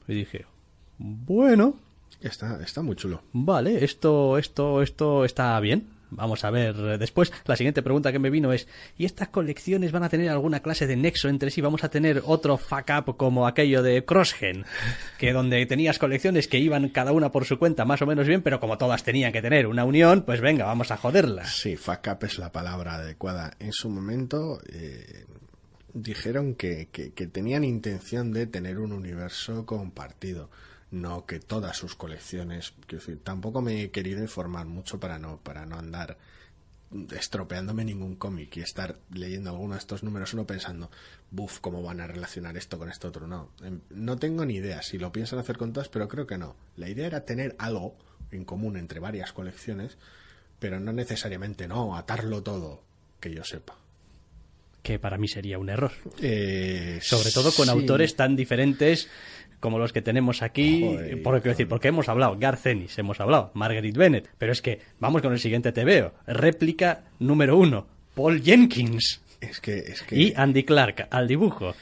y 0.08 0.14
dije, 0.14 0.46
bueno. 0.98 1.76
Está, 2.22 2.62
está 2.64 2.82
muy 2.82 2.96
chulo. 2.96 3.22
Vale, 3.34 3.84
esto, 3.84 4.38
esto, 4.38 4.82
esto 4.82 5.26
está 5.26 5.60
bien 5.60 6.01
Vamos 6.12 6.44
a 6.44 6.52
ver 6.52 6.76
eh, 6.78 6.98
después. 6.98 7.32
La 7.46 7.56
siguiente 7.56 7.82
pregunta 7.82 8.12
que 8.12 8.20
me 8.20 8.30
vino 8.30 8.52
es, 8.54 8.68
¿y 8.98 9.06
estas 9.06 9.30
colecciones 9.30 9.92
van 9.92 10.04
a 10.04 10.10
tener 10.10 10.30
alguna 10.30 10.60
clase 10.60 10.86
de 10.86 10.98
nexo 10.98 11.30
entre 11.30 11.50
sí? 11.50 11.62
¿Vamos 11.62 11.84
a 11.84 11.90
tener 11.90 12.22
otro 12.26 12.58
fuck 12.58 12.90
up 12.98 13.18
como 13.18 13.48
aquello 13.48 13.82
de 13.82 14.04
Crossgen? 14.06 14.66
Que 15.18 15.32
donde 15.32 15.66
tenías 15.66 16.00
colecciones 16.00 16.48
que 16.48 16.60
iban 16.60 16.90
cada 16.90 17.14
una 17.14 17.32
por 17.32 17.46
su 17.46 17.58
cuenta 17.58 17.86
más 17.86 18.02
o 18.02 18.06
menos 18.06 18.28
bien, 18.28 18.42
pero 18.42 18.60
como 18.60 18.78
todas 18.78 19.04
tenían 19.04 19.32
que 19.32 19.42
tener 19.42 19.68
una 19.68 19.86
unión, 19.86 20.24
pues 20.24 20.42
venga, 20.42 20.66
vamos 20.66 20.92
a 20.92 20.98
joderlas. 20.98 21.56
Sí, 21.56 21.78
fuck 21.78 22.08
up 22.08 22.26
es 22.26 22.38
la 22.38 22.52
palabra 22.52 22.96
adecuada. 22.96 23.54
En 23.60 23.72
su 23.72 23.90
momento 23.90 24.60
eh, 24.72 25.26
dijeron 25.94 26.56
que, 26.56 26.90
que, 26.92 27.14
que 27.14 27.28
tenían 27.28 27.64
intención 27.64 28.34
de 28.34 28.48
tener 28.48 28.80
un 28.80 28.92
universo 28.92 29.66
compartido 29.66 30.50
no 30.92 31.26
que 31.26 31.40
todas 31.40 31.78
sus 31.78 31.96
colecciones. 31.96 32.74
Decir, 32.88 33.20
tampoco 33.24 33.62
me 33.62 33.82
he 33.82 33.92
querido 33.92 34.22
informar 34.22 34.66
mucho 34.66 35.00
para 35.00 35.18
no, 35.18 35.38
para 35.38 35.66
no 35.66 35.78
andar 35.78 36.18
estropeándome 37.12 37.86
ningún 37.86 38.16
cómic 38.16 38.58
y 38.58 38.62
estar 38.62 38.98
leyendo 39.14 39.50
alguno 39.50 39.76
de 39.76 39.80
estos 39.80 40.04
números 40.04 40.34
uno 40.34 40.46
pensando, 40.46 40.92
buf, 41.32 41.60
¿cómo 41.60 41.82
van 41.82 42.02
a 42.02 42.08
relacionar 42.08 42.58
esto 42.58 42.78
con 42.78 42.90
esto 42.90 43.08
otro? 43.08 43.28
No, 43.28 43.50
em, 43.64 43.80
no 43.90 44.18
tengo 44.18 44.46
ni 44.46 44.56
idea 44.56 44.82
si 44.82 44.98
lo 44.98 45.12
piensan 45.12 45.40
hacer 45.40 45.58
con 45.58 45.72
todas, 45.72 45.88
pero 45.88 46.10
creo 46.10 46.28
que 46.28 46.38
no. 46.38 46.56
La 46.76 46.90
idea 46.90 47.08
era 47.08 47.24
tener 47.24 47.56
algo 47.60 47.96
en 48.32 48.44
común 48.44 48.76
entre 48.76 49.00
varias 49.00 49.32
colecciones, 49.32 49.98
pero 50.60 50.82
no 50.82 50.92
necesariamente 50.92 51.68
no, 51.68 51.96
atarlo 51.96 52.44
todo, 52.44 52.84
que 53.20 53.34
yo 53.34 53.44
sepa 53.44 53.78
que 54.82 54.98
para 54.98 55.20
mí 55.20 55.28
sería 55.28 55.60
un 55.60 55.70
error. 55.70 55.92
Eh, 56.22 56.98
Sobre 57.04 57.30
todo 57.30 57.52
con 57.52 57.70
autores 57.70 58.16
tan 58.16 58.36
diferentes 58.36 59.08
como 59.62 59.80
los 59.80 59.94
que 59.94 60.02
tenemos 60.02 60.42
aquí, 60.42 60.98
porque, 61.24 61.50
decir, 61.50 61.70
porque 61.70 61.88
hemos 61.88 62.10
hablado, 62.10 62.36
Garcenis, 62.38 62.98
hemos 62.98 63.22
hablado, 63.22 63.52
Margaret 63.54 63.96
Bennett, 63.96 64.30
pero 64.38 64.52
es 64.52 64.62
que 64.62 64.82
vamos 65.00 65.22
con 65.22 65.32
el 65.32 65.40
siguiente 65.40 65.72
TVO, 65.72 66.14
réplica 66.28 67.04
número 67.20 67.58
uno, 67.58 67.88
Paul 68.14 68.42
Jenkins. 68.42 69.22
Es 69.40 69.62
que, 69.62 69.78
es 69.78 70.02
que... 70.02 70.20
Y 70.20 70.34
Andy 70.36 70.64
Clark 70.64 71.08
al 71.10 71.28
dibujo. 71.28 71.74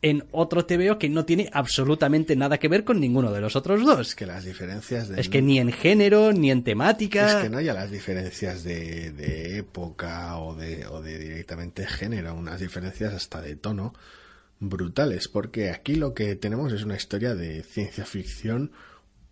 En 0.00 0.24
otro 0.30 0.64
TVO 0.64 0.98
que 0.98 1.08
no 1.08 1.24
tiene 1.24 1.48
absolutamente 1.52 2.36
nada 2.36 2.58
que 2.58 2.68
ver 2.68 2.84
con 2.84 3.00
ninguno 3.00 3.32
de 3.32 3.40
los 3.40 3.56
otros 3.56 3.84
dos. 3.84 4.08
Es 4.10 4.14
que 4.14 4.26
las 4.26 4.44
diferencias 4.44 5.08
de... 5.08 5.20
Es 5.20 5.28
que 5.28 5.42
ni 5.42 5.58
en 5.58 5.72
género, 5.72 6.32
ni 6.32 6.52
en 6.52 6.62
temática... 6.62 7.26
Es 7.26 7.42
que 7.42 7.50
no 7.50 7.58
haya 7.58 7.74
las 7.74 7.90
diferencias 7.90 8.62
de, 8.62 9.10
de 9.10 9.58
época 9.58 10.38
o 10.38 10.54
de, 10.54 10.86
o 10.86 11.02
de 11.02 11.18
directamente 11.18 11.86
género, 11.86 12.34
unas 12.34 12.60
diferencias 12.60 13.12
hasta 13.12 13.40
de 13.40 13.56
tono 13.56 13.92
brutales, 14.60 15.28
porque 15.28 15.70
aquí 15.70 15.94
lo 15.94 16.14
que 16.14 16.34
tenemos 16.36 16.72
es 16.72 16.84
una 16.84 16.96
historia 16.96 17.34
de 17.34 17.62
ciencia 17.62 18.04
ficción, 18.04 18.72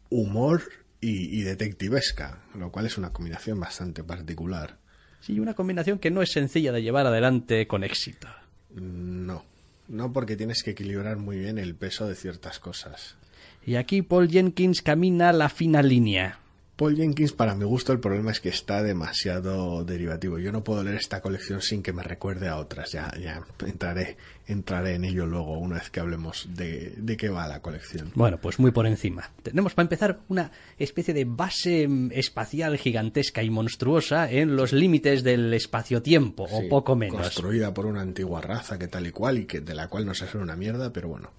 humor 0.09 0.62
y, 1.01 1.43
detectivesca, 1.43 2.43
lo 2.55 2.73
cual 2.73 2.87
es 2.87 2.99
una 2.99 3.12
combinación 3.12 3.61
bastante 3.61 4.03
particular. 4.03 4.79
Sí, 5.21 5.39
una 5.39 5.55
combinación 5.55 5.99
que 5.99 6.11
no 6.11 6.23
es 6.23 6.33
sencilla 6.33 6.73
de 6.73 6.83
llevar 6.83 7.07
adelante 7.07 7.67
con 7.67 7.85
éxito. 7.85 8.29
No, 8.75 9.45
no 9.89 10.12
porque 10.12 10.37
tienes 10.37 10.62
que 10.62 10.73
equilibrar 10.73 11.17
muy 11.17 11.39
bien 11.39 11.59
el 11.59 11.75
peso 11.75 12.09
de 12.09 12.17
ciertas 12.17 12.59
cosas. 12.59 13.17
Y 13.64 13.77
aquí 13.77 14.03
Paul 14.03 14.29
Jenkins 14.29 14.83
camina 14.83 15.33
la 15.33 15.49
fina 15.49 15.83
línea. 15.83 16.41
Paul 16.77 16.95
Jenkins, 16.95 17.33
para 17.33 17.55
mi 17.55 17.64
gusto, 17.64 17.95
el 17.95 18.01
problema 18.01 18.31
es 18.31 18.41
que 18.41 18.51
está 18.51 18.83
demasiado 18.83 19.83
derivativo. 19.83 20.39
Yo 20.39 20.53
no 20.53 20.62
puedo 20.62 20.85
leer 20.85 20.97
esta 20.97 21.22
colección 21.22 21.62
sin 21.62 21.83
que 21.83 21.95
me 21.95 22.03
recuerde 22.03 22.49
a 22.49 22.59
otras. 22.59 22.93
Ya, 22.93 23.11
ya 23.18 23.43
entraré, 23.66 24.18
entraré 24.47 24.97
en 24.97 25.07
ello 25.07 25.24
luego, 25.24 25.59
una 25.59 25.77
vez 25.77 25.89
que 25.89 26.01
hablemos 26.01 26.47
de, 26.55 26.93
de 26.99 27.16
qué 27.16 27.31
va 27.31 27.49
la 27.49 27.62
colección. 27.62 28.12
Bueno, 28.14 28.39
pues 28.39 28.59
muy 28.59 28.72
por 28.72 28.87
encima. 28.87 29.31
Tenemos 29.43 29.72
para 29.72 29.85
empezar 29.85 30.20
una 30.29 30.51
especie 30.77 31.14
de 31.14 31.24
base 31.24 31.89
mm, 31.89 32.11
espacial 32.12 32.77
gigantesca 32.77 33.43
y 33.43 33.49
monstruosa 33.49 34.31
en 34.31 34.55
los 34.55 34.74
límites 34.74 35.24
del 35.24 35.55
espacio-tiempo, 35.55 36.47
o 36.51 36.68
poco 36.68 36.95
menos. 36.95 37.22
Construida 37.22 37.72
por 37.72 37.87
una 37.87 38.03
antigua 38.03 38.43
raza 38.43 38.79
que 38.79 38.89
tal 38.89 39.07
y 39.07 39.12
cual, 39.12 39.39
y 39.39 39.47
que 39.47 39.62
de 39.62 39.74
la 39.74 39.89
cual 39.89 40.05
no 40.05 40.12
se 40.12 40.27
hace 40.27 40.37
una 40.37 40.57
mierda, 40.57 40.93
pero 40.93 41.09
bueno. 41.09 41.31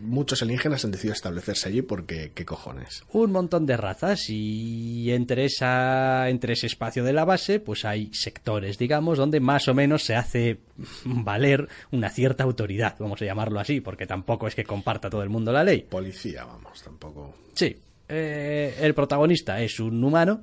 Muchos 0.00 0.42
alienígenas 0.42 0.84
han 0.84 0.90
decidido 0.90 1.14
establecerse 1.14 1.68
allí 1.68 1.82
porque, 1.82 2.32
¿qué 2.34 2.44
cojones? 2.44 3.04
un 3.12 3.32
montón 3.32 3.66
de 3.66 3.76
razas 3.76 4.28
y 4.28 5.10
entre 5.12 5.44
esa 5.44 6.28
entre 6.28 6.54
ese 6.54 6.66
espacio 6.66 7.04
de 7.04 7.12
la 7.12 7.24
base 7.24 7.60
pues 7.60 7.84
hay 7.84 8.10
sectores 8.12 8.78
digamos 8.78 9.18
donde 9.18 9.40
más 9.40 9.68
o 9.68 9.74
menos 9.74 10.02
se 10.02 10.16
hace 10.16 10.58
valer 11.04 11.68
una 11.92 12.10
cierta 12.10 12.44
autoridad 12.44 12.96
vamos 12.98 13.22
a 13.22 13.24
llamarlo 13.24 13.60
así 13.60 13.80
porque 13.80 14.06
tampoco 14.06 14.48
es 14.48 14.54
que 14.54 14.64
comparta 14.64 15.10
todo 15.10 15.22
el 15.22 15.28
mundo 15.28 15.52
la 15.52 15.64
ley 15.64 15.86
Policía, 15.88 16.44
vamos, 16.44 16.82
tampoco. 16.82 17.34
sí 17.54 17.76
eh, 18.08 18.76
el 18.80 18.94
protagonista 18.94 19.60
es 19.60 19.80
un 19.80 20.02
humano 20.02 20.42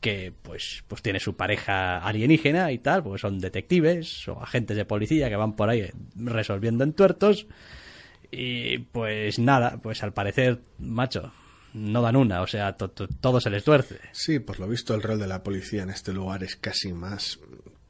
que 0.00 0.32
pues 0.42 0.84
pues 0.86 1.02
tiene 1.02 1.18
su 1.18 1.36
pareja 1.36 1.98
alienígena 1.98 2.70
y 2.72 2.78
tal 2.78 3.02
pues 3.02 3.20
son 3.20 3.38
detectives 3.40 4.28
o 4.28 4.40
agentes 4.40 4.76
de 4.76 4.84
policía 4.84 5.28
que 5.28 5.36
van 5.36 5.56
por 5.56 5.70
ahí 5.70 5.90
resolviendo 6.16 6.84
entuertos 6.84 7.46
y 8.30 8.78
pues 8.78 9.38
nada 9.38 9.78
pues 9.82 10.02
al 10.02 10.12
parecer 10.12 10.60
macho 10.78 11.32
no 11.74 12.02
dan 12.02 12.16
una 12.16 12.42
o 12.42 12.46
sea 12.46 12.76
to- 12.76 12.90
to- 12.90 13.08
todo 13.08 13.40
se 13.40 13.50
les 13.50 13.64
tuerce 13.64 13.98
Sí, 14.12 14.38
por 14.38 14.58
lo 14.60 14.68
visto 14.68 14.94
el 14.94 15.02
rol 15.02 15.18
de 15.18 15.26
la 15.26 15.42
policía 15.42 15.82
en 15.82 15.90
este 15.90 16.12
lugar 16.12 16.42
es 16.42 16.56
casi 16.56 16.92
más 16.92 17.38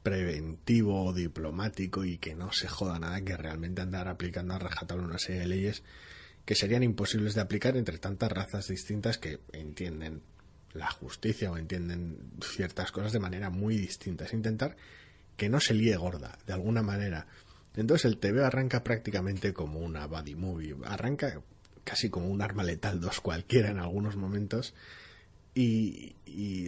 preventivo 0.03 1.05
o 1.05 1.13
diplomático 1.13 2.05
y 2.05 2.17
que 2.17 2.35
no 2.35 2.51
se 2.51 2.67
joda 2.67 2.99
nada 2.99 3.21
que 3.21 3.35
realmente 3.37 3.81
andar 3.81 4.07
aplicando 4.07 4.53
a 4.53 4.59
rajatabla 4.59 5.03
una 5.05 5.17
serie 5.19 5.41
de 5.41 5.47
leyes 5.47 5.83
que 6.45 6.55
serían 6.55 6.83
imposibles 6.83 7.35
de 7.35 7.41
aplicar 7.41 7.77
entre 7.77 7.97
tantas 7.99 8.31
razas 8.31 8.67
distintas 8.67 9.17
que 9.17 9.39
entienden 9.53 10.21
la 10.73 10.89
justicia 10.89 11.51
o 11.51 11.57
entienden 11.57 12.17
ciertas 12.41 12.91
cosas 12.91 13.11
de 13.11 13.19
manera 13.19 13.49
muy 13.49 13.75
distinta. 13.77 14.25
Es 14.25 14.33
intentar 14.33 14.75
que 15.37 15.49
no 15.49 15.59
se 15.59 15.73
líe 15.73 15.95
gorda, 15.95 16.37
de 16.47 16.53
alguna 16.53 16.81
manera. 16.81 17.27
Entonces 17.75 18.05
el 18.05 18.17
TV 18.17 18.43
arranca 18.43 18.83
prácticamente 18.83 19.53
como 19.53 19.79
una 19.79 20.07
buddy 20.07 20.35
movie, 20.35 20.75
arranca 20.85 21.41
casi 21.83 22.09
como 22.09 22.27
un 22.27 22.41
arma 22.41 22.63
letal 22.63 22.99
2 22.99 23.21
cualquiera 23.21 23.69
en 23.69 23.79
algunos 23.79 24.15
momentos 24.15 24.73
y, 25.55 26.15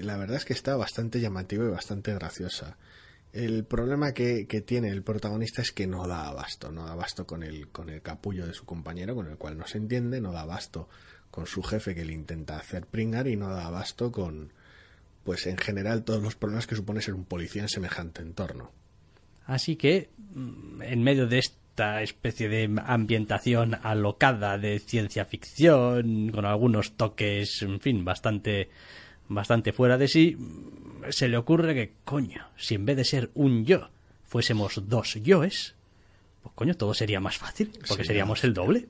la 0.02 0.18
verdad 0.18 0.38
es 0.38 0.46
que 0.46 0.54
está 0.54 0.76
bastante 0.76 1.22
llamativa 1.22 1.64
y 1.64 1.70
bastante 1.70 2.14
graciosa. 2.14 2.78
El 3.32 3.64
problema 3.64 4.14
que, 4.14 4.48
que 4.48 4.60
tiene 4.60 4.90
el 4.90 5.04
protagonista 5.04 5.62
es 5.62 5.72
que 5.72 5.88
no 5.88 6.08
da 6.08 6.28
abasto, 6.28 6.72
no 6.72 6.86
da 6.86 6.92
abasto 6.92 7.26
con 7.26 7.44
el, 7.44 7.70
con 7.70 7.90
el 7.90 8.02
capullo 8.02 8.46
de 8.46 8.54
su 8.54 8.66
compañero, 8.66 9.16
con 9.16 9.28
el 9.28 9.38
cual 9.38 9.58
no 9.58 9.68
se 9.68 9.78
entiende, 9.78 10.20
no 10.20 10.34
da 10.34 10.42
abasto 10.42 10.90
con 11.30 11.48
su 11.48 11.64
jefe 11.64 11.96
que 11.96 12.04
le 12.04 12.12
intenta 12.12 12.58
hacer 12.58 12.86
pringar 12.86 13.28
y 13.28 13.38
no 13.38 13.50
da 13.50 13.68
abasto 13.68 14.12
con, 14.12 14.52
pues 15.24 15.48
en 15.48 15.58
general, 15.58 16.04
todos 16.04 16.22
los 16.22 16.36
problemas 16.36 16.68
que 16.68 16.76
supone 16.76 17.02
ser 17.02 17.14
un 17.14 17.24
policía 17.24 17.62
en 17.62 17.70
semejante 17.70 18.22
entorno. 18.22 18.72
Así 19.52 19.76
que, 19.76 20.10
mm, 20.34 20.82
en 20.82 21.04
medio 21.04 21.28
de 21.28 21.40
esta 21.40 22.02
especie 22.02 22.48
de 22.48 22.74
ambientación 22.86 23.76
alocada 23.84 24.58
de 24.58 24.80
ciencia 24.80 25.26
ficción, 25.26 26.30
con 26.30 26.46
algunos 26.46 26.94
toques, 26.94 27.62
en 27.62 27.82
fin, 27.82 28.06
bastante, 28.06 28.70
bastante 29.28 29.74
fuera 29.74 29.98
de 29.98 30.08
sí, 30.08 30.38
mm, 30.38 31.10
se 31.10 31.28
le 31.28 31.36
ocurre 31.36 31.74
que, 31.74 31.96
coño, 32.06 32.48
si 32.56 32.76
en 32.76 32.86
vez 32.86 32.96
de 32.96 33.04
ser 33.04 33.30
un 33.34 33.66
yo, 33.66 33.90
fuésemos 34.24 34.88
dos 34.88 35.16
yoes, 35.16 35.76
pues 36.42 36.56
coño, 36.56 36.76
todo 36.76 36.94
sería 36.94 37.20
más 37.20 37.38
fácil, 37.38 37.72
porque 37.86 38.04
Sí, 38.04 38.08
seríamos 38.08 38.46
el 38.46 38.54
doble. 38.54 38.88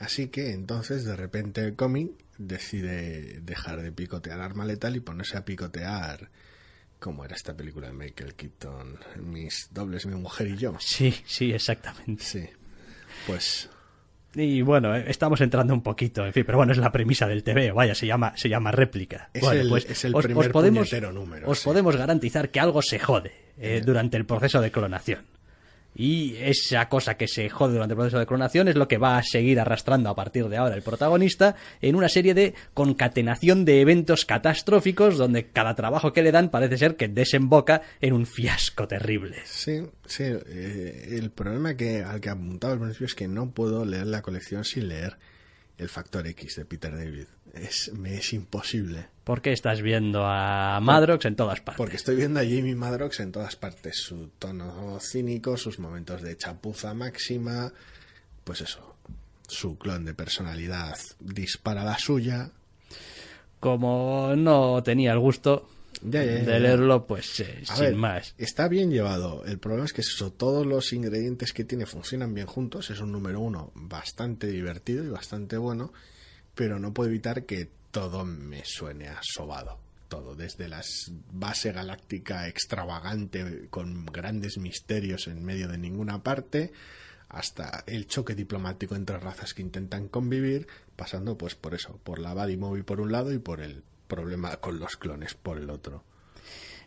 Así 0.00 0.26
que 0.26 0.54
entonces 0.54 1.04
de 1.04 1.14
repente 1.14 1.74
cómic 1.76 2.10
decide 2.36 3.38
dejar 3.42 3.80
de 3.82 3.92
picotear 3.92 4.40
arma 4.40 4.64
letal 4.64 4.96
y 4.96 5.00
ponerse 5.00 5.36
a 5.36 5.44
picotear 5.44 6.30
como 6.98 7.24
era 7.24 7.34
esta 7.36 7.54
película 7.56 7.86
de 7.88 7.92
Michael 7.92 8.34
Keaton, 8.34 8.98
mis 9.22 9.68
dobles, 9.72 10.06
mi 10.06 10.14
mujer 10.16 10.48
y 10.48 10.56
yo. 10.56 10.74
Sí, 10.80 11.14
sí, 11.26 11.52
exactamente. 11.52 12.24
Sí. 12.24 12.44
Pues 13.26 13.68
Y 14.34 14.62
bueno, 14.62 14.94
eh, 14.94 15.04
estamos 15.08 15.40
entrando 15.40 15.72
un 15.74 15.82
poquito, 15.82 16.24
en 16.26 16.32
fin, 16.32 16.44
pero 16.44 16.58
bueno, 16.58 16.72
es 16.72 16.78
la 16.78 16.92
premisa 16.92 17.26
del 17.26 17.42
TV, 17.42 17.72
vaya, 17.72 17.94
se 17.94 18.06
llama, 18.06 18.32
se 18.36 18.48
llama 18.48 18.70
réplica. 18.70 19.30
Es 19.32 19.40
Bueno, 19.42 19.68
pues 19.70 19.84
el- 19.86 19.90
es 19.92 20.04
el 20.04 20.12
primer 20.12 20.52
podemos, 20.52 20.92
número, 21.12 21.48
os 21.50 21.58
sí. 21.60 21.64
podemos 21.64 21.96
garantizar 21.96 22.50
que 22.50 22.60
algo 22.60 22.82
se 22.82 22.98
jode 22.98 23.32
eh, 23.56 23.82
durante 23.84 24.16
el 24.16 24.26
proceso 24.26 24.60
de 24.60 24.70
clonación. 24.70 25.24
Y 25.98 26.36
esa 26.36 26.88
cosa 26.88 27.16
que 27.16 27.26
se 27.26 27.48
jode 27.48 27.72
durante 27.72 27.94
el 27.94 27.96
proceso 27.96 28.20
de 28.20 28.26
clonación 28.26 28.68
es 28.68 28.76
lo 28.76 28.86
que 28.86 28.98
va 28.98 29.18
a 29.18 29.22
seguir 29.24 29.58
arrastrando 29.58 30.08
a 30.08 30.14
partir 30.14 30.48
de 30.48 30.56
ahora 30.56 30.76
el 30.76 30.82
protagonista 30.82 31.56
en 31.80 31.96
una 31.96 32.08
serie 32.08 32.34
de 32.34 32.54
concatenación 32.72 33.64
de 33.64 33.80
eventos 33.80 34.24
catastróficos 34.24 35.18
donde 35.18 35.48
cada 35.48 35.74
trabajo 35.74 36.12
que 36.12 36.22
le 36.22 36.30
dan 36.30 36.50
parece 36.50 36.78
ser 36.78 36.94
que 36.94 37.08
desemboca 37.08 37.82
en 38.00 38.12
un 38.12 38.26
fiasco 38.26 38.86
terrible. 38.86 39.38
sí, 39.44 39.82
sí. 40.06 40.22
eh, 40.22 41.16
el 41.18 41.32
problema 41.32 41.76
que 41.76 42.04
al 42.04 42.20
que 42.20 42.30
apuntaba 42.30 42.74
al 42.74 42.78
principio 42.78 43.06
es 43.06 43.16
que 43.16 43.26
no 43.26 43.50
puedo 43.50 43.84
leer 43.84 44.06
la 44.06 44.22
colección 44.22 44.64
sin 44.64 44.86
leer 44.86 45.18
el 45.78 45.88
Factor 45.88 46.26
X 46.28 46.56
de 46.56 46.64
Peter 46.64 46.94
David. 46.96 47.26
Es, 47.62 47.92
me 47.92 48.14
es 48.16 48.32
imposible. 48.32 49.08
¿Por 49.24 49.42
qué 49.42 49.52
estás 49.52 49.82
viendo 49.82 50.24
a 50.24 50.80
Madrox 50.80 51.26
en 51.26 51.36
todas 51.36 51.60
partes? 51.60 51.76
Porque 51.76 51.96
estoy 51.96 52.16
viendo 52.16 52.40
a 52.40 52.44
Jamie 52.44 52.74
Madrox 52.74 53.20
en 53.20 53.30
todas 53.30 53.56
partes. 53.56 53.98
Su 53.98 54.30
tono 54.38 54.98
cínico, 55.00 55.56
sus 55.58 55.78
momentos 55.78 56.22
de 56.22 56.36
chapuza 56.36 56.94
máxima. 56.94 57.70
Pues 58.44 58.62
eso. 58.62 58.96
Su 59.46 59.76
clon 59.76 60.04
de 60.06 60.14
personalidad 60.14 60.96
dispara 61.20 61.84
la 61.84 61.98
suya. 61.98 62.50
como 63.60 64.34
no 64.36 64.82
tenía 64.82 65.12
el 65.12 65.18
gusto 65.18 65.68
Ya, 66.02 66.24
ya, 66.24 66.38
ya, 66.38 66.44
de 66.44 66.60
leerlo, 66.60 67.06
pues 67.06 67.40
eh, 67.40 67.62
sin 67.64 67.80
ver, 67.80 67.94
más. 67.96 68.34
Está 68.38 68.68
bien 68.68 68.90
llevado. 68.90 69.44
El 69.44 69.58
problema 69.58 69.84
es 69.84 69.92
que 69.92 70.02
eso, 70.02 70.32
todos 70.32 70.66
los 70.66 70.92
ingredientes 70.92 71.52
que 71.52 71.64
tiene 71.64 71.86
funcionan 71.86 72.32
bien 72.32 72.46
juntos. 72.46 72.90
Es 72.90 73.00
un 73.00 73.12
número 73.12 73.40
uno 73.40 73.72
bastante 73.74 74.46
divertido 74.46 75.04
y 75.04 75.08
bastante 75.08 75.56
bueno. 75.56 75.92
Pero 76.58 76.80
no 76.80 76.92
puedo 76.92 77.08
evitar 77.08 77.44
que 77.44 77.68
todo 77.92 78.24
me 78.24 78.64
suene 78.64 79.06
a 79.06 79.20
sobado. 79.22 79.78
Todo, 80.08 80.34
desde 80.34 80.66
la 80.66 80.82
base 81.30 81.70
galáctica 81.70 82.48
extravagante 82.48 83.68
con 83.70 84.04
grandes 84.06 84.58
misterios 84.58 85.28
en 85.28 85.44
medio 85.44 85.68
de 85.68 85.78
ninguna 85.78 86.24
parte, 86.24 86.72
hasta 87.28 87.84
el 87.86 88.08
choque 88.08 88.34
diplomático 88.34 88.96
entre 88.96 89.18
razas 89.18 89.54
que 89.54 89.62
intentan 89.62 90.08
convivir, 90.08 90.66
pasando 90.96 91.38
pues 91.38 91.54
por 91.54 91.74
eso, 91.74 92.00
por 92.02 92.18
la 92.18 92.34
Buddy 92.34 92.56
Movie 92.56 92.82
por 92.82 93.00
un 93.00 93.12
lado 93.12 93.32
y 93.32 93.38
por 93.38 93.60
el 93.60 93.84
problema 94.08 94.56
con 94.56 94.80
los 94.80 94.96
clones 94.96 95.34
por 95.34 95.58
el 95.58 95.70
otro. 95.70 96.02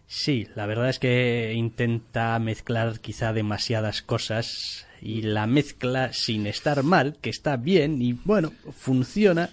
Sí, 0.05 0.49
la 0.53 0.65
verdad 0.65 0.89
es 0.89 0.99
que 0.99 1.53
intenta 1.55 2.37
mezclar 2.39 2.99
quizá 2.99 3.31
demasiadas 3.31 4.01
cosas 4.01 4.85
y 5.01 5.23
la 5.23 5.47
mezcla 5.47 6.13
sin 6.13 6.47
estar 6.47 6.83
mal, 6.83 7.17
que 7.19 7.29
está 7.29 7.57
bien 7.57 8.01
y 8.01 8.13
bueno, 8.13 8.53
funciona, 8.71 9.49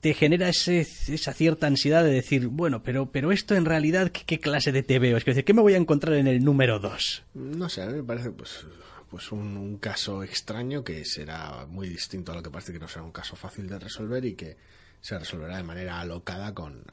te 0.00 0.14
genera 0.14 0.48
ese, 0.48 0.80
esa 0.80 1.32
cierta 1.32 1.66
ansiedad 1.66 2.04
de 2.04 2.12
decir, 2.12 2.46
bueno, 2.46 2.82
pero, 2.82 3.10
pero 3.10 3.32
esto 3.32 3.54
en 3.54 3.64
realidad, 3.64 4.10
¿qué, 4.12 4.38
clase 4.38 4.72
de 4.72 4.82
TV? 4.82 5.16
Es 5.16 5.24
decir, 5.24 5.44
¿qué 5.44 5.54
me 5.54 5.62
voy 5.62 5.74
a 5.74 5.78
encontrar 5.78 6.14
en 6.14 6.26
el 6.26 6.44
número 6.44 6.78
2? 6.78 7.24
No 7.34 7.68
sé, 7.68 7.82
a 7.82 7.86
mí 7.86 7.94
me 7.94 8.04
parece 8.04 8.30
pues, 8.30 8.66
pues 9.10 9.32
un, 9.32 9.56
un 9.56 9.78
caso 9.78 10.22
extraño 10.22 10.84
que 10.84 11.04
será 11.04 11.66
muy 11.66 11.88
distinto 11.88 12.32
a 12.32 12.36
lo 12.36 12.42
que 12.42 12.50
parece 12.50 12.72
que 12.72 12.78
no 12.78 12.88
será 12.88 13.02
un 13.02 13.12
caso 13.12 13.36
fácil 13.36 13.68
de 13.68 13.78
resolver 13.78 14.24
y 14.24 14.34
que 14.34 14.56
se 15.00 15.18
resolverá 15.18 15.56
de 15.56 15.64
manera 15.64 16.00
alocada 16.00 16.54
con 16.54 16.84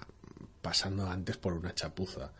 pasando 0.62 1.08
antes 1.08 1.38
por 1.38 1.54
una 1.54 1.74
chapuza. 1.74 2.32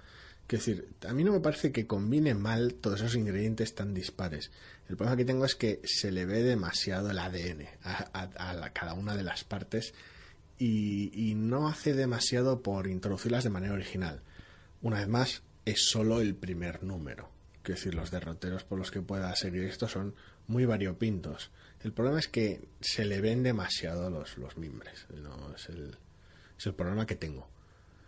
Quiero 0.48 0.66
decir, 0.66 0.90
a 1.08 1.14
mí 1.14 1.24
no 1.24 1.34
me 1.34 1.40
parece 1.40 1.72
que 1.72 1.88
combine 1.88 2.34
mal 2.34 2.74
todos 2.76 3.02
esos 3.02 3.16
ingredientes 3.16 3.76
tan 3.76 3.94
dispares. 3.94 4.52
El 4.90 4.96
problema 4.98 5.18
que 5.18 5.26
tengo 5.26 5.46
es 5.46 5.56
que 5.56 5.82
se 5.84 6.12
le 6.12 6.26
ve 6.26 6.44
demasiado 6.44 7.12
el 7.12 7.20
ADN 7.20 7.68
a, 7.84 8.08
a- 8.64 8.70
cada 8.74 8.94
una 8.94 9.16
de 9.16 9.24
las 9.24 9.44
partes 9.44 9.94
y, 10.58 11.12
y 11.14 11.36
no 11.36 11.68
hace 11.68 11.94
demasiado 11.94 12.62
por 12.62 12.88
introducirlas 12.88 13.44
de 13.44 13.50
manera 13.50 13.74
original. 13.74 14.22
Una 14.82 15.00
vez 15.00 15.08
más, 15.08 15.44
es 15.66 15.88
solo 15.90 16.22
el 16.22 16.36
primer 16.36 16.84
número. 16.84 17.30
Quiero 17.64 17.78
decir, 17.80 17.96
los 17.96 18.12
derroteros 18.12 18.64
por 18.64 18.78
los 18.80 18.90
que 18.92 19.02
pueda 19.02 19.36
seguir 19.36 19.64
esto 19.64 19.88
son 19.90 20.16
muy 20.48 20.66
variopintos. 20.66 21.52
El 21.84 21.92
problema 21.92 22.20
es 22.20 22.30
que 22.30 22.70
se 22.80 23.04
le 23.04 23.20
ven 23.20 23.44
demasiado 23.44 24.10
los, 24.10 24.38
los 24.38 24.56
mimbres. 24.58 25.06
No, 25.14 25.54
es, 25.54 25.68
el, 25.68 25.98
es 26.58 26.66
el 26.66 26.74
problema 26.74 27.06
que 27.06 27.16
tengo. 27.16 27.50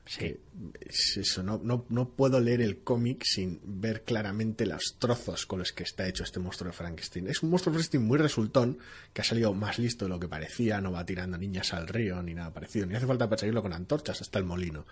Sí. 0.10 0.36
Es 0.82 1.18
eso, 1.18 1.44
no, 1.44 1.62
no, 1.64 1.86
no 1.90 2.10
puedo 2.10 2.40
leer 2.40 2.64
el 2.64 2.80
cómic 2.80 3.22
sin 3.24 3.62
ver 3.64 4.04
claramente 4.04 4.66
los 4.66 4.96
trozos 4.98 5.46
con 5.46 5.60
los 5.60 5.72
que 5.72 5.84
está 5.84 6.08
hecho 6.08 6.24
este 6.24 6.40
monstruo 6.40 6.72
de 6.72 6.76
Frankenstein. 6.76 7.28
Es 7.28 7.44
un 7.44 7.52
monstruo 7.52 7.72
de 7.72 7.76
Frankenstein 7.76 8.08
muy 8.08 8.18
resultón, 8.18 8.80
que 9.14 9.22
ha 9.22 9.24
salido 9.24 9.54
más 9.54 9.78
listo 9.78 10.06
de 10.06 10.10
lo 10.10 10.20
que 10.20 10.28
parecía, 10.28 10.82
no 10.82 10.92
va 10.92 11.06
tirando 11.06 11.38
niñas 11.38 11.76
al 11.76 11.88
río 11.88 12.24
ni 12.24 12.34
nada 12.34 12.52
parecido, 12.52 12.88
ni 12.88 12.96
hace 12.96 13.06
falta 13.06 13.30
perseguirlo 13.30 13.62
con 13.62 13.72
antorchas 13.72 14.20
hasta 14.20 14.40
el 14.40 14.46
molino. 14.46 14.88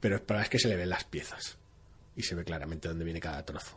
Pero 0.00 0.24
para 0.24 0.40
es 0.40 0.48
que 0.48 0.58
se 0.58 0.68
le 0.68 0.76
ven 0.76 0.88
las 0.88 1.04
piezas 1.04 1.58
y 2.16 2.22
se 2.22 2.34
ve 2.34 2.42
claramente 2.42 2.88
dónde 2.88 3.04
viene 3.04 3.20
cada 3.20 3.44
trozo. 3.44 3.76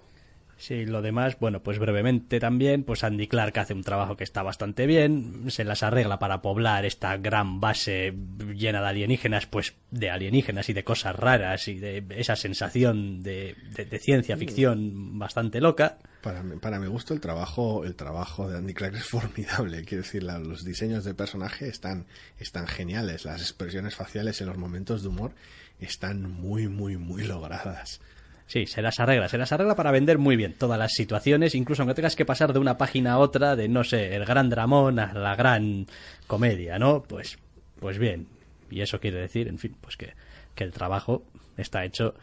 Sí, 0.60 0.86
lo 0.86 1.02
demás, 1.02 1.40
bueno, 1.40 1.64
pues 1.64 1.80
brevemente 1.80 2.38
también, 2.42 2.84
pues 2.84 3.06
Andy 3.06 3.30
Clark 3.30 3.58
hace 3.58 3.74
un 3.74 3.82
trabajo 3.82 4.18
que 4.18 4.26
está 4.26 4.44
bastante 4.44 4.88
bien, 4.88 5.50
se 5.50 5.64
las 5.64 5.84
arregla 5.84 6.20
para 6.20 6.42
poblar 6.42 6.84
esta 6.84 7.16
gran 7.16 7.62
base 7.62 8.14
llena 8.54 8.82
de 8.82 8.88
alienígenas, 8.90 9.46
pues 9.46 9.76
de 9.90 10.10
alienígenas 10.10 10.68
y 10.68 10.74
de 10.74 10.84
cosas 10.84 11.16
raras 11.16 11.70
y 11.70 11.80
de 11.80 12.04
esa 12.10 12.36
sensación 12.36 13.24
de, 13.24 13.56
ciencia 14.02 14.36
ficción 14.36 15.18
bastante 15.18 15.62
loca. 15.62 15.98
Para 16.22 16.44
para 16.60 16.80
mi 16.80 16.88
gusto 16.88 17.14
el 17.14 17.22
trabajo, 17.22 17.86
el 17.86 17.96
trabajo 17.96 18.50
de 18.50 18.58
Andy 18.58 18.74
Clark 18.74 18.96
es 18.96 19.06
formidable, 19.08 19.86
quiero 19.86 20.04
decir, 20.04 20.24
los 20.24 20.66
diseños 20.66 21.06
de 21.06 21.14
personaje 21.14 21.70
están, 21.70 22.06
están 22.38 22.68
geniales, 22.68 23.24
las 23.24 23.40
expresiones 23.40 23.96
faciales 23.96 24.42
en 24.42 24.48
los 24.48 24.58
momentos 24.58 25.04
de 25.04 25.08
humor 25.08 25.32
están 25.80 26.30
muy, 26.30 26.68
muy, 26.68 26.98
muy 26.98 27.24
logradas. 27.24 28.02
Sí, 28.50 28.66
se 28.66 28.82
las 28.82 29.00
arregla, 29.00 29.30
se 29.30 29.38
las 29.38 29.52
arregla 29.52 29.76
para 29.76 29.92
vender 29.92 30.18
muy 30.18 30.36
bien 30.36 30.56
todas 30.56 30.80
las 30.80 30.94
situaciones, 30.94 31.54
incluso 31.54 31.84
aunque 31.84 31.94
tengas 31.94 32.16
que 32.16 32.26
pasar 32.26 32.52
de 32.52 32.58
una 32.58 32.80
página 32.80 33.14
a 33.14 33.18
otra, 33.20 33.56
de 33.56 33.70
no 33.70 33.84
sé, 33.84 34.16
el 34.16 34.26
gran 34.26 34.50
dramón 34.50 34.98
a 34.98 35.14
la 35.14 35.36
gran 35.36 35.86
comedia, 36.26 36.80
¿no? 36.80 37.04
Pues, 37.04 37.38
pues 37.80 38.00
bien. 38.00 38.26
Y 38.72 38.82
eso 38.82 39.00
quiere 39.00 39.20
decir, 39.20 39.48
en 39.50 39.60
fin, 39.60 39.76
pues 39.80 39.98
que, 39.98 40.16
que 40.56 40.64
el 40.64 40.72
trabajo 40.72 41.22
está 41.58 41.86
hecho 41.86 42.16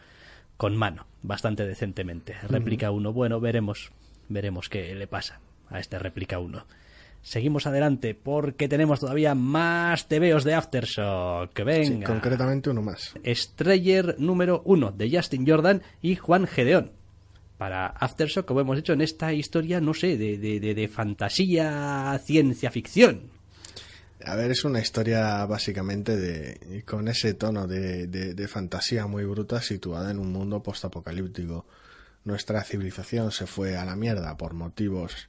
con 0.57 0.75
mano, 0.75 1.07
bastante 1.21 1.65
decentemente. 1.65 2.35
Réplica 2.49 2.91
uno, 2.91 3.13
bueno, 3.13 3.39
veremos, 3.39 3.93
veremos 4.27 4.67
qué 4.67 4.93
le 4.95 5.07
pasa 5.07 5.39
a 5.69 5.79
este 5.79 5.97
réplica 5.97 6.39
uno. 6.39 6.65
Seguimos 7.27 7.67
adelante 7.67 8.15
porque 8.15 8.69
tenemos 8.69 9.01
todavía 9.01 9.35
más 9.35 10.07
tebeos 10.07 10.45
de 10.45 10.53
Aftershock. 10.53 11.53
Venga. 11.61 12.07
Sí, 12.07 12.13
concretamente 12.13 12.69
uno 12.69 12.81
más. 12.81 13.15
Strayer 13.21 14.15
número 14.17 14.61
uno 14.63 14.93
de 14.93 15.11
Justin 15.11 15.45
Jordan 15.45 15.81
y 16.01 16.15
Juan 16.15 16.47
Gedeón. 16.47 16.93
Para 17.57 17.87
Aftershock, 17.87 18.45
como 18.45 18.61
hemos 18.61 18.77
dicho, 18.77 18.93
en 18.93 19.01
esta 19.01 19.33
historia, 19.33 19.81
no 19.81 19.93
sé, 19.93 20.17
de, 20.17 20.37
de, 20.37 20.61
de, 20.61 20.73
de 20.73 20.87
fantasía, 20.87 22.17
ciencia 22.23 22.71
ficción. 22.71 23.23
A 24.23 24.37
ver, 24.37 24.51
es 24.51 24.63
una 24.63 24.79
historia 24.79 25.45
básicamente 25.45 26.15
de 26.15 26.85
con 26.85 27.09
ese 27.09 27.33
tono 27.33 27.67
de, 27.67 28.07
de 28.07 28.47
fantasía 28.47 29.05
muy 29.05 29.25
bruta 29.25 29.61
situada 29.61 30.11
en 30.11 30.19
un 30.19 30.31
mundo 30.31 30.63
postapocalíptico. 30.63 31.65
Nuestra 32.23 32.63
civilización 32.63 33.31
se 33.33 33.47
fue 33.47 33.75
a 33.75 33.83
la 33.83 33.97
mierda 33.97 34.37
por 34.37 34.53
motivos 34.53 35.27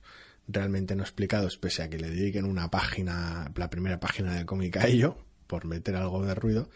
realmente 0.48 0.96
no 0.96 1.02
explicados, 1.02 1.58
pese 1.58 1.82
a 1.82 1.90
que 1.90 1.98
le 1.98 2.10
dediquen 2.10 2.46
una 2.46 2.70
página, 2.70 3.52
la 3.54 3.70
primera 3.70 4.00
página 4.00 4.34
del 4.34 4.46
cómic 4.46 4.78
a 4.78 4.86
ello, 4.86 5.18
por 5.46 5.66
meter 5.66 5.94
algo 5.96 6.24
de 6.24 6.34
ruido. 6.34 6.70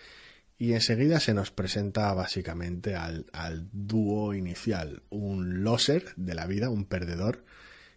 Y 0.59 0.75
enseguida 0.75 1.19
se 1.19 1.35
nos 1.35 1.51
presenta 1.51 2.13
básicamente 2.15 2.95
al, 2.95 3.27
al 3.33 3.69
dúo 3.73 4.35
inicial, 4.35 5.03
un 5.11 5.65
loser 5.65 6.13
de 6.17 6.35
la 6.35 6.47
vida, 6.47 6.71
un 6.71 6.85
perdedor, 6.85 7.45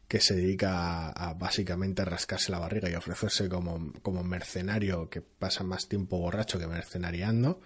que 0.08 0.20
se 0.20 0.36
dedica 0.36 1.10
a, 1.10 1.30
a, 1.30 1.34
básicamente 1.34 2.06
rascarse 2.06 2.52
la 2.52 2.60
barriga 2.60 2.90
y 2.90 2.96
ofrecerse 2.96 3.50
como, 3.50 3.92
como 4.02 4.24
mercenario 4.24 5.10
que 5.10 5.22
pasa 5.22 5.64
más 5.64 5.90
tiempo 5.90 6.18
borracho 6.18 6.58
que 6.58 6.68
mercenariando, 6.68 7.60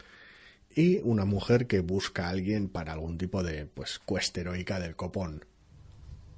y 0.76 1.00
una 1.00 1.26
mujer 1.26 1.68
que 1.68 1.80
busca 1.82 2.28
a 2.28 2.30
alguien 2.30 2.70
para 2.70 2.94
algún 2.94 3.18
tipo 3.18 3.44
de 3.44 3.66
pues 3.66 4.00
cuesta 4.00 4.42
heroica 4.42 4.80
del 4.80 4.96
copón. 4.96 5.46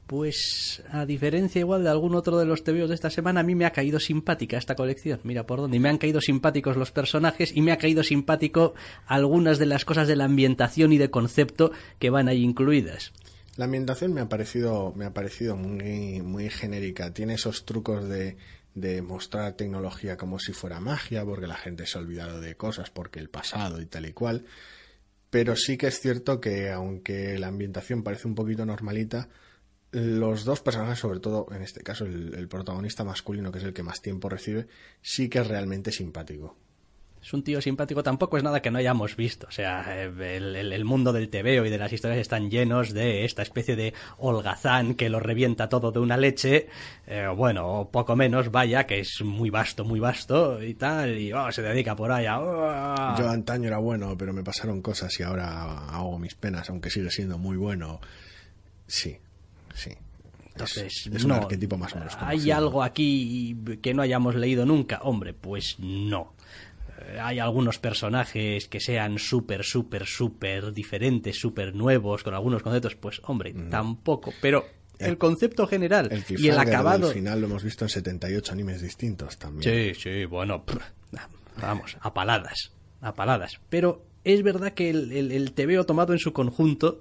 Pues 0.07 0.83
a 0.89 1.05
diferencia 1.05 1.59
igual 1.59 1.83
de 1.83 1.89
algún 1.89 2.15
otro 2.15 2.37
de 2.37 2.45
los 2.45 2.63
tebeos 2.63 2.89
de 2.89 2.95
esta 2.95 3.09
semana, 3.09 3.39
a 3.39 3.43
mí 3.43 3.55
me 3.55 3.65
ha 3.65 3.71
caído 3.71 3.99
simpática 3.99 4.57
esta 4.57 4.75
colección. 4.75 5.21
Mira 5.23 5.45
por 5.45 5.59
dónde. 5.59 5.77
Y 5.77 5.79
me 5.79 5.89
han 5.89 5.97
caído 5.97 6.19
simpáticos 6.19 6.75
los 6.75 6.91
personajes 6.91 7.55
y 7.55 7.61
me 7.61 7.71
ha 7.71 7.77
caído 7.77 8.03
simpático 8.03 8.73
algunas 9.05 9.57
de 9.57 9.67
las 9.67 9.85
cosas 9.85 10.07
de 10.07 10.17
la 10.17 10.25
ambientación 10.25 10.91
y 10.91 10.97
de 10.97 11.09
concepto 11.09 11.71
que 11.97 12.09
van 12.09 12.27
ahí 12.27 12.43
incluidas. 12.43 13.13
La 13.55 13.65
ambientación 13.65 14.13
me 14.13 14.21
ha 14.21 14.29
parecido, 14.29 14.93
me 14.95 15.05
ha 15.05 15.13
parecido 15.13 15.55
muy, 15.55 16.21
muy 16.21 16.49
genérica. 16.49 17.13
Tiene 17.13 17.35
esos 17.35 17.65
trucos 17.65 18.07
de, 18.07 18.37
de 18.75 19.01
mostrar 19.01 19.53
tecnología 19.53 20.17
como 20.17 20.39
si 20.39 20.53
fuera 20.53 20.79
magia, 20.79 21.25
porque 21.25 21.47
la 21.47 21.57
gente 21.57 21.85
se 21.85 21.97
ha 21.97 22.01
olvidado 22.01 22.39
de 22.39 22.55
cosas, 22.55 22.89
porque 22.89 23.19
el 23.19 23.29
pasado 23.29 23.81
y 23.81 23.85
tal 23.85 24.05
y 24.05 24.13
cual. 24.13 24.45
Pero 25.29 25.55
sí 25.55 25.77
que 25.77 25.87
es 25.87 25.99
cierto 25.99 26.39
que 26.39 26.71
aunque 26.71 27.37
la 27.39 27.47
ambientación 27.47 28.03
parece 28.03 28.27
un 28.27 28.35
poquito 28.35 28.65
normalita, 28.65 29.29
los 29.91 30.45
dos 30.45 30.61
personajes, 30.61 30.99
sobre 30.99 31.19
todo 31.19 31.47
en 31.51 31.61
este 31.61 31.81
caso 31.81 32.05
el, 32.05 32.33
el, 32.35 32.47
protagonista 32.47 33.03
masculino, 33.03 33.51
que 33.51 33.59
es 33.59 33.65
el 33.65 33.73
que 33.73 33.83
más 33.83 34.01
tiempo 34.01 34.29
recibe, 34.29 34.67
sí 35.01 35.29
que 35.29 35.39
es 35.39 35.47
realmente 35.47 35.91
simpático. 35.91 36.55
Es 37.21 37.33
un 37.33 37.43
tío 37.43 37.61
simpático, 37.61 38.01
tampoco 38.01 38.37
es 38.37 38.43
nada 38.43 38.63
que 38.63 38.71
no 38.71 38.79
hayamos 38.79 39.15
visto. 39.15 39.45
O 39.47 39.51
sea, 39.51 40.01
el, 40.01 40.19
el, 40.55 40.73
el 40.73 40.85
mundo 40.85 41.13
del 41.13 41.29
tebeo 41.29 41.63
y 41.65 41.69
de 41.69 41.77
las 41.77 41.93
historias 41.93 42.19
están 42.19 42.49
llenos 42.49 42.93
de 42.93 43.25
esta 43.25 43.43
especie 43.43 43.75
de 43.75 43.93
holgazán 44.17 44.95
que 44.95 45.07
lo 45.07 45.19
revienta 45.19 45.69
todo 45.69 45.91
de 45.91 45.99
una 45.99 46.17
leche. 46.17 46.67
Eh, 47.05 47.27
bueno, 47.35 47.89
poco 47.91 48.15
menos, 48.15 48.49
vaya, 48.49 48.87
que 48.87 49.01
es 49.01 49.21
muy 49.23 49.51
vasto, 49.51 49.85
muy 49.85 49.99
vasto 49.99 50.63
y 50.63 50.73
tal. 50.73 51.19
Y 51.19 51.31
oh, 51.31 51.51
se 51.51 51.61
dedica 51.61 51.95
por 51.95 52.11
ahí 52.11 52.25
a. 52.25 52.39
Oh. 52.39 53.15
Yo 53.19 53.29
antaño 53.29 53.67
era 53.67 53.77
bueno, 53.77 54.17
pero 54.17 54.33
me 54.33 54.43
pasaron 54.43 54.81
cosas 54.81 55.19
y 55.19 55.23
ahora 55.23 55.89
hago 55.89 56.17
mis 56.17 56.33
penas, 56.33 56.71
aunque 56.71 56.89
sigue 56.89 57.11
siendo 57.11 57.37
muy 57.37 57.55
bueno. 57.55 58.01
Sí, 58.87 59.19
Sí. 59.73 59.91
Entonces, 60.53 61.07
es, 61.07 61.15
es 61.15 61.25
no, 61.25 61.35
un 61.35 61.41
arquetipo 61.41 61.77
más 61.77 61.93
o 61.93 61.99
menos. 61.99 62.17
¿Hay 62.19 62.51
algo 62.51 62.83
aquí 62.83 63.55
que 63.81 63.93
no 63.93 64.01
hayamos 64.01 64.35
leído 64.35 64.65
nunca? 64.65 64.99
Hombre, 65.03 65.33
pues 65.33 65.77
no. 65.79 66.35
Eh, 66.99 67.19
Hay 67.19 67.39
algunos 67.39 67.79
personajes 67.79 68.67
que 68.67 68.79
sean 68.79 69.17
súper, 69.17 69.63
súper, 69.63 70.05
súper 70.05 70.73
diferentes, 70.73 71.39
súper 71.39 71.73
nuevos, 71.73 72.23
con 72.23 72.33
algunos 72.33 72.61
conceptos, 72.63 72.95
pues 72.95 73.21
hombre, 73.25 73.53
mm. 73.53 73.69
tampoco. 73.69 74.33
Pero 74.41 74.65
el, 74.99 75.11
el, 75.11 75.17
concepto 75.17 75.65
general 75.67 76.09
el 76.11 76.23
y 76.37 76.49
el 76.49 76.59
acabado. 76.59 77.07
Al 77.07 77.13
final 77.13 77.39
lo 77.39 77.47
hemos 77.47 77.63
visto 77.63 77.85
en 77.85 77.89
78 77.89 78.51
animes 78.51 78.81
distintos 78.81 79.37
también. 79.37 79.95
Sí, 79.95 79.99
sí, 79.99 80.25
bueno, 80.25 80.65
pff, 80.65 80.77
vamos, 81.61 81.97
a 82.01 82.13
paladas, 82.13 82.71
a 82.99 83.13
paladas. 83.13 83.61
Pero 83.69 84.05
es 84.25 84.43
verdad 84.43 84.73
que 84.73 84.89
el, 84.89 85.11
el, 85.13 85.31
el 85.31 85.53
TVO 85.53 85.85
tomado 85.85 86.11
en 86.11 86.19
su 86.19 86.33
conjunto 86.33 86.99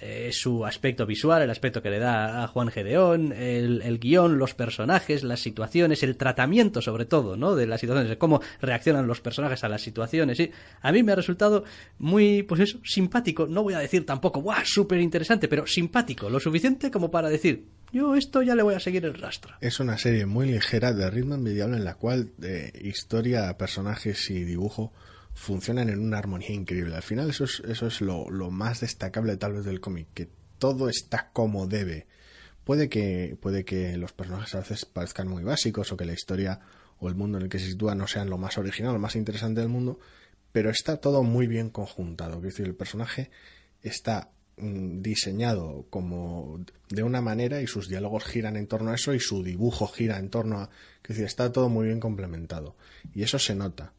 eh, 0.00 0.30
su 0.32 0.66
aspecto 0.66 1.06
visual, 1.06 1.42
el 1.42 1.50
aspecto 1.50 1.82
que 1.82 1.88
le 1.88 1.98
da 1.98 2.44
a 2.44 2.48
Juan 2.48 2.68
Gedeón, 2.68 3.32
el, 3.32 3.80
el, 3.82 3.98
guion, 3.98 4.36
los 4.36 4.54
personajes, 4.54 5.24
las 5.24 5.40
situaciones, 5.40 6.02
el 6.02 6.16
tratamiento 6.16 6.82
sobre 6.82 7.06
todo, 7.06 7.36
¿no? 7.36 7.56
De 7.56 7.66
las 7.66 7.80
situaciones, 7.80 8.10
de 8.10 8.18
cómo 8.18 8.40
reaccionan 8.60 9.06
los 9.06 9.22
personajes 9.22 9.64
a 9.64 9.68
las 9.68 9.80
situaciones, 9.80 10.36
¿sí? 10.36 10.50
A 10.82 10.92
mí 10.92 11.02
me 11.02 11.12
ha 11.12 11.16
resultado 11.16 11.64
muy, 11.98 12.42
pues 12.42 12.60
eso, 12.60 12.78
simpático, 12.84 13.46
no 13.46 13.62
voy 13.62 13.72
a 13.72 13.78
decir 13.78 14.04
tampoco, 14.04 14.40
¡guau! 14.40 14.64
Súper 14.64 15.00
interesante, 15.00 15.48
pero 15.48 15.66
simpático, 15.66 16.28
lo 16.28 16.40
suficiente 16.40 16.90
como 16.90 17.10
para 17.10 17.30
decir, 17.30 17.64
yo 17.92 18.16
esto 18.16 18.42
ya 18.42 18.54
le 18.54 18.62
voy 18.62 18.74
a 18.74 18.80
seguir 18.80 19.04
el 19.06 19.14
rastro. 19.14 19.54
Es 19.60 19.80
una 19.80 19.96
serie 19.96 20.26
muy 20.26 20.46
ligera 20.50 20.92
de 20.92 21.08
ritmo 21.08 21.36
envidiable 21.36 21.76
en 21.76 21.84
la 21.84 21.94
cual 21.94 22.32
de 22.36 22.72
historia, 22.82 23.56
personajes 23.56 24.30
y 24.30 24.44
dibujo 24.44 24.92
funcionan 25.36 25.90
en 25.90 26.00
una 26.00 26.18
armonía 26.18 26.50
increíble. 26.50 26.96
Al 26.96 27.02
final 27.02 27.28
eso 27.28 27.44
es, 27.44 27.62
eso 27.68 27.86
es 27.86 28.00
lo, 28.00 28.30
lo 28.30 28.50
más 28.50 28.80
destacable 28.80 29.36
tal 29.36 29.52
vez 29.52 29.64
del 29.64 29.80
cómic, 29.80 30.08
que 30.14 30.28
todo 30.58 30.88
está 30.88 31.30
como 31.32 31.66
debe. 31.66 32.06
Puede 32.64 32.88
que, 32.88 33.36
puede 33.40 33.64
que 33.64 33.96
los 33.98 34.12
personajes 34.12 34.54
a 34.54 34.60
veces 34.60 34.86
parezcan 34.86 35.28
muy 35.28 35.44
básicos 35.44 35.92
o 35.92 35.96
que 35.96 36.06
la 36.06 36.14
historia 36.14 36.60
o 36.98 37.08
el 37.08 37.14
mundo 37.14 37.36
en 37.36 37.44
el 37.44 37.50
que 37.50 37.58
se 37.58 37.66
sitúa 37.66 37.94
no 37.94 38.08
sean 38.08 38.30
lo 38.30 38.38
más 38.38 38.56
original, 38.56 38.94
lo 38.94 38.98
más 38.98 39.14
interesante 39.14 39.60
del 39.60 39.68
mundo, 39.68 40.00
pero 40.52 40.70
está 40.70 40.96
todo 40.96 41.22
muy 41.22 41.46
bien 41.46 41.68
conjuntado. 41.68 42.38
Es 42.38 42.42
decir, 42.42 42.66
el 42.66 42.74
personaje 42.74 43.30
está 43.82 44.30
mm, 44.56 45.02
diseñado 45.02 45.86
como 45.90 46.64
de 46.88 47.02
una 47.02 47.20
manera 47.20 47.60
y 47.60 47.66
sus 47.66 47.88
diálogos 47.88 48.24
giran 48.24 48.56
en 48.56 48.66
torno 48.66 48.90
a 48.90 48.94
eso 48.94 49.12
y 49.12 49.20
su 49.20 49.44
dibujo 49.44 49.86
gira 49.86 50.18
en 50.18 50.30
torno 50.30 50.60
a... 50.60 50.70
Es 51.02 51.08
decir, 51.10 51.26
está 51.26 51.52
todo 51.52 51.68
muy 51.68 51.86
bien 51.86 52.00
complementado. 52.00 52.74
Y 53.14 53.22
eso 53.22 53.38
se 53.38 53.54
nota 53.54 53.92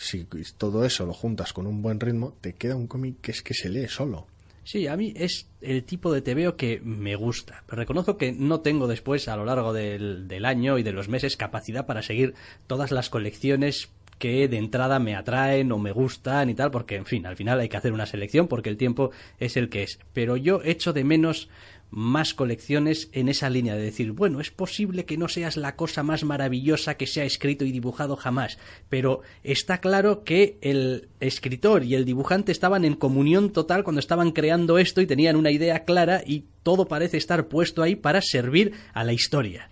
si 0.00 0.26
todo 0.56 0.86
eso 0.86 1.04
lo 1.04 1.12
juntas 1.12 1.52
con 1.52 1.66
un 1.66 1.82
buen 1.82 2.00
ritmo, 2.00 2.34
te 2.40 2.54
queda 2.54 2.74
un 2.74 2.86
cómic 2.86 3.20
que 3.20 3.32
es 3.32 3.42
que 3.42 3.52
se 3.52 3.68
lee 3.68 3.86
solo. 3.86 4.26
Sí, 4.64 4.86
a 4.86 4.96
mí 4.96 5.12
es 5.14 5.46
el 5.60 5.84
tipo 5.84 6.12
de 6.12 6.22
TVO 6.22 6.56
que 6.56 6.80
me 6.82 7.16
gusta. 7.16 7.64
Pero 7.66 7.80
reconozco 7.80 8.16
que 8.16 8.32
no 8.32 8.60
tengo 8.60 8.86
después, 8.86 9.28
a 9.28 9.36
lo 9.36 9.44
largo 9.44 9.74
del, 9.74 10.26
del, 10.26 10.44
año 10.46 10.78
y 10.78 10.82
de 10.82 10.92
los 10.92 11.08
meses, 11.08 11.36
capacidad 11.36 11.86
para 11.86 12.02
seguir 12.02 12.34
todas 12.66 12.92
las 12.92 13.10
colecciones 13.10 13.90
que 14.18 14.48
de 14.48 14.58
entrada 14.58 14.98
me 14.98 15.16
atraen 15.16 15.72
o 15.72 15.78
me 15.78 15.92
gustan 15.92 16.48
y 16.50 16.54
tal, 16.54 16.70
porque 16.70 16.96
en 16.96 17.06
fin, 17.06 17.26
al 17.26 17.36
final 17.36 17.58
hay 17.60 17.68
que 17.68 17.76
hacer 17.76 17.92
una 17.92 18.06
selección 18.06 18.48
porque 18.48 18.68
el 18.68 18.76
tiempo 18.76 19.10
es 19.38 19.56
el 19.56 19.68
que 19.68 19.82
es. 19.82 19.98
Pero 20.12 20.36
yo 20.36 20.62
echo 20.64 20.92
de 20.92 21.04
menos 21.04 21.48
más 21.90 22.34
colecciones 22.34 23.08
en 23.12 23.28
esa 23.28 23.50
línea 23.50 23.74
de 23.74 23.82
decir, 23.82 24.12
bueno, 24.12 24.40
es 24.40 24.50
posible 24.50 25.04
que 25.04 25.16
no 25.16 25.28
seas 25.28 25.56
la 25.56 25.76
cosa 25.76 26.02
más 26.02 26.24
maravillosa 26.24 26.94
que 26.94 27.06
se 27.06 27.20
ha 27.20 27.24
escrito 27.24 27.64
y 27.64 27.72
dibujado 27.72 28.16
jamás, 28.16 28.58
pero 28.88 29.22
está 29.42 29.78
claro 29.78 30.24
que 30.24 30.58
el 30.60 31.08
escritor 31.20 31.84
y 31.84 31.94
el 31.94 32.04
dibujante 32.04 32.52
estaban 32.52 32.84
en 32.84 32.94
comunión 32.94 33.50
total 33.50 33.84
cuando 33.84 34.00
estaban 34.00 34.32
creando 34.32 34.78
esto 34.78 35.00
y 35.00 35.06
tenían 35.06 35.36
una 35.36 35.50
idea 35.50 35.84
clara 35.84 36.22
y 36.24 36.44
todo 36.62 36.86
parece 36.86 37.16
estar 37.16 37.48
puesto 37.48 37.82
ahí 37.82 37.96
para 37.96 38.20
servir 38.22 38.72
a 38.92 39.04
la 39.04 39.12
historia 39.12 39.70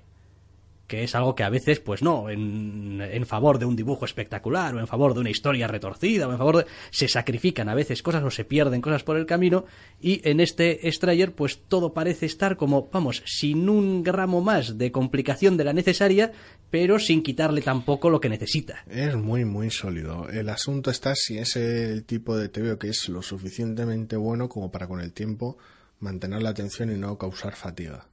que 0.88 1.04
es 1.04 1.14
algo 1.14 1.34
que 1.34 1.44
a 1.44 1.50
veces, 1.50 1.80
pues 1.80 2.02
no, 2.02 2.30
en, 2.30 3.00
en, 3.02 3.26
favor 3.26 3.58
de 3.58 3.66
un 3.66 3.76
dibujo 3.76 4.06
espectacular 4.06 4.74
o 4.74 4.80
en 4.80 4.86
favor 4.86 5.12
de 5.12 5.20
una 5.20 5.30
historia 5.30 5.68
retorcida 5.68 6.26
o 6.26 6.32
en 6.32 6.38
favor 6.38 6.56
de... 6.56 6.66
se 6.90 7.08
sacrifican 7.08 7.68
a 7.68 7.74
veces 7.74 8.02
cosas 8.02 8.24
o 8.24 8.30
se 8.30 8.46
pierden 8.46 8.80
cosas 8.80 9.04
por 9.04 9.18
el 9.18 9.26
camino 9.26 9.66
y 10.00 10.26
en 10.28 10.40
este 10.40 10.90
Strayer 10.90 11.32
pues 11.32 11.60
todo 11.68 11.92
parece 11.92 12.24
estar 12.24 12.56
como, 12.56 12.88
vamos, 12.90 13.22
sin 13.26 13.68
un 13.68 14.02
gramo 14.02 14.40
más 14.40 14.78
de 14.78 14.90
complicación 14.90 15.58
de 15.58 15.64
la 15.64 15.74
necesaria, 15.74 16.32
pero 16.70 16.98
sin 16.98 17.22
quitarle 17.22 17.60
tampoco 17.60 18.08
lo 18.08 18.20
que 18.20 18.30
necesita. 18.30 18.82
Es 18.88 19.14
muy, 19.14 19.44
muy 19.44 19.70
sólido. 19.70 20.28
El 20.30 20.48
asunto 20.48 20.90
está 20.90 21.14
si 21.14 21.36
es 21.36 21.54
el 21.56 22.04
tipo 22.04 22.34
de 22.34 22.48
TVO 22.48 22.78
que 22.78 22.88
es 22.88 23.10
lo 23.10 23.20
suficientemente 23.20 24.16
bueno 24.16 24.48
como 24.48 24.72
para 24.72 24.88
con 24.88 25.00
el 25.00 25.12
tiempo 25.12 25.58
mantener 26.00 26.42
la 26.42 26.50
atención 26.50 26.90
y 26.90 26.96
no 26.96 27.18
causar 27.18 27.54
fatiga 27.54 28.06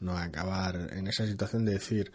no 0.00 0.16
acabar 0.16 0.90
en 0.92 1.06
esa 1.06 1.26
situación 1.26 1.64
de 1.64 1.72
decir, 1.72 2.12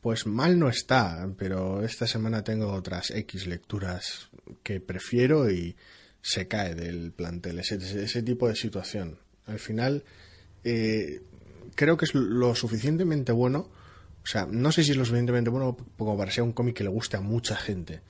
pues 0.00 0.26
mal 0.26 0.58
no 0.58 0.68
está, 0.68 1.30
pero 1.38 1.82
esta 1.82 2.06
semana 2.06 2.44
tengo 2.44 2.72
otras 2.72 3.10
X 3.10 3.46
lecturas 3.46 4.28
que 4.62 4.80
prefiero 4.80 5.50
y 5.50 5.76
se 6.20 6.48
cae 6.48 6.74
del 6.74 7.12
plantel, 7.12 7.58
ese, 7.58 7.76
ese 7.76 8.22
tipo 8.22 8.48
de 8.48 8.56
situación. 8.56 9.18
Al 9.46 9.58
final, 9.58 10.04
eh, 10.62 11.22
creo 11.74 11.96
que 11.96 12.04
es 12.04 12.14
lo 12.14 12.54
suficientemente 12.54 13.32
bueno, 13.32 13.70
o 14.22 14.26
sea, 14.26 14.46
no 14.46 14.72
sé 14.72 14.84
si 14.84 14.92
es 14.92 14.96
lo 14.96 15.04
suficientemente 15.04 15.50
bueno 15.50 15.76
como 15.98 16.16
para 16.16 16.30
ser 16.30 16.44
un 16.44 16.52
cómic 16.52 16.76
que 16.76 16.84
le 16.84 16.90
guste 16.90 17.16
a 17.16 17.20
mucha 17.20 17.56
gente, 17.56 18.00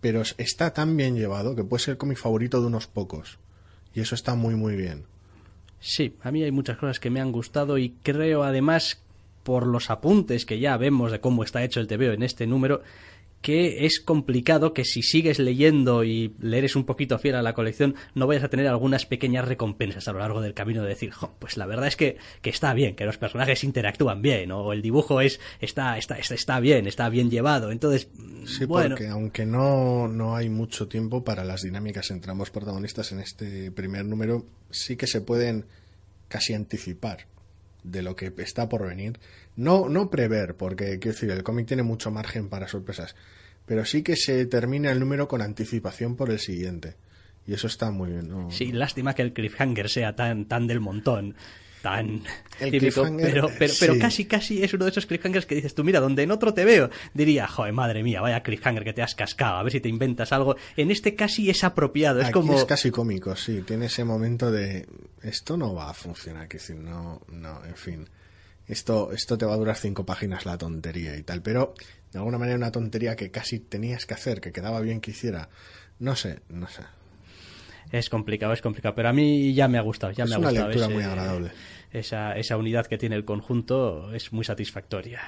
pero 0.00 0.22
está 0.36 0.72
tan 0.72 0.96
bien 0.96 1.16
llevado 1.16 1.54
que 1.56 1.64
puede 1.64 1.82
ser 1.82 1.92
el 1.92 1.98
cómic 1.98 2.18
favorito 2.18 2.60
de 2.60 2.66
unos 2.66 2.86
pocos. 2.86 3.38
Y 3.94 4.00
eso 4.00 4.14
está 4.14 4.34
muy, 4.34 4.54
muy 4.54 4.74
bien. 4.76 5.04
Sí, 5.84 6.14
a 6.22 6.30
mí 6.30 6.44
hay 6.44 6.52
muchas 6.52 6.78
cosas 6.78 7.00
que 7.00 7.10
me 7.10 7.20
han 7.20 7.32
gustado 7.32 7.76
y 7.76 7.90
creo 8.04 8.44
además 8.44 9.02
por 9.42 9.66
los 9.66 9.90
apuntes 9.90 10.46
que 10.46 10.60
ya 10.60 10.76
vemos 10.76 11.10
de 11.10 11.20
cómo 11.20 11.42
está 11.42 11.64
hecho 11.64 11.80
el 11.80 11.88
TVO 11.88 12.12
en 12.12 12.22
este 12.22 12.46
número 12.46 12.82
que 13.42 13.84
es 13.84 14.00
complicado 14.00 14.72
que 14.72 14.84
si 14.84 15.02
sigues 15.02 15.38
leyendo 15.38 16.04
y 16.04 16.34
le 16.40 16.58
eres 16.58 16.76
un 16.76 16.84
poquito 16.84 17.18
fiel 17.18 17.34
a 17.34 17.42
la 17.42 17.54
colección, 17.54 17.96
no 18.14 18.26
vayas 18.26 18.44
a 18.44 18.48
tener 18.48 18.68
algunas 18.68 19.04
pequeñas 19.04 19.46
recompensas 19.46 20.06
a 20.08 20.12
lo 20.12 20.20
largo 20.20 20.40
del 20.40 20.54
camino 20.54 20.82
de 20.82 20.88
decir, 20.88 21.12
pues 21.38 21.56
la 21.56 21.66
verdad 21.66 21.88
es 21.88 21.96
que, 21.96 22.16
que, 22.40 22.50
está 22.50 22.72
bien, 22.72 22.94
que 22.94 23.04
los 23.04 23.18
personajes 23.18 23.64
interactúan 23.64 24.22
bien, 24.22 24.52
o 24.52 24.72
el 24.72 24.80
dibujo 24.80 25.20
es, 25.20 25.40
está, 25.60 25.98
está, 25.98 26.16
está, 26.18 26.34
está 26.34 26.60
bien, 26.60 26.86
está 26.86 27.08
bien 27.08 27.30
llevado. 27.30 27.72
Entonces, 27.72 28.08
sí, 28.46 28.64
bueno. 28.64 28.90
porque 28.90 29.08
aunque 29.08 29.44
no, 29.44 30.06
no 30.08 30.36
hay 30.36 30.48
mucho 30.48 30.86
tiempo 30.86 31.24
para 31.24 31.44
las 31.44 31.62
dinámicas 31.62 32.10
entre 32.10 32.30
ambos 32.30 32.50
protagonistas 32.50 33.10
en 33.12 33.20
este 33.20 33.72
primer 33.72 34.04
número, 34.04 34.46
sí 34.70 34.96
que 34.96 35.08
se 35.08 35.20
pueden 35.20 35.66
casi 36.28 36.54
anticipar 36.54 37.26
de 37.82 38.02
lo 38.02 38.16
que 38.16 38.32
está 38.38 38.68
por 38.68 38.86
venir. 38.86 39.18
No, 39.56 39.88
no 39.88 40.10
prever, 40.10 40.56
porque 40.56 40.98
quiero 40.98 41.14
decir, 41.14 41.30
el 41.30 41.42
cómic 41.42 41.66
tiene 41.66 41.82
mucho 41.82 42.10
margen 42.10 42.48
para 42.48 42.68
sorpresas, 42.68 43.14
pero 43.66 43.84
sí 43.84 44.02
que 44.02 44.16
se 44.16 44.46
termina 44.46 44.90
el 44.90 45.00
número 45.00 45.28
con 45.28 45.42
anticipación 45.42 46.16
por 46.16 46.30
el 46.30 46.38
siguiente. 46.38 46.94
Y 47.46 47.54
eso 47.54 47.66
está 47.66 47.90
muy 47.90 48.10
bien. 48.10 48.50
Sí, 48.50 48.70
lástima 48.70 49.14
que 49.14 49.22
el 49.22 49.32
cliffhanger 49.32 49.88
sea 49.88 50.14
tan, 50.14 50.46
tan 50.46 50.66
del 50.66 50.80
montón 50.80 51.34
tan 51.82 52.22
El 52.60 52.70
típico, 52.70 53.02
pero, 53.16 53.50
pero, 53.58 53.74
pero 53.78 53.94
sí. 53.94 53.98
casi, 53.98 54.24
casi 54.24 54.62
es 54.62 54.72
uno 54.72 54.84
de 54.84 54.92
esos 54.92 55.06
cliffhangers 55.06 55.46
que 55.46 55.54
dices 55.54 55.74
tú, 55.74 55.84
mira, 55.84 56.00
donde 56.00 56.22
en 56.22 56.30
otro 56.30 56.54
te 56.54 56.64
veo, 56.64 56.88
diría, 57.12 57.46
joder, 57.46 57.72
madre 57.72 58.02
mía, 58.02 58.20
vaya 58.20 58.42
cliffhanger 58.42 58.84
que 58.84 58.92
te 58.92 59.02
has 59.02 59.14
cascado, 59.14 59.56
a 59.56 59.62
ver 59.62 59.72
si 59.72 59.80
te 59.80 59.88
inventas 59.88 60.32
algo. 60.32 60.56
En 60.76 60.90
este 60.90 61.14
casi 61.14 61.50
es 61.50 61.64
apropiado, 61.64 62.20
es 62.20 62.26
Aquí 62.26 62.32
como... 62.32 62.54
es 62.54 62.64
casi 62.64 62.90
cómico, 62.90 63.36
sí. 63.36 63.62
Tiene 63.62 63.86
ese 63.86 64.04
momento 64.04 64.50
de 64.50 64.86
esto 65.22 65.56
no 65.56 65.74
va 65.74 65.90
a 65.90 65.94
funcionar, 65.94 66.48
que 66.48 66.58
decir, 66.58 66.76
no, 66.76 67.20
no, 67.28 67.64
en 67.64 67.76
fin. 67.76 68.08
Esto, 68.66 69.12
esto 69.12 69.36
te 69.36 69.44
va 69.44 69.54
a 69.54 69.56
durar 69.56 69.76
cinco 69.76 70.06
páginas 70.06 70.46
la 70.46 70.56
tontería 70.56 71.16
y 71.16 71.22
tal, 71.22 71.42
pero 71.42 71.74
de 72.12 72.18
alguna 72.18 72.38
manera 72.38 72.56
una 72.56 72.72
tontería 72.72 73.16
que 73.16 73.30
casi 73.30 73.58
tenías 73.58 74.06
que 74.06 74.14
hacer, 74.14 74.40
que 74.40 74.52
quedaba 74.52 74.80
bien 74.80 75.00
que 75.00 75.10
hiciera. 75.10 75.48
No 75.98 76.16
sé, 76.16 76.40
no 76.48 76.68
sé. 76.68 76.82
Es 77.92 78.08
complicado, 78.08 78.52
es 78.54 78.62
complicado, 78.62 78.94
pero 78.96 79.10
a 79.10 79.12
mí 79.12 79.52
ya 79.54 79.68
me 79.68 79.76
ha 79.78 79.82
gustado, 79.82 80.12
ya 80.12 80.24
es 80.24 80.30
me 80.30 80.34
ha 80.36 80.38
una 80.38 80.48
gustado. 80.48 80.68
lectura 80.68 80.86
ese- 80.86 80.94
muy 80.94 81.04
agradable. 81.04 81.50
Esa, 81.92 82.32
esa 82.36 82.56
unidad 82.56 82.86
que 82.86 82.96
tiene 82.96 83.14
el 83.16 83.24
conjunto 83.26 84.12
es 84.14 84.32
muy 84.32 84.44
satisfactoria. 84.46 85.20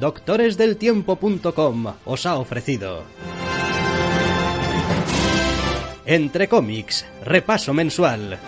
Doctoresdeltiempo.com 0.00 1.86
os 2.04 2.26
ha 2.26 2.36
ofrecido 2.36 3.02
Entre 6.06 6.48
cómics, 6.48 7.04
repaso 7.24 7.74
mensual. 7.74 8.38